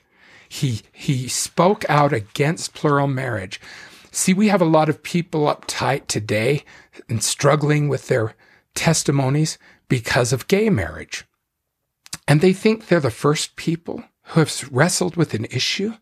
he, 0.53 0.82
he 0.90 1.28
spoke 1.28 1.88
out 1.88 2.12
against 2.12 2.74
plural 2.74 3.07
marriage. 3.07 3.61
See, 4.11 4.34
we 4.34 4.48
have 4.48 4.61
a 4.61 4.64
lot 4.64 4.88
of 4.88 5.05
people 5.05 5.42
uptight 5.42 6.09
today 6.09 6.64
and 7.09 7.22
struggling 7.22 7.88
with 7.88 8.09
their 8.09 8.34
testimonies 8.74 9.59
because 9.88 10.32
of 10.32 10.48
gay 10.48 10.68
marriage. 10.68 11.24
And 12.26 12.40
they 12.40 12.53
think 12.53 12.88
they're 12.88 12.98
the 12.98 13.12
first 13.12 13.55
people 13.55 14.03
who 14.24 14.40
have 14.40 14.68
wrestled 14.72 15.14
with 15.14 15.34
an 15.34 15.44
issue. 15.46 15.94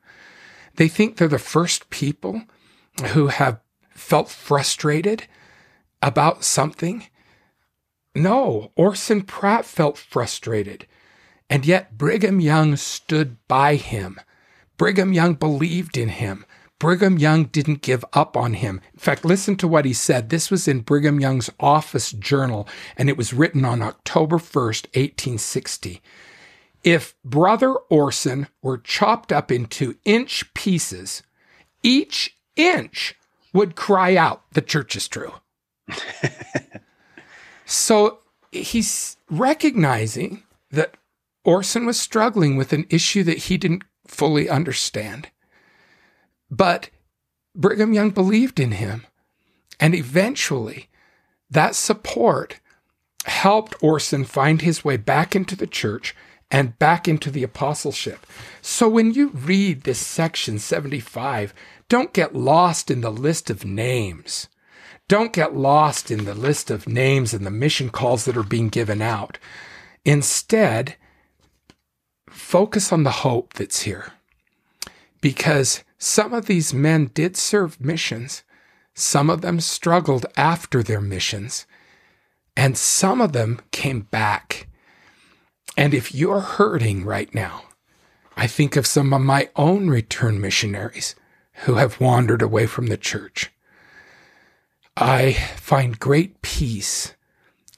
They 0.76 0.88
think 0.88 1.18
they're 1.18 1.28
the 1.28 1.38
first 1.38 1.90
people 1.90 2.42
who 3.08 3.26
have 3.26 3.60
felt 3.90 4.30
frustrated 4.30 5.26
about 6.00 6.42
something. 6.42 7.06
No, 8.14 8.72
Orson 8.76 9.22
Pratt 9.22 9.66
felt 9.66 9.98
frustrated. 9.98 10.86
And 11.50 11.66
yet 11.66 11.98
Brigham 11.98 12.40
Young 12.40 12.76
stood 12.76 13.36
by 13.46 13.74
him 13.74 14.18
Brigham 14.78 15.12
Young 15.12 15.34
believed 15.34 15.98
in 15.98 16.08
him. 16.08 16.46
Brigham 16.78 17.18
Young 17.18 17.46
didn't 17.46 17.82
give 17.82 18.04
up 18.12 18.36
on 18.36 18.54
him. 18.54 18.80
In 18.94 19.00
fact, 19.00 19.24
listen 19.24 19.56
to 19.56 19.66
what 19.66 19.84
he 19.84 19.92
said. 19.92 20.30
This 20.30 20.50
was 20.50 20.68
in 20.68 20.80
Brigham 20.80 21.18
Young's 21.18 21.50
office 21.58 22.12
journal, 22.12 22.68
and 22.96 23.08
it 23.08 23.16
was 23.16 23.34
written 23.34 23.64
on 23.64 23.82
October 23.82 24.38
1st, 24.38 24.86
1860. 24.94 26.00
If 26.84 27.16
Brother 27.24 27.72
Orson 27.74 28.46
were 28.62 28.78
chopped 28.78 29.32
up 29.32 29.50
into 29.50 29.96
inch 30.04 30.54
pieces, 30.54 31.24
each 31.82 32.36
inch 32.54 33.16
would 33.52 33.74
cry 33.74 34.14
out, 34.14 34.42
The 34.52 34.62
church 34.62 34.94
is 34.94 35.08
true. 35.08 35.34
so 37.66 38.20
he's 38.52 39.16
recognizing 39.28 40.44
that 40.70 40.94
Orson 41.44 41.86
was 41.86 41.98
struggling 41.98 42.56
with 42.56 42.72
an 42.72 42.86
issue 42.90 43.24
that 43.24 43.38
he 43.38 43.56
didn't 43.56 43.84
fully 44.08 44.48
understand. 44.48 45.28
But 46.50 46.90
Brigham 47.54 47.92
Young 47.92 48.10
believed 48.10 48.58
in 48.58 48.72
him. 48.72 49.06
And 49.80 49.94
eventually, 49.94 50.88
that 51.50 51.74
support 51.74 52.58
helped 53.26 53.74
Orson 53.82 54.24
find 54.24 54.62
his 54.62 54.84
way 54.84 54.96
back 54.96 55.36
into 55.36 55.54
the 55.54 55.66
church 55.66 56.14
and 56.50 56.78
back 56.78 57.06
into 57.06 57.30
the 57.30 57.42
apostleship. 57.42 58.26
So 58.62 58.88
when 58.88 59.12
you 59.12 59.28
read 59.28 59.82
this 59.82 59.98
section 59.98 60.58
75, 60.58 61.52
don't 61.88 62.12
get 62.12 62.34
lost 62.34 62.90
in 62.90 63.02
the 63.02 63.10
list 63.10 63.50
of 63.50 63.64
names. 63.64 64.48
Don't 65.08 65.32
get 65.32 65.56
lost 65.56 66.10
in 66.10 66.24
the 66.24 66.34
list 66.34 66.70
of 66.70 66.88
names 66.88 67.32
and 67.32 67.46
the 67.46 67.50
mission 67.50 67.90
calls 67.90 68.24
that 68.24 68.36
are 68.36 68.42
being 68.42 68.68
given 68.68 69.00
out. 69.00 69.38
Instead, 70.04 70.96
focus 72.30 72.92
on 72.92 73.02
the 73.02 73.10
hope 73.10 73.54
that's 73.54 73.82
here. 73.82 74.12
Because 75.20 75.82
some 75.98 76.32
of 76.32 76.46
these 76.46 76.72
men 76.72 77.10
did 77.12 77.36
serve 77.36 77.80
missions, 77.80 78.42
some 78.94 79.30
of 79.30 79.40
them 79.40 79.60
struggled 79.60 80.26
after 80.36 80.82
their 80.82 81.00
missions, 81.00 81.66
and 82.56 82.76
some 82.76 83.20
of 83.20 83.32
them 83.32 83.60
came 83.70 84.00
back. 84.02 84.68
And 85.76 85.94
if 85.94 86.14
you're 86.14 86.40
hurting 86.40 87.04
right 87.04 87.32
now, 87.34 87.64
I 88.36 88.46
think 88.46 88.76
of 88.76 88.86
some 88.86 89.12
of 89.12 89.20
my 89.20 89.48
own 89.56 89.88
return 89.88 90.40
missionaries 90.40 91.14
who 91.64 91.74
have 91.74 92.00
wandered 92.00 92.42
away 92.42 92.66
from 92.66 92.86
the 92.86 92.96
church. 92.96 93.50
I 94.96 95.32
find 95.32 95.98
great 95.98 96.42
peace 96.42 97.14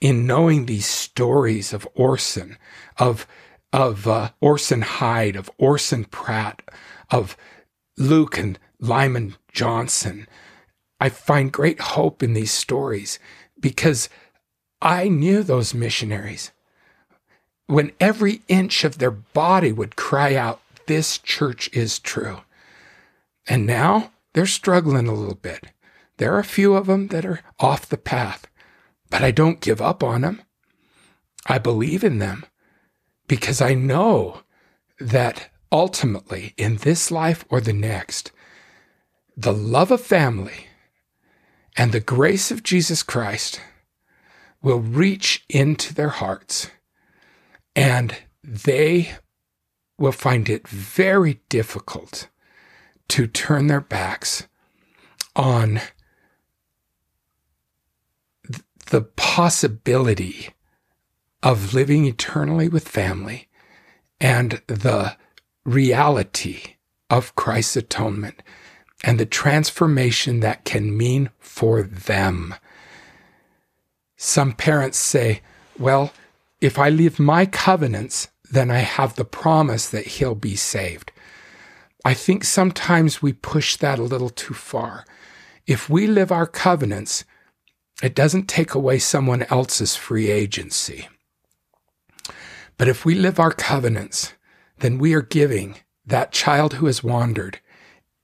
in 0.00 0.26
knowing 0.26 0.64
these 0.64 0.86
stories 0.86 1.72
of 1.72 1.88
Orson, 1.94 2.56
of 2.96 3.26
of 3.72 4.06
uh, 4.06 4.30
Orson 4.40 4.82
Hyde, 4.82 5.36
of 5.36 5.50
Orson 5.58 6.04
Pratt, 6.04 6.62
of 7.10 7.36
Luke 7.96 8.38
and 8.38 8.58
Lyman 8.80 9.36
Johnson. 9.52 10.26
I 11.00 11.08
find 11.08 11.52
great 11.52 11.80
hope 11.80 12.22
in 12.22 12.34
these 12.34 12.50
stories 12.50 13.18
because 13.58 14.08
I 14.82 15.08
knew 15.08 15.42
those 15.42 15.74
missionaries. 15.74 16.52
When 17.66 17.92
every 18.00 18.42
inch 18.48 18.84
of 18.84 18.98
their 18.98 19.10
body 19.10 19.72
would 19.72 19.96
cry 19.96 20.34
out, 20.34 20.60
This 20.86 21.18
church 21.18 21.70
is 21.72 22.00
true. 22.00 22.40
And 23.46 23.64
now 23.64 24.10
they're 24.32 24.46
struggling 24.46 25.06
a 25.06 25.14
little 25.14 25.36
bit. 25.36 25.66
There 26.16 26.34
are 26.34 26.40
a 26.40 26.44
few 26.44 26.74
of 26.74 26.86
them 26.86 27.08
that 27.08 27.24
are 27.24 27.40
off 27.60 27.88
the 27.88 27.96
path, 27.96 28.46
but 29.08 29.22
I 29.22 29.30
don't 29.30 29.60
give 29.60 29.80
up 29.80 30.02
on 30.02 30.22
them. 30.22 30.42
I 31.46 31.58
believe 31.58 32.02
in 32.02 32.18
them 32.18 32.44
because 33.30 33.60
I 33.60 33.74
know 33.74 34.40
that 34.98 35.50
ultimately 35.70 36.52
in 36.56 36.78
this 36.78 37.12
life 37.12 37.44
or 37.48 37.60
the 37.60 37.72
next, 37.72 38.32
the 39.36 39.52
love 39.52 39.92
of 39.92 40.00
family 40.00 40.66
and 41.76 41.92
the 41.92 42.00
grace 42.00 42.50
of 42.50 42.64
Jesus 42.64 43.04
Christ 43.04 43.60
will 44.60 44.80
reach 44.80 45.44
into 45.48 45.94
their 45.94 46.08
hearts 46.08 46.72
and 47.76 48.16
they 48.42 49.12
will 49.96 50.10
find 50.10 50.48
it 50.48 50.66
very 50.66 51.40
difficult 51.48 52.26
to 53.10 53.28
turn 53.28 53.68
their 53.68 53.80
backs 53.80 54.48
on 55.36 55.80
the 58.86 59.02
possibility 59.02 60.48
of 61.42 61.74
living 61.74 62.04
eternally 62.04 62.68
with 62.68 62.88
family 62.88 63.48
and 64.20 64.60
the 64.66 65.16
reality 65.64 66.74
of 67.08 67.34
Christ's 67.34 67.76
atonement 67.76 68.42
and 69.02 69.18
the 69.18 69.26
transformation 69.26 70.40
that 70.40 70.64
can 70.64 70.96
mean 70.96 71.30
for 71.38 71.82
them. 71.82 72.54
Some 74.16 74.52
parents 74.52 74.98
say, 74.98 75.40
well, 75.78 76.12
if 76.60 76.78
I 76.78 76.90
leave 76.90 77.18
my 77.18 77.46
covenants, 77.46 78.28
then 78.50 78.70
I 78.70 78.80
have 78.80 79.14
the 79.14 79.24
promise 79.24 79.88
that 79.88 80.06
he'll 80.06 80.34
be 80.34 80.56
saved. 80.56 81.12
I 82.04 82.14
think 82.14 82.44
sometimes 82.44 83.22
we 83.22 83.32
push 83.32 83.76
that 83.76 83.98
a 83.98 84.04
little 84.04 84.30
too 84.30 84.54
far. 84.54 85.04
If 85.66 85.88
we 85.88 86.06
live 86.06 86.30
our 86.30 86.46
covenants, 86.46 87.24
it 88.02 88.14
doesn't 88.14 88.48
take 88.48 88.74
away 88.74 88.98
someone 88.98 89.44
else's 89.44 89.96
free 89.96 90.30
agency. 90.30 91.08
But 92.80 92.88
if 92.88 93.04
we 93.04 93.14
live 93.14 93.38
our 93.38 93.52
covenants, 93.52 94.32
then 94.78 94.96
we 94.96 95.12
are 95.12 95.20
giving 95.20 95.76
that 96.06 96.32
child 96.32 96.72
who 96.72 96.86
has 96.86 97.04
wandered 97.04 97.60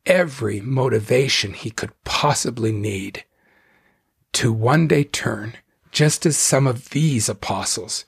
every 0.07 0.63
motivation 0.63 1.53
he 1.53 1.71
could 1.71 1.93
possibly 2.05 2.73
need 2.73 3.27
to 4.33 4.55
one 4.55 4.89
day 4.89 5.05
turn, 5.05 5.59
just 5.93 6.25
as 6.25 6.39
some 6.39 6.67
of 6.67 6.89
these 6.89 7.29
apostles, 7.29 8.07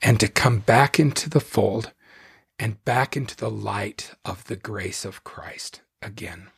and 0.00 0.20
to 0.20 0.28
come 0.28 0.60
back 0.60 1.00
into 1.00 1.28
the 1.28 1.40
fold 1.40 1.90
and 2.56 2.84
back 2.84 3.16
into 3.16 3.36
the 3.36 3.50
light 3.50 4.12
of 4.24 4.44
the 4.44 4.54
grace 4.54 5.04
of 5.04 5.24
Christ 5.24 5.80
again. 6.00 6.50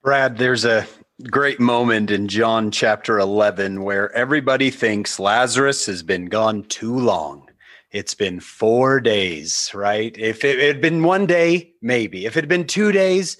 Brad, 0.00 0.38
there's 0.38 0.64
a 0.64 0.86
great 1.28 1.58
moment 1.58 2.12
in 2.12 2.28
John 2.28 2.70
chapter 2.70 3.18
11 3.18 3.82
where 3.82 4.12
everybody 4.12 4.70
thinks 4.70 5.18
Lazarus 5.18 5.86
has 5.86 6.04
been 6.04 6.26
gone 6.26 6.62
too 6.62 6.96
long. 6.96 7.47
It's 7.90 8.12
been 8.12 8.40
four 8.40 9.00
days, 9.00 9.70
right? 9.72 10.14
If 10.18 10.44
it 10.44 10.58
had 10.60 10.80
been 10.80 11.02
one 11.02 11.24
day, 11.24 11.72
maybe. 11.80 12.26
If 12.26 12.36
it 12.36 12.42
had 12.42 12.48
been 12.48 12.66
two 12.66 12.92
days, 12.92 13.38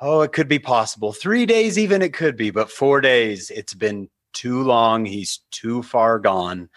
oh, 0.00 0.22
it 0.22 0.32
could 0.32 0.48
be 0.48 0.58
possible. 0.58 1.12
Three 1.12 1.44
days, 1.44 1.78
even 1.78 2.00
it 2.00 2.14
could 2.14 2.36
be, 2.36 2.50
but 2.50 2.70
four 2.70 3.02
days, 3.02 3.50
it's 3.50 3.74
been 3.74 4.08
too 4.32 4.62
long. 4.62 5.04
He's 5.04 5.40
too 5.50 5.82
far 5.82 6.18
gone, 6.18 6.70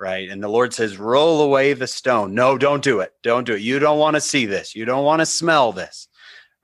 right? 0.00 0.30
And 0.30 0.42
the 0.42 0.48
Lord 0.48 0.72
says, 0.72 0.96
roll 0.96 1.42
away 1.42 1.74
the 1.74 1.86
stone. 1.86 2.34
No, 2.34 2.56
don't 2.56 2.82
do 2.82 3.00
it. 3.00 3.12
Don't 3.22 3.44
do 3.44 3.54
it. 3.54 3.60
You 3.60 3.78
don't 3.78 3.98
want 3.98 4.16
to 4.16 4.20
see 4.20 4.46
this. 4.46 4.74
You 4.74 4.86
don't 4.86 5.04
want 5.04 5.20
to 5.20 5.26
smell 5.26 5.72
this, 5.72 6.08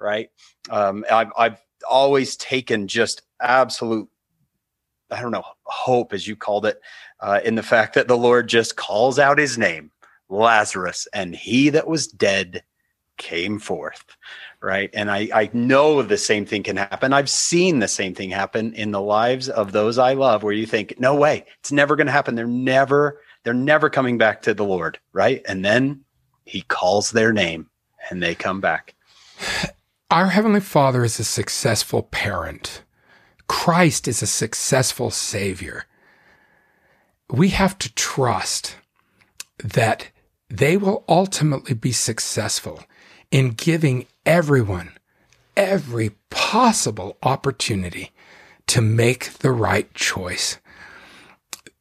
right? 0.00 0.30
Um, 0.70 1.04
I've, 1.12 1.32
I've 1.36 1.60
always 1.88 2.34
taken 2.36 2.88
just 2.88 3.22
absolute 3.40 4.08
I 5.10 5.22
don't 5.22 5.32
know, 5.32 5.44
hope, 5.64 6.12
as 6.12 6.26
you 6.26 6.36
called 6.36 6.66
it, 6.66 6.80
uh, 7.20 7.40
in 7.42 7.54
the 7.54 7.62
fact 7.62 7.94
that 7.94 8.08
the 8.08 8.16
Lord 8.16 8.46
just 8.46 8.76
calls 8.76 9.18
out 9.18 9.38
his 9.38 9.56
name 9.56 9.90
Lazarus, 10.28 11.08
and 11.12 11.34
he 11.34 11.70
that 11.70 11.86
was 11.86 12.06
dead 12.06 12.62
came 13.16 13.58
forth. 13.58 14.16
Right. 14.60 14.90
And 14.92 15.10
I, 15.10 15.28
I 15.32 15.50
know 15.52 16.02
the 16.02 16.18
same 16.18 16.44
thing 16.44 16.64
can 16.64 16.76
happen. 16.76 17.12
I've 17.12 17.30
seen 17.30 17.78
the 17.78 17.88
same 17.88 18.14
thing 18.14 18.30
happen 18.30 18.72
in 18.74 18.90
the 18.90 19.00
lives 19.00 19.48
of 19.48 19.70
those 19.70 19.98
I 19.98 20.14
love, 20.14 20.42
where 20.42 20.52
you 20.52 20.66
think, 20.66 20.98
no 20.98 21.14
way, 21.14 21.44
it's 21.60 21.70
never 21.70 21.94
going 21.94 22.08
to 22.08 22.12
happen. 22.12 22.34
They're 22.34 22.46
never, 22.46 23.20
they're 23.44 23.54
never 23.54 23.88
coming 23.88 24.18
back 24.18 24.42
to 24.42 24.54
the 24.54 24.64
Lord. 24.64 24.98
Right. 25.12 25.42
And 25.46 25.64
then 25.64 26.04
he 26.44 26.62
calls 26.62 27.12
their 27.12 27.32
name 27.32 27.70
and 28.10 28.20
they 28.20 28.34
come 28.34 28.60
back. 28.60 28.94
Our 30.10 30.28
Heavenly 30.28 30.60
Father 30.60 31.04
is 31.04 31.20
a 31.20 31.24
successful 31.24 32.02
parent. 32.02 32.82
Christ 33.46 34.08
is 34.08 34.22
a 34.22 34.26
successful 34.26 35.10
Savior. 35.10 35.84
We 37.30 37.50
have 37.50 37.78
to 37.78 37.94
trust 37.94 38.76
that 39.62 40.08
they 40.50 40.76
will 40.76 41.04
ultimately 41.08 41.74
be 41.74 41.92
successful 41.92 42.82
in 43.30 43.50
giving 43.50 44.06
everyone 44.24 44.92
every 45.56 46.10
possible 46.30 47.18
opportunity 47.22 48.12
to 48.66 48.80
make 48.80 49.32
the 49.38 49.50
right 49.50 49.92
choice. 49.94 50.58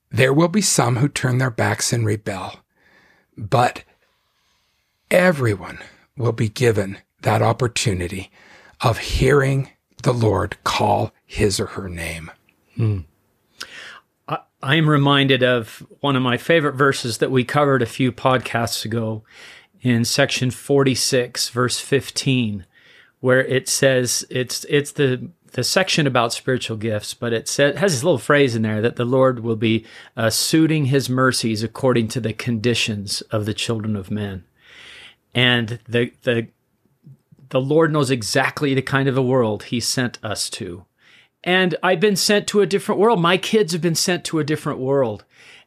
There 0.10 0.34
will 0.34 0.48
be 0.48 0.62
some 0.62 0.98
who 0.98 1.08
turn 1.08 1.38
their 1.38 1.52
backs 1.52 1.94
and 1.94 2.06
rebel, 2.06 2.62
but 3.38 3.84
everyone 5.12 5.80
will 6.18 6.32
be 6.32 6.50
given 6.50 6.98
that 7.22 7.42
opportunity 7.42 8.32
of 8.82 8.98
hearing 8.98 9.70
the 10.04 10.14
Lord 10.14 10.58
call 10.64 11.12
his 11.26 11.60
or 11.60 11.68
her 11.68 11.90
name. 11.90 12.32
Hmm. 12.76 13.00
I 14.62 14.76
am 14.76 14.90
reminded 14.90 15.44
of 15.44 15.86
one 16.00 16.16
of 16.16 16.24
my 16.24 16.38
favorite 16.38 16.74
verses 16.74 17.20
that 17.20 17.30
we 17.30 17.44
covered 17.44 17.82
a 17.82 17.88
few 17.88 18.12
podcasts 18.12 18.86
ago 18.86 19.24
in 19.82 20.04
section 20.04 20.50
46 20.50 21.50
verse 21.50 21.80
15 21.80 22.66
where 23.20 23.44
it 23.46 23.70
says 23.70 24.26
it's 24.32 24.64
it's 24.66 24.92
the 24.94 25.30
the 25.52 25.64
section 25.64 26.08
about 26.08 26.34
spiritual 26.34 26.76
gifts 26.76 27.14
but 27.14 27.34
it 27.34 27.48
says, 27.48 27.78
has 27.78 27.94
this 27.94 28.04
little 28.04 28.18
phrase 28.18 28.56
in 28.56 28.64
there 28.64 28.82
that 28.82 28.96
the 28.96 29.06
Lord 29.06 29.42
will 29.42 29.56
be 29.56 29.86
uh, 30.16 30.32
suiting 30.32 30.86
his 30.86 31.08
mercies 31.08 31.62
according 31.62 32.08
to 32.10 32.20
the 32.20 32.34
conditions 32.34 33.22
of 33.30 33.46
the 33.46 33.54
children 33.54 33.96
of 33.96 34.10
men. 34.10 34.44
And 35.36 35.80
the 35.88 36.12
the 36.24 36.48
the 37.50 37.62
Lord 37.62 37.94
knows 37.94 38.10
exactly 38.10 38.74
the 38.74 38.82
kind 38.82 39.08
of 39.08 39.18
a 39.18 39.22
world 39.22 39.64
he 39.66 39.80
sent 39.80 40.18
us 40.24 40.50
to 40.52 40.86
and 41.44 41.76
I've 41.84 42.00
been 42.00 42.16
sent 42.16 42.48
to 42.48 42.62
a 42.62 42.66
different 42.66 43.00
world. 43.00 43.22
My 43.22 43.38
kids 43.38 43.74
have 43.74 43.82
been 43.82 43.96
sent 43.96 44.24
to 44.26 44.40
a 44.40 44.44
different 44.44 44.80
world. 44.80 45.24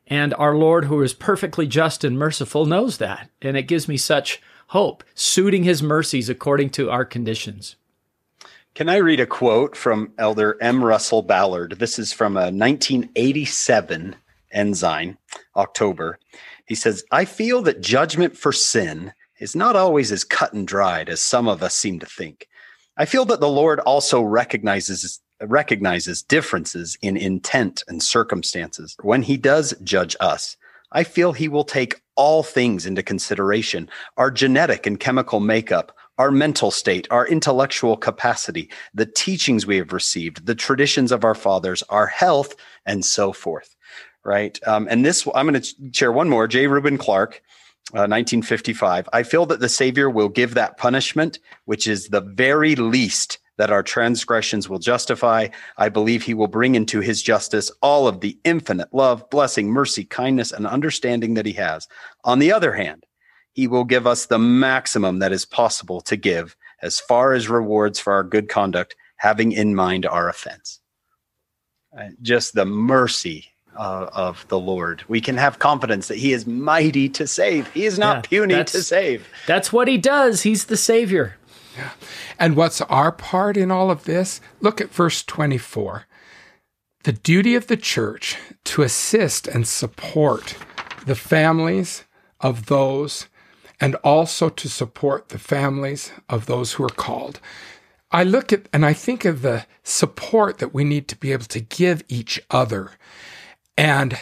And 0.06 0.34
our 0.34 0.56
Lord, 0.56 0.86
who 0.86 1.02
is 1.02 1.14
perfectly 1.14 1.66
just 1.66 2.02
and 2.02 2.18
merciful, 2.18 2.66
knows 2.66 2.98
that. 2.98 3.30
And 3.40 3.56
it 3.56 3.68
gives 3.68 3.86
me 3.86 3.96
such 3.96 4.42
hope, 4.68 5.04
suiting 5.14 5.62
his 5.62 5.82
mercies 5.82 6.28
according 6.28 6.70
to 6.70 6.90
our 6.90 7.04
conditions. 7.04 7.76
Can 8.74 8.88
I 8.88 8.96
read 8.96 9.20
a 9.20 9.26
quote 9.26 9.76
from 9.76 10.12
Elder 10.18 10.56
M. 10.60 10.82
Russell 10.84 11.22
Ballard? 11.22 11.76
This 11.78 11.98
is 11.98 12.12
from 12.12 12.36
a 12.36 12.50
1987 12.50 14.16
Ensign, 14.52 15.16
October. 15.56 16.18
He 16.66 16.74
says, 16.74 17.04
I 17.10 17.24
feel 17.24 17.62
that 17.62 17.80
judgment 17.80 18.36
for 18.36 18.52
sin 18.52 19.12
is 19.38 19.56
not 19.56 19.76
always 19.76 20.12
as 20.12 20.24
cut 20.24 20.52
and 20.52 20.66
dried 20.66 21.08
as 21.08 21.20
some 21.20 21.48
of 21.48 21.62
us 21.62 21.74
seem 21.74 21.98
to 22.00 22.06
think. 22.06 22.48
I 22.96 23.06
feel 23.06 23.24
that 23.26 23.40
the 23.40 23.48
Lord 23.48 23.80
also 23.80 24.20
recognizes 24.22 25.20
recognizes 25.42 26.22
differences 26.22 26.96
in 27.02 27.16
intent 27.16 27.82
and 27.88 28.02
circumstances. 28.02 28.96
When 29.02 29.22
he 29.22 29.36
does 29.36 29.74
judge 29.82 30.16
us, 30.20 30.56
I 30.92 31.04
feel 31.04 31.32
he 31.32 31.48
will 31.48 31.64
take 31.64 32.02
all 32.16 32.42
things 32.42 32.84
into 32.84 33.02
consideration 33.02 33.88
our 34.16 34.30
genetic 34.30 34.86
and 34.86 34.98
chemical 34.98 35.40
makeup, 35.40 35.96
our 36.18 36.30
mental 36.30 36.70
state, 36.70 37.06
our 37.10 37.26
intellectual 37.26 37.96
capacity, 37.96 38.68
the 38.92 39.06
teachings 39.06 39.66
we 39.66 39.76
have 39.76 39.92
received, 39.92 40.44
the 40.46 40.54
traditions 40.54 41.12
of 41.12 41.24
our 41.24 41.34
fathers, 41.34 41.82
our 41.88 42.06
health, 42.06 42.54
and 42.84 43.04
so 43.04 43.32
forth. 43.32 43.76
Right. 44.22 44.60
Um, 44.66 44.86
and 44.90 45.04
this, 45.04 45.26
I'm 45.34 45.48
going 45.48 45.62
to 45.62 45.74
share 45.92 46.12
one 46.12 46.28
more. 46.28 46.46
J. 46.46 46.66
Reuben 46.66 46.98
Clark, 46.98 47.40
uh, 47.94 48.04
1955. 48.04 49.08
I 49.14 49.22
feel 49.22 49.46
that 49.46 49.60
the 49.60 49.68
Savior 49.68 50.10
will 50.10 50.28
give 50.28 50.52
that 50.54 50.76
punishment, 50.76 51.38
which 51.64 51.86
is 51.86 52.08
the 52.08 52.20
very 52.20 52.76
least 52.76 53.38
that 53.60 53.70
our 53.70 53.82
transgressions 53.82 54.70
will 54.70 54.78
justify. 54.78 55.46
I 55.76 55.90
believe 55.90 56.22
he 56.22 56.32
will 56.32 56.46
bring 56.46 56.76
into 56.76 57.00
his 57.00 57.22
justice 57.22 57.70
all 57.82 58.08
of 58.08 58.20
the 58.20 58.38
infinite 58.42 58.88
love, 58.94 59.28
blessing, 59.28 59.68
mercy, 59.68 60.02
kindness, 60.02 60.50
and 60.50 60.66
understanding 60.66 61.34
that 61.34 61.44
he 61.44 61.52
has. 61.52 61.86
On 62.24 62.38
the 62.38 62.52
other 62.52 62.72
hand, 62.72 63.04
he 63.52 63.66
will 63.66 63.84
give 63.84 64.06
us 64.06 64.24
the 64.24 64.38
maximum 64.38 65.18
that 65.18 65.30
is 65.30 65.44
possible 65.44 66.00
to 66.00 66.16
give 66.16 66.56
as 66.80 67.00
far 67.00 67.34
as 67.34 67.50
rewards 67.50 68.00
for 68.00 68.14
our 68.14 68.24
good 68.24 68.48
conduct, 68.48 68.96
having 69.16 69.52
in 69.52 69.74
mind 69.74 70.06
our 70.06 70.30
offense. 70.30 70.80
Uh, 71.94 72.08
just 72.22 72.54
the 72.54 72.64
mercy 72.64 73.44
uh, 73.76 74.08
of 74.14 74.48
the 74.48 74.58
Lord. 74.58 75.04
We 75.06 75.20
can 75.20 75.36
have 75.36 75.58
confidence 75.58 76.08
that 76.08 76.16
He 76.16 76.32
is 76.32 76.46
mighty 76.46 77.10
to 77.10 77.26
save. 77.26 77.70
He 77.72 77.84
is 77.84 77.98
not 77.98 78.16
yeah, 78.16 78.28
puny 78.30 78.64
to 78.64 78.82
save. 78.82 79.28
That's 79.46 79.70
what 79.70 79.86
He 79.86 79.98
does. 79.98 80.40
He's 80.40 80.64
the 80.64 80.78
Savior. 80.78 81.36
Yeah. 81.80 81.92
And 82.38 82.56
what's 82.56 82.82
our 82.82 83.10
part 83.10 83.56
in 83.56 83.70
all 83.70 83.90
of 83.90 84.04
this? 84.04 84.40
Look 84.60 84.82
at 84.82 84.92
verse 84.92 85.22
24. 85.22 86.04
The 87.04 87.12
duty 87.12 87.54
of 87.54 87.68
the 87.68 87.76
church 87.78 88.36
to 88.64 88.82
assist 88.82 89.48
and 89.48 89.66
support 89.66 90.56
the 91.06 91.14
families 91.14 92.04
of 92.40 92.66
those 92.66 93.28
and 93.80 93.94
also 93.96 94.50
to 94.50 94.68
support 94.68 95.30
the 95.30 95.38
families 95.38 96.12
of 96.28 96.44
those 96.44 96.74
who 96.74 96.84
are 96.84 96.88
called. 96.88 97.40
I 98.10 98.24
look 98.24 98.52
at 98.52 98.68
and 98.74 98.84
I 98.84 98.92
think 98.92 99.24
of 99.24 99.40
the 99.40 99.64
support 99.82 100.58
that 100.58 100.74
we 100.74 100.84
need 100.84 101.08
to 101.08 101.16
be 101.16 101.32
able 101.32 101.46
to 101.46 101.60
give 101.60 102.02
each 102.08 102.42
other. 102.50 102.90
And, 103.78 104.18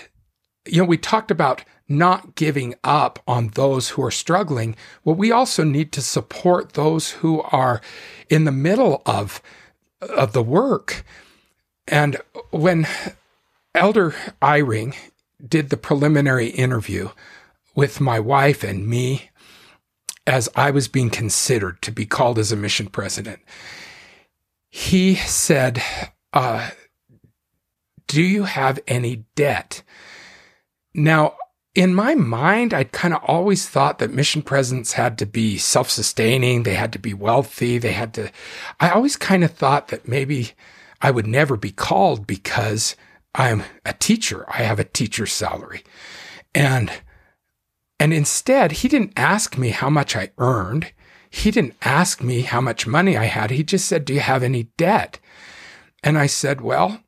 you 0.65 0.83
know, 0.83 0.89
we 0.89 0.97
talked 0.97 1.33
about 1.33 1.65
not 1.89 2.35
giving 2.35 2.75
up 2.85 3.19
on 3.27 3.49
those 3.49 3.91
who 3.91 4.05
are 4.05 4.11
struggling, 4.11 4.77
well, 5.05 5.17
we 5.17 5.33
also 5.33 5.65
need 5.65 5.91
to 5.93 6.03
support 6.03 6.75
those 6.75 7.13
who 7.13 7.41
are 7.43 7.81
in 8.29 8.45
the 8.45 8.53
middle 8.53 9.03
of, 9.07 9.41
of 10.01 10.33
the 10.33 10.43
work. 10.43 11.05
And 11.87 12.19
when 12.51 12.87
Elder 13.75 14.15
Eyring 14.43 14.95
did 15.47 15.71
the 15.71 15.77
preliminary 15.77 16.49
interview 16.49 17.11
with 17.75 18.01
my 18.01 18.21
wife 18.21 18.63
and 18.63 18.87
me 18.87 19.31
as 20.27 20.49
I 20.55 20.71
was 20.71 20.89
being 20.89 21.09
considered 21.09 21.81
to 21.83 21.91
be 21.91 22.05
called 22.05 22.39
as 22.39 22.53
a 22.53 22.57
mission 22.57 22.89
president, 22.89 23.41
he 24.69 25.15
said, 25.15 25.83
uh, 26.35 26.71
Do 28.07 28.23
you 28.23 28.45
have 28.45 28.79
any 28.87 29.25
debt? 29.35 29.83
Now, 30.93 31.37
in 31.79 31.95
my 31.95 32.17
mind, 32.17 32.75
I'd 32.75 32.91
kind 32.91 33.15
of 33.15 33.23
always 33.23 33.69
thought 33.69 34.01
that 34.01 34.11
mission 34.13 34.43
presidents 34.43 34.95
had 34.95 35.17
to 35.19 35.27
be 35.27 35.59
self 35.59 35.89
sustaining. 35.89 36.65
They 36.65 36.75
had 36.75 36.93
to 36.95 36.99
be 36.99 37.15
wealthy. 37.15 37.79
They 37.79 37.93
had 37.93 38.15
to, 38.15 38.33
I 38.81 38.91
always 38.91 39.15
kind 39.15 39.45
of 39.45 39.53
thought 39.53 39.87
that 39.89 40.09
maybe 40.09 40.55
I 41.01 41.13
would 41.13 41.29
never 41.29 41.57
be 41.57 41.71
called 41.71 42.27
because 42.27 42.97
I'm 43.33 43.63
a 43.87 43.93
teacher. 43.93 44.45
I 44.49 44.65
have 44.65 44.81
a 44.81 44.85
teacher's 44.85 45.33
salary. 45.33 45.85
And, 46.53 46.91
and 48.01 48.13
instead, 48.13 48.73
he 48.73 48.89
didn't 48.89 49.13
ask 49.17 49.57
me 49.57 49.69
how 49.69 49.89
much 49.89 50.17
I 50.17 50.33
earned. 50.37 50.93
He 51.31 51.53
didn't 51.53 51.77
ask 51.83 52.21
me 52.21 52.41
how 52.41 52.61
much 52.61 52.89
money 52.89 53.17
I 53.17 53.27
had. 53.27 53.53
He 53.53 53.63
just 53.63 53.87
said, 53.87 54.05
Do 54.05 54.15
you 54.15 54.21
have 54.21 54.43
any 54.43 54.65
debt? 54.77 55.21
And 56.03 56.19
I 56.19 56.27
said, 56.27 56.61
Well, 56.61 57.05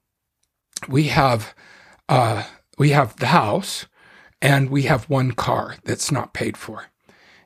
we 0.88 1.08
have, 1.08 1.56
uh, 2.08 2.44
we 2.78 2.90
have 2.90 3.16
the 3.16 3.26
house 3.26 3.86
and 4.42 4.70
we 4.70 4.82
have 4.82 5.10
one 5.10 5.32
car 5.32 5.76
that's 5.84 6.10
not 6.10 6.32
paid 6.32 6.56
for. 6.56 6.86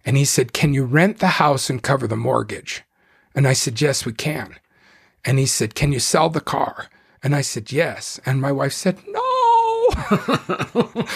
And 0.05 0.17
he 0.17 0.25
said, 0.25 0.53
Can 0.53 0.75
you 0.75 0.85
rent 0.85 1.19
the 1.19 1.27
house 1.27 1.71
and 1.71 1.83
cover 1.83 2.07
the 2.07 2.17
mortgage? 2.17 2.83
And 3.35 3.49
I 3.49 3.53
said, 3.53 3.81
Yes, 3.81 4.05
we 4.05 4.13
can. 4.13 4.57
And 5.25 5.39
he 5.39 5.47
said, 5.47 5.75
Can 5.75 5.93
you 5.93 6.01
sell 6.01 6.29
the 6.29 6.41
car? 6.41 6.89
And 7.23 7.35
I 7.35 7.41
said, 7.41 7.73
Yes. 7.73 8.21
And 8.27 8.41
my 8.41 8.53
wife 8.53 8.73
said, 8.73 8.99
No. 9.07 9.21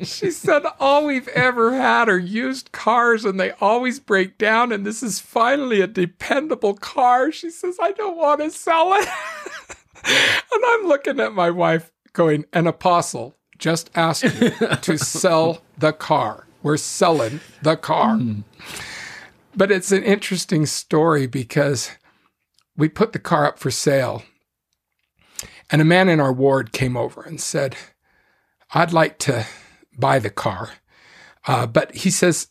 she 0.00 0.30
said, 0.30 0.62
All 0.80 1.06
we've 1.06 1.28
ever 1.28 1.74
had 1.74 2.08
are 2.08 2.18
used 2.18 2.72
cars 2.72 3.24
and 3.24 3.38
they 3.38 3.52
always 3.60 4.00
break 4.00 4.38
down. 4.38 4.72
And 4.72 4.86
this 4.86 5.02
is 5.02 5.20
finally 5.20 5.80
a 5.80 5.86
dependable 5.86 6.74
car. 6.74 7.30
She 7.30 7.50
says, 7.50 7.76
I 7.80 7.92
don't 7.92 8.16
want 8.16 8.40
to 8.40 8.50
sell 8.50 8.94
it. 8.94 9.08
and 10.04 10.64
I'm 10.66 10.86
looking 10.86 11.20
at 11.20 11.34
my 11.34 11.50
wife 11.50 11.92
going, 12.14 12.46
An 12.54 12.66
apostle 12.66 13.35
just 13.58 13.90
asked 13.94 14.24
you 14.24 14.50
to 14.50 14.98
sell 14.98 15.62
the 15.78 15.92
car. 15.92 16.46
We're 16.62 16.76
selling 16.76 17.40
the 17.62 17.76
car. 17.76 18.16
Mm. 18.16 18.44
But 19.54 19.70
it's 19.70 19.92
an 19.92 20.02
interesting 20.02 20.66
story 20.66 21.26
because 21.26 21.90
we 22.76 22.88
put 22.88 23.12
the 23.12 23.18
car 23.18 23.46
up 23.46 23.58
for 23.58 23.70
sale. 23.70 24.22
And 25.70 25.80
a 25.80 25.84
man 25.84 26.08
in 26.08 26.20
our 26.20 26.32
ward 26.32 26.72
came 26.72 26.96
over 26.96 27.22
and 27.22 27.40
said, 27.40 27.76
I'd 28.74 28.92
like 28.92 29.18
to 29.20 29.46
buy 29.98 30.18
the 30.18 30.30
car. 30.30 30.70
Uh, 31.46 31.66
but 31.66 31.94
he 31.94 32.10
says, 32.10 32.48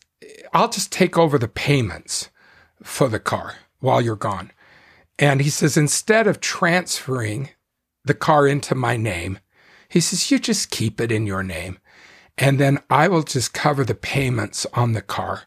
I'll 0.52 0.68
just 0.68 0.90
take 0.90 1.16
over 1.16 1.38
the 1.38 1.48
payments 1.48 2.30
for 2.82 3.08
the 3.08 3.20
car 3.20 3.56
while 3.80 4.00
you're 4.00 4.16
gone. 4.16 4.50
And 5.18 5.40
he 5.40 5.50
says, 5.50 5.76
instead 5.76 6.26
of 6.26 6.40
transferring 6.40 7.50
the 8.04 8.14
car 8.14 8.46
into 8.46 8.74
my 8.74 8.96
name, 8.96 9.38
he 9.88 10.00
says, 10.00 10.30
You 10.30 10.38
just 10.38 10.70
keep 10.70 11.00
it 11.00 11.12
in 11.12 11.26
your 11.26 11.42
name, 11.42 11.78
and 12.38 12.58
then 12.58 12.78
I 12.90 13.08
will 13.08 13.22
just 13.22 13.52
cover 13.52 13.84
the 13.84 13.94
payments 13.94 14.66
on 14.72 14.92
the 14.92 15.02
car. 15.02 15.42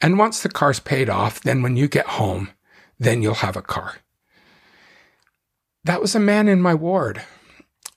And 0.00 0.18
once 0.18 0.42
the 0.42 0.48
car's 0.48 0.80
paid 0.80 1.08
off, 1.08 1.40
then 1.40 1.62
when 1.62 1.76
you 1.76 1.88
get 1.88 2.06
home, 2.06 2.50
then 2.98 3.22
you'll 3.22 3.34
have 3.34 3.56
a 3.56 3.62
car. 3.62 3.96
That 5.84 6.00
was 6.00 6.14
a 6.14 6.20
man 6.20 6.48
in 6.48 6.60
my 6.60 6.74
ward. 6.74 7.22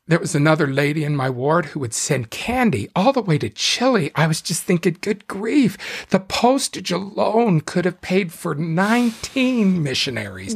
There 0.08 0.20
was 0.20 0.36
another 0.36 0.68
lady 0.68 1.04
in 1.04 1.16
my 1.16 1.30
ward 1.30 1.68
who 1.68 1.80
would 1.80 1.94
send 1.94 2.32
candy 2.32 2.90
all 2.96 3.14
the 3.14 3.22
way 3.22 3.38
to 3.38 3.50
Chile. 3.50 4.12
I 4.16 4.28
was 4.28 4.42
just 4.42 4.64
thinking, 4.64 4.98
good 5.00 5.26
grief, 5.28 5.78
the 6.10 6.20
postage 6.20 6.92
alone 6.92 7.62
could 7.62 7.86
have 7.86 8.02
paid 8.02 8.34
for 8.34 8.54
19 8.54 9.82
missionaries. 9.82 10.56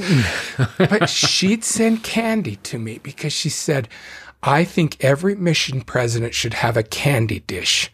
but 0.78 1.10
she'd 1.10 1.64
send 1.64 2.04
candy 2.04 2.58
to 2.58 2.80
me 2.80 2.98
because 2.98 3.32
she 3.32 3.50
said, 3.50 3.88
I 4.48 4.64
think 4.64 5.04
every 5.04 5.34
mission 5.34 5.82
president 5.82 6.36
should 6.36 6.54
have 6.54 6.78
a 6.78 6.84
candy 6.84 7.40
dish. 7.40 7.92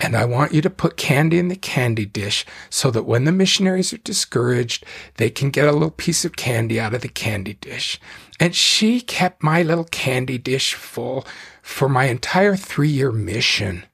And 0.00 0.16
I 0.16 0.24
want 0.24 0.52
you 0.52 0.60
to 0.62 0.68
put 0.68 0.96
candy 0.96 1.38
in 1.38 1.46
the 1.46 1.54
candy 1.54 2.04
dish 2.04 2.44
so 2.70 2.90
that 2.90 3.04
when 3.04 3.24
the 3.24 3.30
missionaries 3.30 3.92
are 3.92 3.98
discouraged, 3.98 4.84
they 5.18 5.30
can 5.30 5.50
get 5.50 5.68
a 5.68 5.72
little 5.72 5.92
piece 5.92 6.24
of 6.24 6.34
candy 6.34 6.80
out 6.80 6.92
of 6.92 7.02
the 7.02 7.08
candy 7.08 7.54
dish. 7.54 8.00
And 8.40 8.52
she 8.52 9.00
kept 9.00 9.44
my 9.44 9.62
little 9.62 9.84
candy 9.84 10.38
dish 10.38 10.74
full 10.74 11.24
for 11.62 11.88
my 11.88 12.06
entire 12.06 12.56
three 12.56 12.90
year 12.90 13.12
mission. 13.12 13.84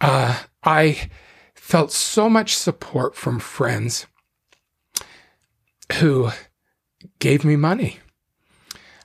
Uh, 0.00 0.38
I 0.62 1.10
felt 1.56 1.90
so 1.90 2.30
much 2.30 2.54
support 2.54 3.16
from 3.16 3.40
friends 3.40 4.06
who 5.94 6.30
gave 7.18 7.44
me 7.44 7.56
money. 7.56 7.98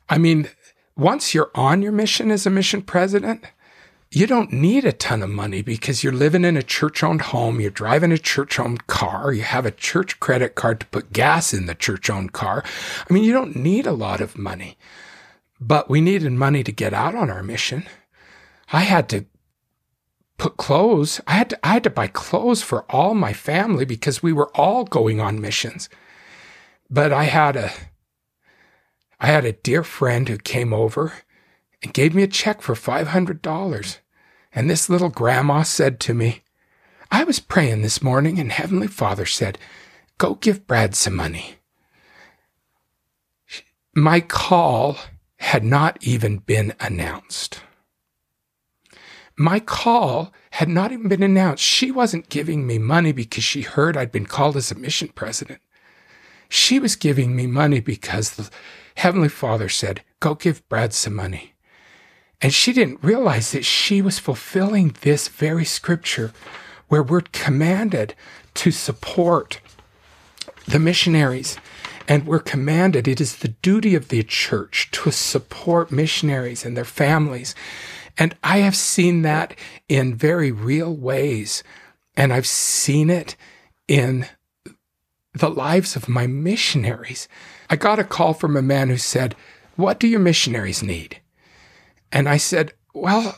I 0.07 0.19
mean, 0.19 0.49
once 0.95 1.33
you're 1.33 1.51
on 1.55 1.81
your 1.81 1.91
mission 1.91 2.31
as 2.31 2.45
a 2.45 2.49
mission 2.49 2.81
president, 2.81 3.43
you 4.11 4.27
don't 4.27 4.53
need 4.53 4.85
a 4.85 4.91
ton 4.91 5.23
of 5.23 5.29
money 5.29 5.63
because 5.63 6.03
you're 6.03 6.13
living 6.13 6.45
in 6.45 6.55
a 6.55 6.61
church 6.61 7.03
owned 7.03 7.21
home, 7.21 7.59
you're 7.59 7.71
driving 7.71 8.11
a 8.11 8.17
church 8.17 8.59
owned 8.59 8.85
car, 8.85 9.33
you 9.33 9.41
have 9.41 9.65
a 9.65 9.71
church 9.71 10.19
credit 10.19 10.53
card 10.53 10.79
to 10.81 10.85
put 10.87 11.11
gas 11.11 11.51
in 11.51 11.65
the 11.65 11.73
church 11.73 12.11
owned 12.11 12.31
car. 12.31 12.63
I 13.09 13.13
mean, 13.13 13.23
you 13.23 13.33
don't 13.33 13.55
need 13.55 13.87
a 13.87 13.91
lot 13.91 14.21
of 14.21 14.37
money, 14.37 14.77
but 15.59 15.89
we 15.89 15.99
needed 15.99 16.31
money 16.31 16.63
to 16.63 16.71
get 16.71 16.93
out 16.93 17.15
on 17.15 17.31
our 17.31 17.41
mission. 17.41 17.85
I 18.71 18.81
had 18.81 19.09
to 19.09 19.25
put 20.37 20.57
clothes. 20.57 21.19
I 21.25 21.31
had 21.31 21.49
to, 21.49 21.59
I 21.65 21.69
had 21.69 21.83
to 21.83 21.89
buy 21.89 22.07
clothes 22.07 22.61
for 22.61 22.85
all 22.91 23.15
my 23.15 23.33
family 23.33 23.85
because 23.85 24.21
we 24.21 24.33
were 24.33 24.51
all 24.55 24.83
going 24.83 25.19
on 25.19 25.41
missions. 25.41 25.89
But 26.87 27.11
I 27.11 27.23
had 27.23 27.55
a 27.55 27.71
I 29.23 29.27
had 29.27 29.45
a 29.45 29.53
dear 29.53 29.85
friend 29.85 30.27
who 30.27 30.37
came 30.37 30.73
over 30.73 31.13
and 31.81 31.93
gave 31.93 32.13
me 32.13 32.23
a 32.23 32.27
check 32.27 32.61
for 32.61 32.75
$500. 32.75 33.97
And 34.53 34.69
this 34.69 34.89
little 34.89 35.09
grandma 35.09 35.63
said 35.63 36.01
to 36.01 36.13
me, 36.13 36.41
I 37.09 37.23
was 37.23 37.39
praying 37.39 37.83
this 37.83 38.03
morning 38.03 38.37
and 38.37 38.51
Heavenly 38.51 38.87
Father 38.87 39.25
said, 39.25 39.57
Go 40.17 40.35
give 40.35 40.67
Brad 40.67 40.93
some 40.93 41.15
money. 41.15 41.55
My 43.95 44.19
call 44.19 44.97
had 45.37 45.63
not 45.63 45.97
even 46.01 46.39
been 46.39 46.73
announced. 46.81 47.61
My 49.37 49.61
call 49.61 50.33
had 50.51 50.67
not 50.67 50.91
even 50.91 51.07
been 51.07 51.23
announced. 51.23 51.63
She 51.63 51.91
wasn't 51.91 52.27
giving 52.27 52.67
me 52.67 52.77
money 52.77 53.13
because 53.13 53.45
she 53.45 53.61
heard 53.61 53.95
I'd 53.95 54.11
been 54.11 54.25
called 54.25 54.57
as 54.57 54.69
a 54.69 54.75
mission 54.75 55.07
president. 55.15 55.61
She 56.49 56.77
was 56.77 56.97
giving 56.97 57.37
me 57.37 57.47
money 57.47 57.79
because 57.79 58.49
Heavenly 58.95 59.29
Father 59.29 59.69
said, 59.69 60.01
Go 60.19 60.35
give 60.35 60.67
Brad 60.69 60.93
some 60.93 61.15
money. 61.15 61.53
And 62.41 62.53
she 62.53 62.73
didn't 62.73 63.03
realize 63.03 63.51
that 63.51 63.65
she 63.65 64.01
was 64.01 64.19
fulfilling 64.19 64.95
this 65.01 65.27
very 65.27 65.65
scripture 65.65 66.33
where 66.89 67.03
we're 67.03 67.21
commanded 67.21 68.15
to 68.55 68.71
support 68.71 69.59
the 70.67 70.79
missionaries. 70.79 71.57
And 72.07 72.27
we're 72.27 72.39
commanded, 72.39 73.07
it 73.07 73.21
is 73.21 73.37
the 73.37 73.47
duty 73.47 73.95
of 73.95 74.09
the 74.09 74.23
church 74.23 74.91
to 74.91 75.11
support 75.11 75.91
missionaries 75.91 76.65
and 76.65 76.75
their 76.75 76.83
families. 76.83 77.55
And 78.17 78.35
I 78.43 78.59
have 78.59 78.75
seen 78.75 79.21
that 79.21 79.57
in 79.87 80.13
very 80.13 80.51
real 80.51 80.93
ways. 80.93 81.63
And 82.15 82.33
I've 82.33 82.45
seen 82.45 83.09
it 83.09 83.37
in 83.87 84.27
the 85.33 85.49
lives 85.49 85.95
of 85.95 86.09
my 86.09 86.27
missionaries. 86.27 87.27
I 87.69 87.75
got 87.75 87.99
a 87.99 88.03
call 88.03 88.33
from 88.33 88.55
a 88.55 88.61
man 88.61 88.89
who 88.89 88.97
said, 88.97 89.35
What 89.75 89.99
do 89.99 90.07
your 90.07 90.19
missionaries 90.19 90.83
need? 90.83 91.19
And 92.11 92.29
I 92.29 92.37
said, 92.37 92.73
Well, 92.93 93.37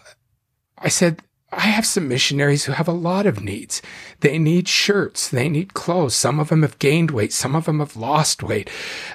I 0.77 0.89
said, 0.89 1.21
I 1.51 1.67
have 1.67 1.85
some 1.85 2.09
missionaries 2.09 2.65
who 2.65 2.73
have 2.73 2.87
a 2.87 2.93
lot 2.93 3.25
of 3.25 3.41
needs. 3.41 3.81
They 4.19 4.37
need 4.37 4.67
shirts. 4.67 5.29
They 5.29 5.47
need 5.47 5.73
clothes. 5.73 6.15
Some 6.15 6.39
of 6.39 6.49
them 6.49 6.63
have 6.63 6.79
gained 6.79 7.11
weight. 7.11 7.31
Some 7.31 7.55
of 7.55 7.65
them 7.65 7.79
have 7.79 7.95
lost 7.95 8.43
weight. 8.43 8.69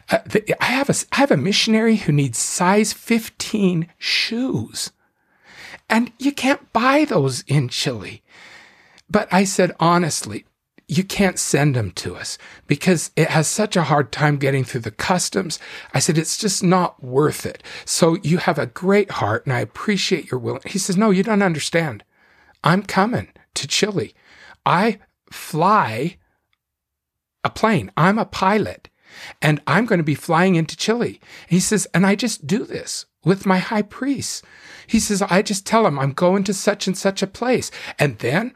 Uh, 0.08 0.20
I 0.58 0.64
have 0.64 0.88
a, 0.88 0.94
I 1.12 1.16
have 1.16 1.30
a 1.30 1.36
missionary 1.36 1.96
who 1.96 2.12
needs 2.12 2.38
size 2.38 2.94
15 2.94 3.88
shoes. 3.98 4.90
And 5.90 6.12
you 6.18 6.32
can't 6.32 6.72
buy 6.72 7.04
those 7.04 7.42
in 7.42 7.68
Chile. 7.68 8.22
But 9.10 9.28
I 9.30 9.44
said, 9.44 9.72
honestly, 9.78 10.46
you 10.90 11.04
can't 11.04 11.38
send 11.38 11.76
them 11.76 11.92
to 11.92 12.16
us 12.16 12.36
because 12.66 13.12
it 13.14 13.28
has 13.28 13.46
such 13.46 13.76
a 13.76 13.84
hard 13.84 14.10
time 14.10 14.38
getting 14.38 14.64
through 14.64 14.80
the 14.80 14.90
customs. 14.90 15.60
I 15.94 16.00
said, 16.00 16.18
it's 16.18 16.36
just 16.36 16.64
not 16.64 17.00
worth 17.02 17.46
it. 17.46 17.62
So 17.84 18.16
you 18.24 18.38
have 18.38 18.58
a 18.58 18.66
great 18.66 19.12
heart 19.12 19.46
and 19.46 19.52
I 19.52 19.60
appreciate 19.60 20.32
your 20.32 20.40
will. 20.40 20.58
He 20.66 20.80
says, 20.80 20.96
no, 20.96 21.10
you 21.10 21.22
don't 21.22 21.42
understand. 21.42 22.02
I'm 22.64 22.82
coming 22.82 23.28
to 23.54 23.68
Chile. 23.68 24.14
I 24.66 24.98
fly 25.30 26.16
a 27.44 27.50
plane. 27.50 27.92
I'm 27.96 28.18
a 28.18 28.24
pilot 28.24 28.90
and 29.40 29.62
I'm 29.68 29.86
going 29.86 30.00
to 30.00 30.04
be 30.04 30.16
flying 30.16 30.56
into 30.56 30.76
Chile. 30.76 31.20
He 31.48 31.60
says, 31.60 31.86
and 31.94 32.04
I 32.04 32.16
just 32.16 32.48
do 32.48 32.64
this 32.64 33.06
with 33.24 33.46
my 33.46 33.58
high 33.58 33.82
priest. 33.82 34.44
He 34.88 34.98
says, 34.98 35.22
I 35.22 35.42
just 35.42 35.64
tell 35.64 35.86
him 35.86 36.00
I'm 36.00 36.12
going 36.12 36.42
to 36.44 36.54
such 36.54 36.88
and 36.88 36.98
such 36.98 37.22
a 37.22 37.28
place. 37.28 37.70
And 37.96 38.18
then 38.18 38.54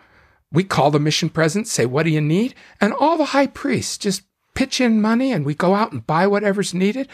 we 0.55 0.65
call 0.65 0.91
the 0.91 1.01
mission 1.01 1.29
president, 1.29 1.67
say, 1.67 1.85
What 1.85 2.05
do 2.05 2.11
you 2.11 2.21
need? 2.21 2.55
And 2.81 2.95
all 2.95 3.19
the 3.19 3.27
high 3.27 3.49
priests 3.49 3.99
just 3.99 4.23
pitch 4.55 4.81
in 4.81 5.03
money 5.03 5.33
and 5.33 5.45
we 5.45 5.55
go 5.55 5.75
out 5.75 5.93
and 5.93 6.07
buy 6.07 6.27
whatever's 6.27 6.73
needed. 6.73 7.09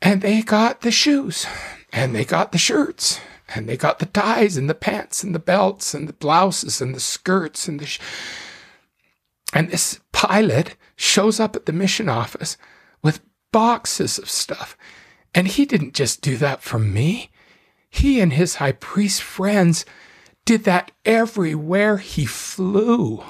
And 0.00 0.22
they 0.22 0.42
got 0.42 0.82
the 0.82 0.92
shoes 0.92 1.44
and 1.92 2.14
they 2.14 2.24
got 2.24 2.52
the 2.52 2.58
shirts 2.58 3.20
and 3.54 3.68
they 3.68 3.76
got 3.76 3.98
the 3.98 4.06
ties 4.06 4.56
and 4.56 4.70
the 4.70 4.74
pants 4.74 5.24
and 5.24 5.34
the 5.34 5.40
belts 5.40 5.92
and 5.92 6.08
the 6.08 6.12
blouses 6.12 6.80
and 6.80 6.94
the 6.94 7.00
skirts 7.00 7.66
and 7.66 7.80
the. 7.80 7.86
Sh- 7.86 8.00
and 9.52 9.70
this 9.70 9.98
pilot 10.12 10.76
shows 10.94 11.40
up 11.40 11.56
at 11.56 11.66
the 11.66 11.72
mission 11.72 12.08
office 12.08 12.56
with 13.02 13.20
boxes 13.50 14.18
of 14.18 14.30
stuff. 14.30 14.76
And 15.34 15.48
he 15.48 15.64
didn't 15.64 15.94
just 15.94 16.20
do 16.20 16.36
that 16.36 16.62
for 16.62 16.78
me. 16.78 17.30
He 17.90 18.20
and 18.20 18.34
his 18.34 18.56
high 18.56 18.72
priest 18.72 19.22
friends 19.22 19.84
did 20.48 20.64
that 20.64 20.92
everywhere 21.04 21.98
he 21.98 22.24
flew. 22.24 23.22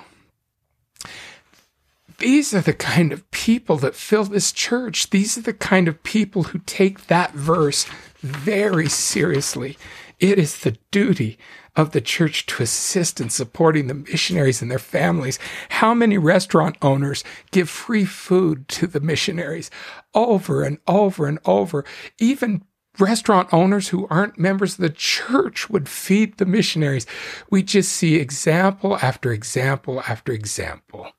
These 2.19 2.55
are 2.55 2.61
the 2.61 2.73
kind 2.73 3.12
of 3.12 3.29
people 3.33 3.77
that 3.79 3.97
fill 3.97 4.23
this 4.23 4.53
church. 4.53 5.11
These 5.11 5.37
are 5.37 5.41
the 5.41 5.53
kind 5.53 5.89
of 5.89 6.05
people 6.05 6.45
who 6.45 6.61
take 6.61 7.09
that 7.09 7.33
verse 7.33 7.87
very 8.21 8.89
seriously. 8.89 9.77
It 10.21 10.39
is 10.39 10.61
the 10.61 10.79
duty 10.93 11.41
of 11.75 11.91
the 11.91 12.01
church 12.01 12.47
to 12.47 12.62
assist 12.62 13.21
in 13.21 13.31
supporting 13.31 13.89
the 13.89 13.95
missionaries 13.95 14.62
and 14.62 14.71
their 14.71 14.79
families. 14.79 15.41
How 15.71 15.95
many 15.95 16.19
restaurant 16.19 16.77
owners 16.83 17.25
give 17.51 17.69
free 17.69 18.05
food 18.05 18.69
to 18.69 18.87
the 18.87 19.01
missionaries 19.01 19.73
over 20.14 20.62
and 20.62 20.79
over 20.87 21.27
and 21.27 21.41
over? 21.45 21.85
Even 22.21 22.62
restaurant 22.99 23.49
owners 23.53 23.88
who 23.88 24.07
aren't 24.09 24.38
members 24.38 24.74
of 24.74 24.80
the 24.80 24.90
church 24.90 25.70
would 25.70 25.88
feed 25.88 26.38
the 26.38 26.46
missionaries. 26.46 27.07
We 27.51 27.62
just 27.62 27.92
see 27.92 28.16
example 28.16 28.99
after 29.03 29.32
example 29.32 30.03
after 30.07 30.32
example. 30.32 31.12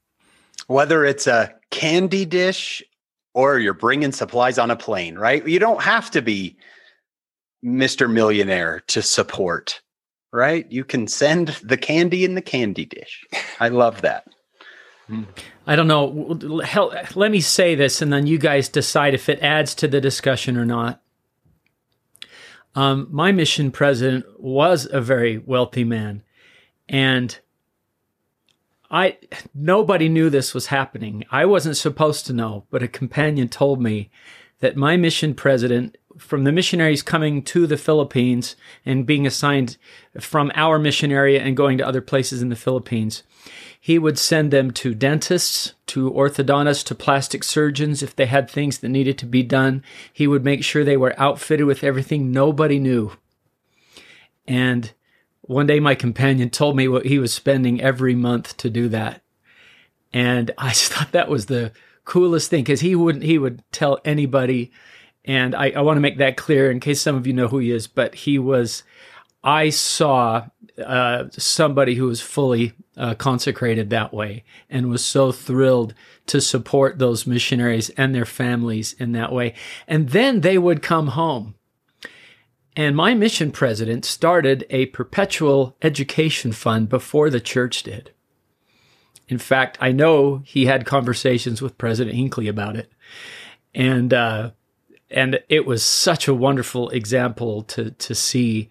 Whether 0.67 1.05
it's 1.05 1.27
a 1.27 1.53
candy 1.71 2.25
dish 2.25 2.83
or 3.33 3.59
you're 3.59 3.73
bringing 3.73 4.11
supplies 4.11 4.57
on 4.57 4.71
a 4.71 4.75
plane, 4.75 5.17
right? 5.17 5.47
You 5.47 5.59
don't 5.59 5.81
have 5.81 6.11
to 6.11 6.21
be 6.21 6.57
Mr. 7.63 8.11
Millionaire 8.11 8.81
to 8.87 9.01
support, 9.01 9.81
right? 10.31 10.69
You 10.71 10.83
can 10.83 11.07
send 11.07 11.49
the 11.63 11.77
candy 11.77 12.23
in 12.23 12.35
the 12.35 12.41
candy 12.41 12.85
dish. 12.85 13.25
I 13.59 13.69
love 13.69 14.01
that. 14.01 14.27
I 15.65 15.75
don't 15.75 15.87
know. 15.87 16.61
Hell, 16.63 16.93
let 17.15 17.31
me 17.31 17.41
say 17.41 17.75
this 17.75 18.01
and 18.01 18.13
then 18.13 18.27
you 18.27 18.37
guys 18.37 18.69
decide 18.69 19.13
if 19.13 19.27
it 19.27 19.41
adds 19.41 19.73
to 19.75 19.87
the 19.87 19.99
discussion 19.99 20.55
or 20.55 20.65
not. 20.65 21.01
Um, 22.79 23.09
my 23.11 23.33
mission 23.33 23.71
president 23.71 24.25
was 24.39 24.87
a 24.89 25.01
very 25.01 25.37
wealthy 25.37 25.83
man, 25.83 26.23
and 26.87 27.37
I 28.89 29.17
nobody 29.53 30.07
knew 30.07 30.29
this 30.29 30.53
was 30.53 30.67
happening. 30.67 31.25
I 31.29 31.43
wasn't 31.43 31.75
supposed 31.75 32.25
to 32.27 32.33
know, 32.33 32.63
but 32.69 32.81
a 32.81 32.87
companion 32.87 33.49
told 33.49 33.81
me 33.81 34.09
that 34.61 34.77
my 34.77 34.95
mission 34.95 35.33
president 35.33 35.97
from 36.17 36.45
the 36.45 36.53
missionaries 36.53 37.03
coming 37.03 37.43
to 37.43 37.67
the 37.67 37.75
Philippines 37.75 38.55
and 38.85 39.05
being 39.05 39.27
assigned 39.27 39.75
from 40.17 40.49
our 40.55 40.79
mission 40.79 41.11
area 41.11 41.41
and 41.41 41.57
going 41.57 41.77
to 41.79 41.87
other 41.87 42.01
places 42.01 42.41
in 42.41 42.47
the 42.47 42.55
Philippines 42.55 43.23
he 43.79 43.97
would 43.97 44.19
send 44.19 44.51
them 44.51 44.71
to 44.71 44.93
dentists, 44.93 45.73
to 45.87 46.11
orthodontists, 46.11 46.83
to 46.85 46.95
plastic 46.95 47.45
surgeons 47.45 48.03
if 48.03 48.13
they 48.13 48.25
had 48.25 48.49
things 48.49 48.79
that 48.79 48.89
needed 48.89 49.17
to 49.17 49.25
be 49.25 49.41
done. 49.41 49.83
He 50.11 50.27
would 50.27 50.43
make 50.43 50.63
sure 50.63 50.83
they 50.83 50.97
were 50.97 51.17
outfitted 51.17 51.65
with 51.65 51.83
everything 51.83 52.31
nobody 52.31 52.77
knew. 52.77 53.13
And 54.45 54.91
one 55.41 55.65
day 55.65 55.79
my 55.79 55.95
companion 55.95 56.49
told 56.49 56.75
me 56.75 56.89
what 56.89 57.05
he 57.05 57.19
was 57.19 57.33
spending 57.33 57.79
every 57.81 58.15
month 58.15 58.57
to 58.57 58.69
do 58.69 58.89
that. 58.89 59.21
And 60.11 60.51
I 60.57 60.71
thought 60.73 61.13
that 61.13 61.29
was 61.29 61.45
the 61.45 61.71
coolest 62.03 62.49
thing 62.49 62.63
because 62.63 62.81
he 62.81 62.95
wouldn't, 62.95 63.23
he 63.23 63.37
would 63.37 63.63
tell 63.71 63.99
anybody. 64.03 64.71
And 65.23 65.55
I, 65.55 65.69
I 65.69 65.81
want 65.81 65.95
to 65.97 66.01
make 66.01 66.17
that 66.17 66.35
clear 66.35 66.69
in 66.69 66.81
case 66.81 67.01
some 67.01 67.15
of 67.15 67.25
you 67.25 67.33
know 67.33 67.47
who 67.47 67.59
he 67.59 67.71
is, 67.71 67.87
but 67.87 68.13
he 68.13 68.39
was, 68.39 68.83
I 69.41 69.69
saw 69.69 70.47
uh, 70.85 71.29
somebody 71.31 71.95
who 71.95 72.07
was 72.07 72.21
fully 72.21 72.73
uh, 72.97 73.15
consecrated 73.15 73.89
that 73.89 74.13
way 74.13 74.43
and 74.69 74.89
was 74.89 75.05
so 75.05 75.31
thrilled 75.31 75.93
to 76.27 76.41
support 76.41 76.99
those 76.99 77.25
missionaries 77.25 77.89
and 77.91 78.13
their 78.13 78.25
families 78.25 78.93
in 78.93 79.13
that 79.13 79.31
way. 79.31 79.53
And 79.87 80.09
then 80.09 80.41
they 80.41 80.57
would 80.57 80.81
come 80.81 81.07
home. 81.07 81.55
And 82.75 82.95
my 82.95 83.13
mission 83.13 83.51
president 83.51 84.05
started 84.05 84.65
a 84.69 84.85
perpetual 84.87 85.75
education 85.81 86.51
fund 86.51 86.87
before 86.87 87.29
the 87.29 87.41
church 87.41 87.83
did. 87.83 88.11
In 89.27 89.37
fact, 89.37 89.77
I 89.81 89.91
know 89.91 90.41
he 90.45 90.65
had 90.65 90.85
conversations 90.85 91.61
with 91.61 91.77
President 91.77 92.15
Hinckley 92.15 92.47
about 92.47 92.75
it. 92.75 92.91
And, 93.75 94.13
uh, 94.13 94.51
and 95.11 95.39
it 95.49 95.65
was 95.65 95.83
such 95.83 96.27
a 96.27 96.33
wonderful 96.33 96.89
example 96.89 97.63
to, 97.63 97.91
to 97.91 98.15
see 98.15 98.69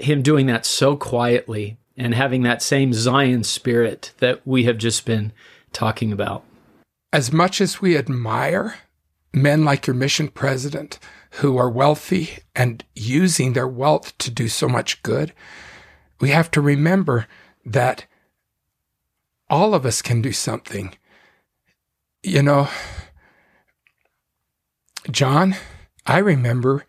him 0.00 0.22
doing 0.22 0.46
that 0.46 0.66
so 0.66 0.96
quietly 0.96 1.78
and 1.96 2.14
having 2.14 2.42
that 2.42 2.62
same 2.62 2.92
Zion 2.92 3.44
spirit 3.44 4.12
that 4.18 4.46
we 4.46 4.64
have 4.64 4.78
just 4.78 5.06
been 5.06 5.32
talking 5.72 6.12
about. 6.12 6.44
As 7.12 7.32
much 7.32 7.60
as 7.60 7.80
we 7.80 7.96
admire 7.96 8.76
men 9.32 9.64
like 9.64 9.86
your 9.86 9.94
mission 9.94 10.28
president 10.28 10.98
who 11.32 11.56
are 11.56 11.70
wealthy 11.70 12.38
and 12.54 12.84
using 12.94 13.52
their 13.52 13.68
wealth 13.68 14.16
to 14.18 14.30
do 14.30 14.48
so 14.48 14.68
much 14.68 15.02
good, 15.02 15.32
we 16.20 16.30
have 16.30 16.50
to 16.50 16.60
remember 16.60 17.26
that 17.64 18.06
all 19.48 19.74
of 19.74 19.86
us 19.86 20.02
can 20.02 20.20
do 20.22 20.32
something. 20.32 20.94
You 22.22 22.42
know, 22.42 22.68
John, 25.10 25.54
I 26.04 26.18
remember 26.18 26.84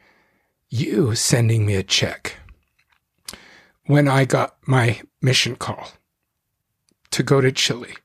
you 0.69 1.15
sending 1.15 1.65
me 1.65 1.75
a 1.75 1.83
check 1.83 2.37
when 3.87 4.07
I 4.07 4.25
got 4.25 4.57
my 4.67 5.01
mission 5.21 5.55
call 5.55 5.89
to 7.11 7.23
go 7.23 7.41
to 7.41 7.51
Chile. 7.51 7.95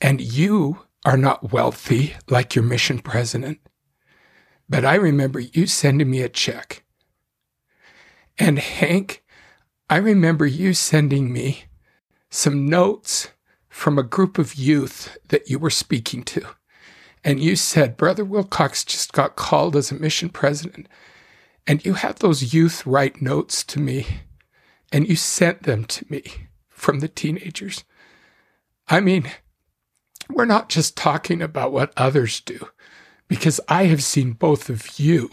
And 0.00 0.20
you 0.20 0.80
are 1.04 1.16
not 1.16 1.52
wealthy 1.52 2.14
like 2.28 2.54
your 2.54 2.64
mission 2.64 2.98
president, 2.98 3.60
but 4.68 4.84
I 4.84 4.94
remember 4.94 5.40
you 5.40 5.66
sending 5.66 6.10
me 6.10 6.22
a 6.22 6.28
check. 6.28 6.84
And 8.38 8.58
Hank, 8.58 9.22
I 9.90 9.96
remember 9.96 10.46
you 10.46 10.72
sending 10.72 11.32
me 11.32 11.64
some 12.30 12.66
notes 12.66 13.28
from 13.68 13.98
a 13.98 14.02
group 14.02 14.38
of 14.38 14.54
youth 14.54 15.16
that 15.28 15.50
you 15.50 15.58
were 15.58 15.70
speaking 15.70 16.22
to. 16.24 16.46
And 17.22 17.40
you 17.40 17.56
said, 17.56 17.96
Brother 17.96 18.24
Wilcox 18.24 18.84
just 18.84 19.12
got 19.12 19.36
called 19.36 19.76
as 19.76 19.92
a 19.92 19.96
mission 19.96 20.30
president. 20.30 20.88
And 21.66 21.84
you 21.84 21.94
had 21.94 22.16
those 22.16 22.54
youth 22.54 22.84
write 22.86 23.22
notes 23.22 23.62
to 23.64 23.78
me, 23.78 24.06
and 24.92 25.08
you 25.08 25.16
sent 25.16 25.62
them 25.62 25.84
to 25.86 26.04
me 26.08 26.22
from 26.68 27.00
the 27.00 27.08
teenagers. 27.08 27.84
I 28.88 29.00
mean, 29.00 29.30
we're 30.28 30.44
not 30.44 30.68
just 30.68 30.96
talking 30.96 31.42
about 31.42 31.72
what 31.72 31.92
others 31.96 32.40
do, 32.40 32.68
because 33.28 33.60
I 33.68 33.84
have 33.84 34.04
seen 34.04 34.32
both 34.32 34.68
of 34.68 34.98
you 34.98 35.30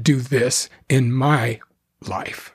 do 0.00 0.20
this 0.20 0.68
in 0.88 1.12
my 1.12 1.60
life. 2.00 2.54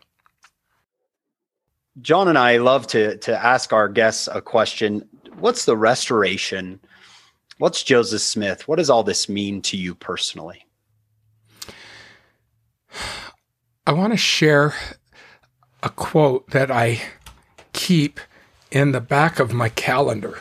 John 2.01 2.27
and 2.27 2.37
I 2.37 2.57
love 2.57 2.87
to 2.87 3.17
to 3.17 3.45
ask 3.45 3.73
our 3.73 3.89
guests 3.89 4.29
a 4.31 4.41
question. 4.41 5.07
What's 5.37 5.65
the 5.65 5.75
restoration? 5.77 6.79
What's 7.57 7.83
Joseph 7.83 8.21
Smith? 8.21 8.67
What 8.67 8.77
does 8.77 8.89
all 8.89 9.03
this 9.03 9.27
mean 9.27 9.61
to 9.63 9.77
you 9.77 9.95
personally? 9.95 10.65
I 13.85 13.91
want 13.91 14.13
to 14.13 14.17
share 14.17 14.73
a 15.81 15.89
quote 15.89 16.49
that 16.51 16.69
I 16.69 17.01
keep 17.73 18.19
in 18.71 18.91
the 18.91 19.01
back 19.01 19.39
of 19.39 19.53
my 19.53 19.69
calendar. 19.69 20.39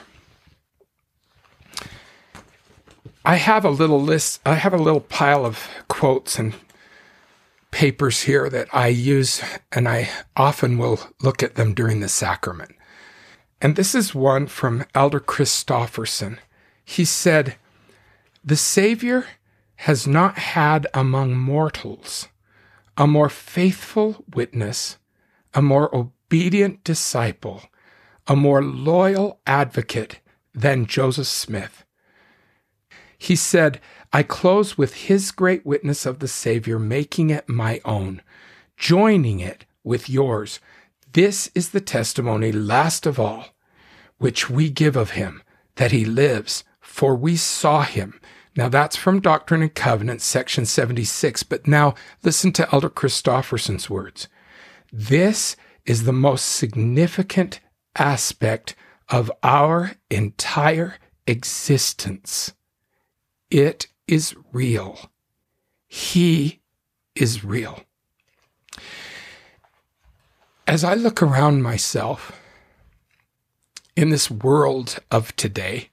I 3.24 3.36
have 3.36 3.64
a 3.64 3.70
little 3.70 4.01
list, 4.01 4.41
I 4.47 4.55
have 4.55 4.72
a 4.72 4.78
little 4.78 5.01
pile 5.01 5.45
of 5.45 5.68
quotes 5.89 6.39
and 6.39 6.55
papers 7.70 8.22
here 8.22 8.49
that 8.49 8.68
I 8.72 8.89
use, 8.89 9.43
and 9.70 9.89
I 9.89 10.09
often 10.36 10.78
will 10.78 11.01
look 11.22 11.43
at 11.43 11.55
them 11.55 11.74
during 11.74 12.01
the 12.01 12.09
sacrament. 12.09 12.74
And 13.61 13.76
this 13.76 13.95
is 13.95 14.14
one 14.14 14.47
from 14.47 14.84
Elder 14.95 15.20
Christofferson. 15.20 16.39
He 16.84 17.05
said, 17.05 17.57
The 18.45 18.57
Savior 18.57 19.26
has 19.76 20.07
not 20.07 20.39
had 20.39 20.86
among 20.95 21.36
mortals 21.36 22.28
a 22.97 23.07
more 23.07 23.28
faithful 23.28 24.24
witness, 24.34 24.97
a 25.55 25.62
more 25.62 25.94
obedient 25.94 26.84
disciple, 26.84 27.62
a 28.26 28.36
more 28.36 28.62
loyal 28.62 29.40
advocate 29.46 30.20
than 30.55 30.86
Joseph 30.86 31.26
Smith. 31.26 31.84
He 33.18 33.36
said, 33.36 33.80
I 34.12 34.22
close 34.22 34.78
with 34.78 34.94
his 34.94 35.32
great 35.32 35.66
witness 35.66 36.07
of 36.07 36.20
the 36.20 36.28
Savior, 36.28 36.78
making 36.78 37.30
it 37.30 37.49
my 37.49 37.80
own, 37.84 38.22
joining 38.76 39.40
it 39.40 39.66
with 39.82 40.09
yours. 40.09 40.61
This 41.12 41.51
is 41.55 41.70
the 41.70 41.80
testimony, 41.80 42.53
last 42.53 43.07
of 43.07 43.18
all, 43.18 43.46
which 44.18 44.49
we 44.49 44.70
give 44.70 44.96
of 44.96 45.11
him, 45.11 45.42
that 45.76 45.92
he 45.92 46.05
lives, 46.05 46.64
for 46.80 47.14
we 47.14 47.36
saw 47.36 47.82
him. 47.82 48.20
Now 48.57 48.68
that's 48.68 48.96
from 48.96 49.20
Doctrine 49.20 49.62
and 49.62 49.74
Covenants, 49.74 50.24
section 50.24 50.66
76. 50.66 51.42
But 51.44 51.66
now 51.66 51.94
listen 52.22 52.53
to 52.53 52.68
Elder 52.72 52.90
Christofferson's 52.90 53.88
words. 53.88 54.28
This 54.93 55.57
is 55.84 56.05
the 56.05 56.12
most 56.12 56.45
significant 56.45 57.61
aspect 57.97 58.74
of 59.09 59.30
our 59.43 59.93
entire 60.11 60.97
existence. 61.26 62.53
It 63.51 63.89
is 64.07 64.34
real. 64.53 65.11
He 65.86 66.61
is 67.14 67.45
real. 67.45 67.80
As 70.66 70.84
I 70.84 70.95
look 70.95 71.22
around 71.22 71.62
myself 71.62 72.32
in 73.97 74.11
this 74.11 74.30
world 74.30 74.99
of 75.11 75.34
today, 75.36 75.89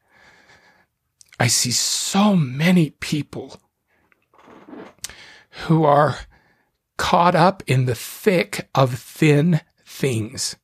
I 1.40 1.48
see 1.48 1.72
so 1.72 2.36
many 2.36 2.92
people 2.92 3.60
who 5.68 5.86
are 5.86 6.18
caught 6.98 7.36
up 7.36 7.64
in 7.68 7.86
the 7.86 7.96
thick 7.96 8.68
of 8.74 8.98
thin 8.98 9.62
things. 9.86 10.56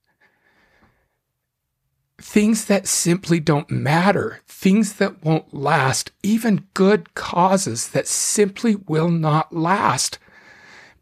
Things 2.20 2.66
that 2.66 2.88
simply 2.88 3.40
don't 3.40 3.72
matter, 3.72 4.42
things 4.48 4.94
that 4.94 5.24
won't 5.24 5.54
last, 5.54 6.12
even 6.22 6.68
good 6.74 7.16
causes 7.16 7.90
that 7.90 8.08
simply 8.08 8.76
will 8.76 9.10
not 9.10 9.54
last 9.54 10.20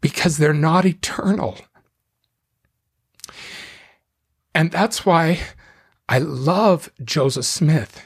because 0.00 0.38
they're 0.38 0.54
not 0.54 0.86
eternal. 0.86 1.58
And 4.54 4.70
that's 4.70 5.04
why 5.04 5.40
I 6.08 6.18
love 6.18 6.90
Joseph 7.04 7.44
Smith 7.44 8.02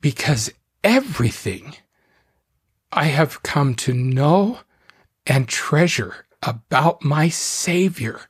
because 0.00 0.50
everything 0.82 1.76
I 2.90 3.04
have 3.04 3.42
come 3.42 3.74
to 3.76 3.92
know 3.92 4.60
and 5.26 5.48
treasure 5.48 6.26
about 6.42 7.04
my 7.04 7.28
Savior 7.28 8.22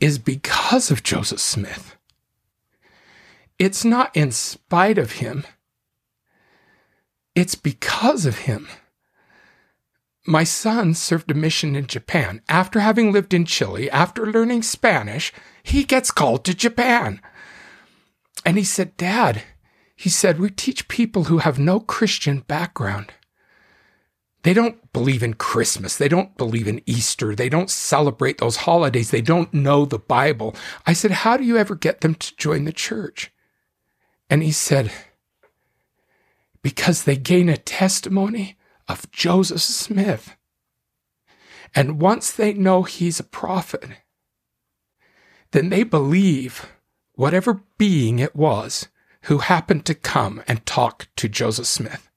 is 0.00 0.18
because 0.18 0.90
of 0.90 1.02
Joseph 1.02 1.40
Smith. 1.40 1.96
It's 3.58 3.84
not 3.84 4.14
in 4.16 4.32
spite 4.32 4.98
of 4.98 5.12
him, 5.12 5.44
it's 7.34 7.54
because 7.54 8.26
of 8.26 8.40
him. 8.40 8.68
My 10.26 10.42
son 10.42 10.94
served 10.94 11.30
a 11.30 11.34
mission 11.34 11.76
in 11.76 11.86
Japan. 11.86 12.42
After 12.48 12.80
having 12.80 13.12
lived 13.12 13.32
in 13.32 13.44
Chile, 13.44 13.88
after 13.90 14.26
learning 14.26 14.62
Spanish, 14.62 15.32
he 15.62 15.84
gets 15.84 16.10
called 16.10 16.44
to 16.44 16.54
Japan. 16.54 17.20
And 18.44 18.58
he 18.58 18.64
said, 18.64 18.96
Dad, 18.96 19.42
he 19.94 20.08
said, 20.08 20.40
we 20.40 20.50
teach 20.50 20.88
people 20.88 21.24
who 21.24 21.38
have 21.38 21.58
no 21.58 21.78
Christian 21.78 22.40
background. 22.40 23.12
They 24.46 24.54
don't 24.54 24.92
believe 24.92 25.24
in 25.24 25.34
Christmas. 25.34 25.96
They 25.96 26.06
don't 26.06 26.36
believe 26.36 26.68
in 26.68 26.80
Easter. 26.86 27.34
They 27.34 27.48
don't 27.48 27.68
celebrate 27.68 28.38
those 28.38 28.58
holidays. 28.58 29.10
They 29.10 29.20
don't 29.20 29.52
know 29.52 29.84
the 29.84 29.98
Bible. 29.98 30.54
I 30.86 30.92
said, 30.92 31.10
How 31.10 31.36
do 31.36 31.42
you 31.42 31.56
ever 31.56 31.74
get 31.74 32.00
them 32.00 32.14
to 32.14 32.36
join 32.36 32.62
the 32.62 32.72
church? 32.72 33.32
And 34.30 34.44
he 34.44 34.52
said, 34.52 34.92
Because 36.62 37.02
they 37.02 37.16
gain 37.16 37.48
a 37.48 37.56
testimony 37.56 38.56
of 38.86 39.10
Joseph 39.10 39.62
Smith. 39.62 40.36
And 41.74 42.00
once 42.00 42.30
they 42.30 42.52
know 42.52 42.84
he's 42.84 43.18
a 43.18 43.24
prophet, 43.24 43.82
then 45.50 45.70
they 45.70 45.82
believe 45.82 46.66
whatever 47.16 47.64
being 47.78 48.20
it 48.20 48.36
was 48.36 48.86
who 49.22 49.38
happened 49.38 49.84
to 49.86 49.94
come 49.96 50.40
and 50.46 50.64
talk 50.64 51.08
to 51.16 51.28
Joseph 51.28 51.66
Smith. 51.66 52.08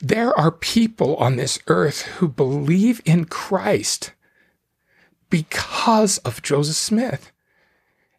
There 0.00 0.36
are 0.38 0.50
people 0.50 1.16
on 1.16 1.36
this 1.36 1.58
earth 1.66 2.02
who 2.02 2.28
believe 2.28 3.02
in 3.04 3.26
Christ 3.26 4.12
because 5.28 6.18
of 6.18 6.42
Joseph 6.42 6.76
Smith. 6.76 7.30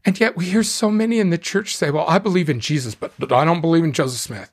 And 0.06 0.20
yet 0.20 0.38
we 0.38 0.46
hear 0.46 0.64
so 0.64 0.90
many 0.90 1.20
in 1.20 1.32
the 1.32 1.38
church 1.38 1.76
say, 1.76 1.92
well, 1.92 2.06
I 2.08 2.20
believe 2.20 2.50
in 2.50 2.60
Jesus, 2.60 2.96
but 2.96 3.14
I 3.32 3.46
don't 3.46 3.62
believe 3.62 3.84
in 3.84 3.94
Joseph 3.94 4.20
Smith. 4.20 4.52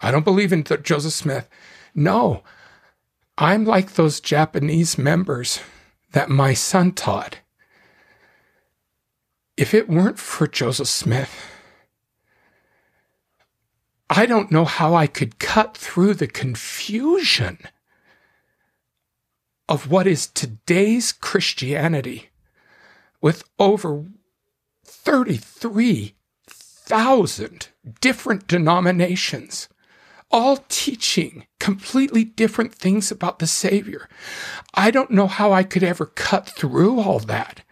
I 0.00 0.10
don't 0.10 0.24
believe 0.24 0.52
in 0.52 0.64
Joseph 0.64 1.12
Smith. 1.12 1.48
No, 1.94 2.42
I'm 3.38 3.64
like 3.64 3.94
those 3.94 4.20
Japanese 4.20 4.98
members 4.98 5.60
that 6.12 6.28
my 6.28 6.54
son 6.54 6.92
taught. 6.92 7.38
If 9.56 9.74
it 9.74 9.88
weren't 9.88 10.18
for 10.18 10.46
Joseph 10.46 10.88
Smith, 10.88 11.30
I 14.14 14.26
don't 14.26 14.50
know 14.50 14.66
how 14.66 14.94
I 14.94 15.06
could 15.06 15.38
cut 15.38 15.74
through 15.74 16.12
the 16.12 16.26
confusion 16.26 17.60
of 19.70 19.90
what 19.90 20.06
is 20.06 20.26
today's 20.26 21.12
Christianity 21.12 22.28
with 23.22 23.42
over 23.58 24.04
33,000 24.84 27.68
different 28.02 28.46
denominations, 28.46 29.70
all 30.30 30.58
teaching 30.68 31.46
completely 31.58 32.22
different 32.22 32.74
things 32.74 33.10
about 33.10 33.38
the 33.38 33.46
Savior. 33.46 34.10
I 34.74 34.90
don't 34.90 35.10
know 35.10 35.26
how 35.26 35.54
I 35.54 35.62
could 35.62 35.82
ever 35.82 36.04
cut 36.04 36.46
through 36.46 37.00
all 37.00 37.18
that 37.20 37.62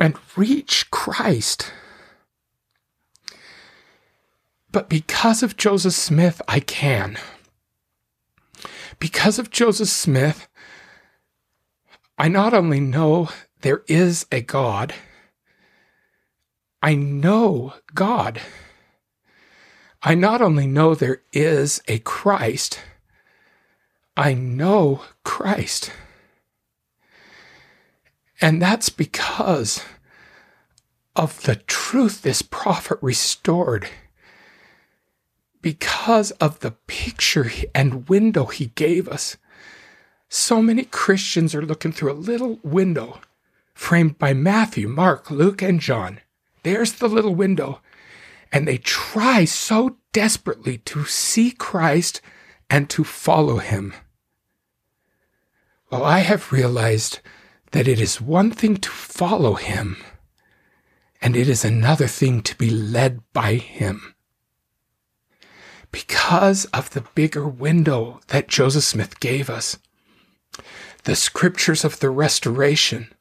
and 0.00 0.16
reach 0.34 0.90
Christ. 0.90 1.70
But 4.72 4.88
because 4.88 5.42
of 5.42 5.56
Joseph 5.56 5.92
Smith, 5.92 6.40
I 6.48 6.60
can. 6.60 7.18
Because 8.98 9.38
of 9.38 9.50
Joseph 9.50 9.88
Smith, 9.88 10.48
I 12.18 12.28
not 12.28 12.54
only 12.54 12.80
know 12.80 13.28
there 13.60 13.82
is 13.86 14.26
a 14.32 14.40
God, 14.40 14.94
I 16.82 16.94
know 16.94 17.74
God. 17.94 18.40
I 20.02 20.14
not 20.14 20.42
only 20.42 20.66
know 20.66 20.94
there 20.94 21.22
is 21.32 21.80
a 21.86 22.00
Christ, 22.00 22.80
I 24.16 24.34
know 24.34 25.02
Christ. 25.22 25.92
And 28.40 28.60
that's 28.60 28.88
because 28.88 29.84
of 31.14 31.42
the 31.42 31.56
truth 31.56 32.22
this 32.22 32.42
prophet 32.42 32.98
restored, 33.00 33.88
because 35.62 36.32
of 36.32 36.60
the 36.60 36.72
picture 36.72 37.50
and 37.74 38.08
window 38.08 38.46
he 38.46 38.66
gave 38.66 39.08
us. 39.08 39.36
So 40.28 40.60
many 40.60 40.84
Christians 40.84 41.54
are 41.54 41.64
looking 41.64 41.92
through 41.92 42.12
a 42.12 42.14
little 42.14 42.58
window 42.62 43.20
framed 43.74 44.18
by 44.18 44.34
Matthew, 44.34 44.88
Mark, 44.88 45.30
Luke, 45.30 45.62
and 45.62 45.80
John. 45.80 46.20
There's 46.62 46.94
the 46.94 47.08
little 47.08 47.34
window. 47.34 47.80
And 48.52 48.68
they 48.68 48.78
try 48.78 49.44
so 49.44 49.96
desperately 50.12 50.78
to 50.78 51.04
see 51.06 51.50
Christ 51.50 52.20
and 52.68 52.88
to 52.90 53.02
follow 53.02 53.58
him. 53.58 53.94
Well, 55.90 56.04
I 56.04 56.20
have 56.20 56.52
realized 56.52 57.20
that 57.72 57.88
it 57.88 58.00
is 58.00 58.20
one 58.20 58.50
thing 58.50 58.76
to 58.78 58.90
follow 58.90 59.54
him, 59.54 60.02
and 61.20 61.36
it 61.36 61.48
is 61.48 61.64
another 61.64 62.06
thing 62.06 62.42
to 62.42 62.56
be 62.56 62.70
led 62.70 63.20
by 63.32 63.54
him. 63.54 64.14
Because 65.92 66.64
of 66.66 66.90
the 66.90 67.04
bigger 67.14 67.46
window 67.46 68.20
that 68.28 68.48
Joseph 68.48 68.84
Smith 68.84 69.20
gave 69.20 69.48
us, 69.48 69.78
the 71.04 71.14
scriptures 71.14 71.84
of 71.84 72.00
the 72.00 72.10
restoration, 72.10 73.12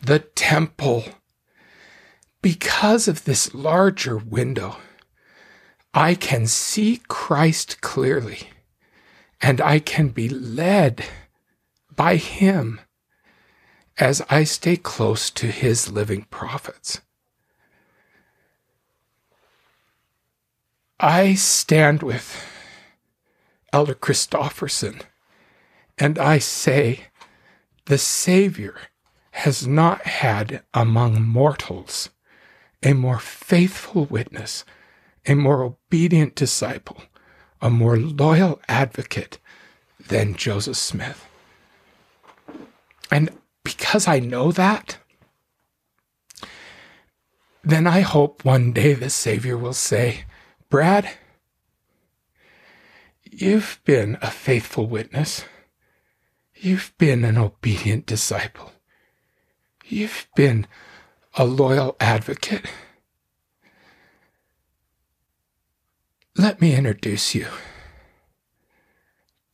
the 0.00 0.20
temple, 0.20 1.04
because 2.42 3.08
of 3.08 3.24
this 3.24 3.54
larger 3.54 4.16
window, 4.16 4.76
I 5.94 6.14
can 6.14 6.46
see 6.46 7.00
Christ 7.08 7.80
clearly 7.80 8.50
and 9.40 9.60
I 9.60 9.78
can 9.78 10.08
be 10.08 10.28
led 10.28 11.04
by 11.94 12.16
Him 12.16 12.80
as 13.98 14.22
I 14.30 14.44
stay 14.44 14.76
close 14.76 15.30
to 15.30 15.48
His 15.48 15.90
living 15.90 16.26
prophets. 16.30 17.00
I 21.00 21.34
stand 21.34 22.02
with 22.02 22.44
Elder 23.72 23.94
Christofferson 23.94 25.02
and 25.96 26.18
I 26.18 26.38
say, 26.38 27.04
the 27.84 27.98
Savior 27.98 28.74
has 29.30 29.64
not 29.64 30.02
had 30.02 30.62
among 30.74 31.22
mortals 31.22 32.10
a 32.82 32.94
more 32.94 33.20
faithful 33.20 34.06
witness, 34.06 34.64
a 35.24 35.34
more 35.34 35.62
obedient 35.62 36.34
disciple, 36.34 37.02
a 37.60 37.70
more 37.70 37.96
loyal 37.96 38.60
advocate 38.68 39.38
than 40.08 40.34
Joseph 40.34 40.76
Smith. 40.76 41.28
And 43.08 43.30
because 43.62 44.08
I 44.08 44.18
know 44.18 44.50
that, 44.50 44.98
then 47.62 47.86
I 47.86 48.00
hope 48.00 48.44
one 48.44 48.72
day 48.72 48.94
the 48.94 49.10
Savior 49.10 49.56
will 49.56 49.72
say, 49.72 50.24
Brad, 50.70 51.08
you've 53.24 53.80
been 53.84 54.18
a 54.20 54.30
faithful 54.30 54.86
witness. 54.86 55.44
You've 56.54 56.92
been 56.98 57.24
an 57.24 57.38
obedient 57.38 58.04
disciple. 58.04 58.72
You've 59.86 60.26
been 60.36 60.66
a 61.34 61.46
loyal 61.46 61.96
advocate. 62.00 62.66
Let 66.36 66.60
me 66.60 66.74
introduce 66.74 67.34
you 67.34 67.46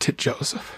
to 0.01 0.13
Joseph. 0.13 0.77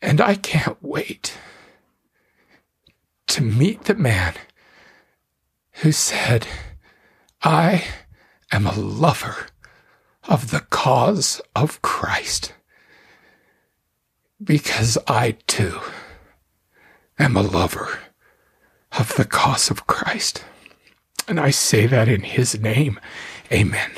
And 0.00 0.20
I 0.20 0.36
can't 0.36 0.78
wait 0.80 1.36
to 3.26 3.42
meet 3.42 3.84
the 3.84 3.94
man 3.94 4.34
who 5.80 5.92
said, 5.92 6.46
I 7.42 7.84
am 8.50 8.66
a 8.66 8.74
lover 8.74 9.46
of 10.28 10.50
the 10.50 10.60
cause 10.60 11.40
of 11.54 11.80
Christ. 11.82 12.52
Because 14.42 14.98
I 15.06 15.36
too 15.46 15.80
am 17.18 17.36
a 17.36 17.42
lover 17.42 17.98
of 18.98 19.14
the 19.16 19.24
cause 19.24 19.70
of 19.70 19.86
Christ. 19.86 20.44
And 21.28 21.38
I 21.38 21.50
say 21.50 21.86
that 21.86 22.08
in 22.08 22.22
his 22.22 22.58
name. 22.58 22.98
Amen. 23.52 23.90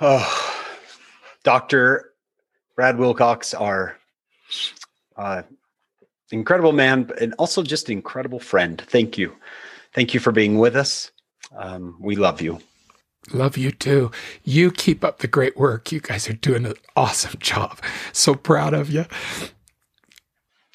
Oh, 0.00 0.64
Dr. 1.42 2.12
Brad 2.76 2.98
Wilcox, 2.98 3.54
our 3.54 3.96
uh, 5.16 5.42
incredible 6.30 6.72
man, 6.72 7.10
and 7.20 7.34
also 7.38 7.62
just 7.62 7.88
an 7.88 7.92
incredible 7.92 8.40
friend. 8.40 8.82
Thank 8.88 9.18
you. 9.18 9.34
Thank 9.94 10.14
you 10.14 10.20
for 10.20 10.32
being 10.32 10.58
with 10.58 10.76
us. 10.76 11.10
Um, 11.56 11.96
we 12.00 12.16
love 12.16 12.40
you. 12.40 12.60
Love 13.32 13.56
you 13.56 13.70
too. 13.70 14.10
You 14.44 14.70
keep 14.70 15.04
up 15.04 15.18
the 15.18 15.28
great 15.28 15.56
work. 15.56 15.92
You 15.92 16.00
guys 16.00 16.28
are 16.28 16.34
doing 16.34 16.64
an 16.64 16.74
awesome 16.96 17.38
job. 17.40 17.80
So 18.12 18.34
proud 18.34 18.74
of 18.74 18.90
you. 18.90 19.06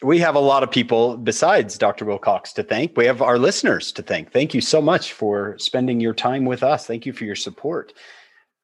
We 0.03 0.19
have 0.19 0.35
a 0.35 0.39
lot 0.39 0.63
of 0.63 0.71
people 0.71 1.15
besides 1.15 1.77
Dr. 1.77 2.03
Wilcox 2.03 2.51
to 2.53 2.63
thank. 2.63 2.97
We 2.97 3.05
have 3.05 3.21
our 3.21 3.37
listeners 3.37 3.91
to 3.93 4.01
thank. 4.01 4.33
Thank 4.33 4.53
you 4.53 4.59
so 4.59 4.81
much 4.81 5.13
for 5.13 5.57
spending 5.57 6.01
your 6.01 6.13
time 6.13 6.43
with 6.43 6.61
us. 6.61 6.85
Thank 6.85 7.05
you 7.05 7.13
for 7.13 7.23
your 7.23 7.37
support. 7.37 7.93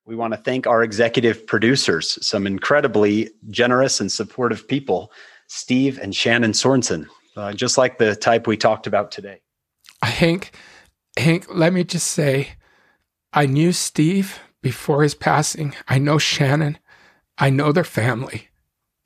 We 0.06 0.16
want 0.16 0.34
to 0.34 0.40
thank 0.40 0.68
our 0.68 0.84
executive 0.84 1.48
producers, 1.48 2.18
some 2.28 2.46
incredibly 2.46 3.30
generous 3.50 4.02
and 4.02 4.12
supportive 4.12 4.68
people, 4.68 5.12
Steve 5.50 5.98
and 5.98 6.16
Shannon 6.16 6.52
Sorensen, 6.52 7.08
uh, 7.36 7.52
just 7.54 7.78
like 7.78 7.98
the 7.98 8.16
type 8.16 8.46
we 8.46 8.56
talked 8.56 8.86
about 8.86 9.12
today. 9.12 9.42
Hank, 10.04 10.52
Hank, 11.18 11.48
let 11.50 11.74
me 11.74 11.84
just 11.84 12.08
say, 12.08 12.50
I 13.34 13.48
knew 13.48 13.72
Steve 13.72 14.40
before 14.62 15.02
his 15.02 15.16
passing. 15.16 15.76
I 15.88 15.98
know 15.98 16.20
Shannon. 16.20 16.78
I 17.38 17.50
know 17.50 17.72
their 17.72 17.84
family. 17.84 18.50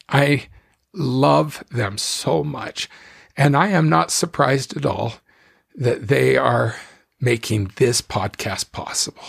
I 0.10 0.48
love 0.94 1.64
them 1.72 1.98
so 1.98 2.44
much. 2.44 2.90
And 3.38 3.56
I 3.56 3.70
am 3.70 3.88
not 3.88 4.12
surprised 4.12 4.76
at 4.76 4.86
all 4.86 5.16
that 5.76 6.10
they 6.10 6.36
are 6.36 6.76
making 7.22 7.72
this 7.78 8.02
podcast 8.02 8.74
possible. 8.74 9.24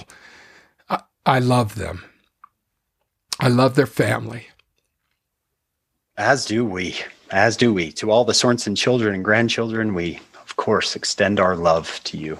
I, 0.89 1.03
I 1.25 1.39
love 1.39 1.77
them. 1.77 2.05
I 3.39 3.49
love 3.49 3.77
their 3.77 3.87
family. 3.87 4.49
As 6.17 6.45
do 6.45 6.65
we. 6.65 6.97
As 7.31 7.57
do 7.57 7.73
we. 7.73 7.93
To 7.93 8.11
all 8.11 8.25
the 8.25 8.33
Sorensen 8.33 8.77
children 8.77 9.15
and 9.15 9.25
grandchildren, 9.25 9.95
we 9.95 10.21
of 10.55 10.57
course, 10.57 10.95
extend 10.95 11.41
our 11.41 11.57
love 11.57 12.01
to 12.05 12.17
you. 12.17 12.39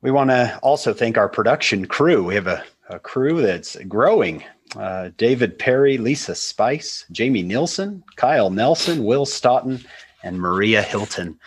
We 0.00 0.10
want 0.10 0.30
to 0.30 0.58
also 0.62 0.94
thank 0.94 1.18
our 1.18 1.28
production 1.28 1.84
crew. 1.84 2.24
We 2.24 2.34
have 2.36 2.46
a, 2.46 2.64
a 2.88 2.98
crew 2.98 3.42
that's 3.42 3.76
growing. 3.84 4.42
Uh, 4.74 5.10
David 5.18 5.58
Perry, 5.58 5.98
Lisa 5.98 6.34
Spice, 6.34 7.04
Jamie 7.12 7.42
Nilsson, 7.42 8.02
Kyle 8.16 8.48
Nelson, 8.48 9.04
Will 9.04 9.26
Stoughton, 9.26 9.84
and 10.22 10.40
Maria 10.40 10.80
Hilton. 10.80 11.38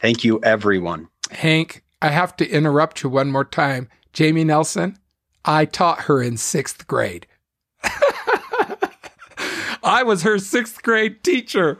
Thank 0.00 0.24
you, 0.24 0.40
everyone. 0.42 1.06
Hank, 1.30 1.84
I 2.02 2.08
have 2.08 2.34
to 2.36 2.48
interrupt 2.48 3.04
you 3.04 3.08
one 3.10 3.30
more 3.30 3.44
time. 3.44 3.88
Jamie 4.12 4.42
Nelson, 4.42 4.98
I 5.44 5.64
taught 5.64 6.02
her 6.02 6.20
in 6.20 6.36
sixth 6.36 6.88
grade. 6.88 7.28
I 9.86 10.02
was 10.02 10.22
her 10.22 10.38
sixth 10.40 10.82
grade 10.82 11.22
teacher. 11.22 11.78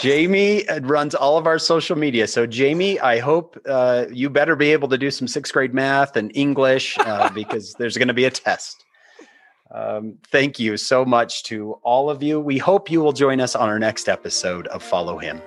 Jamie 0.00 0.64
runs 0.82 1.14
all 1.14 1.38
of 1.38 1.46
our 1.46 1.58
social 1.58 1.96
media. 1.96 2.26
So, 2.28 2.46
Jamie, 2.46 3.00
I 3.00 3.20
hope 3.20 3.58
uh, 3.66 4.04
you 4.12 4.28
better 4.28 4.54
be 4.54 4.70
able 4.70 4.88
to 4.88 4.98
do 4.98 5.10
some 5.10 5.26
sixth 5.26 5.54
grade 5.54 5.72
math 5.72 6.14
and 6.14 6.30
English 6.34 6.98
uh, 6.98 7.30
because 7.34 7.72
there's 7.78 7.96
going 7.96 8.08
to 8.08 8.14
be 8.14 8.26
a 8.26 8.30
test. 8.30 8.84
Um, 9.70 10.18
thank 10.30 10.58
you 10.58 10.76
so 10.76 11.06
much 11.06 11.42
to 11.44 11.72
all 11.82 12.10
of 12.10 12.22
you. 12.22 12.38
We 12.38 12.58
hope 12.58 12.90
you 12.90 13.00
will 13.00 13.12
join 13.12 13.40
us 13.40 13.56
on 13.56 13.68
our 13.68 13.78
next 13.78 14.10
episode 14.10 14.66
of 14.68 14.82
Follow 14.82 15.16
Him. 15.16 15.40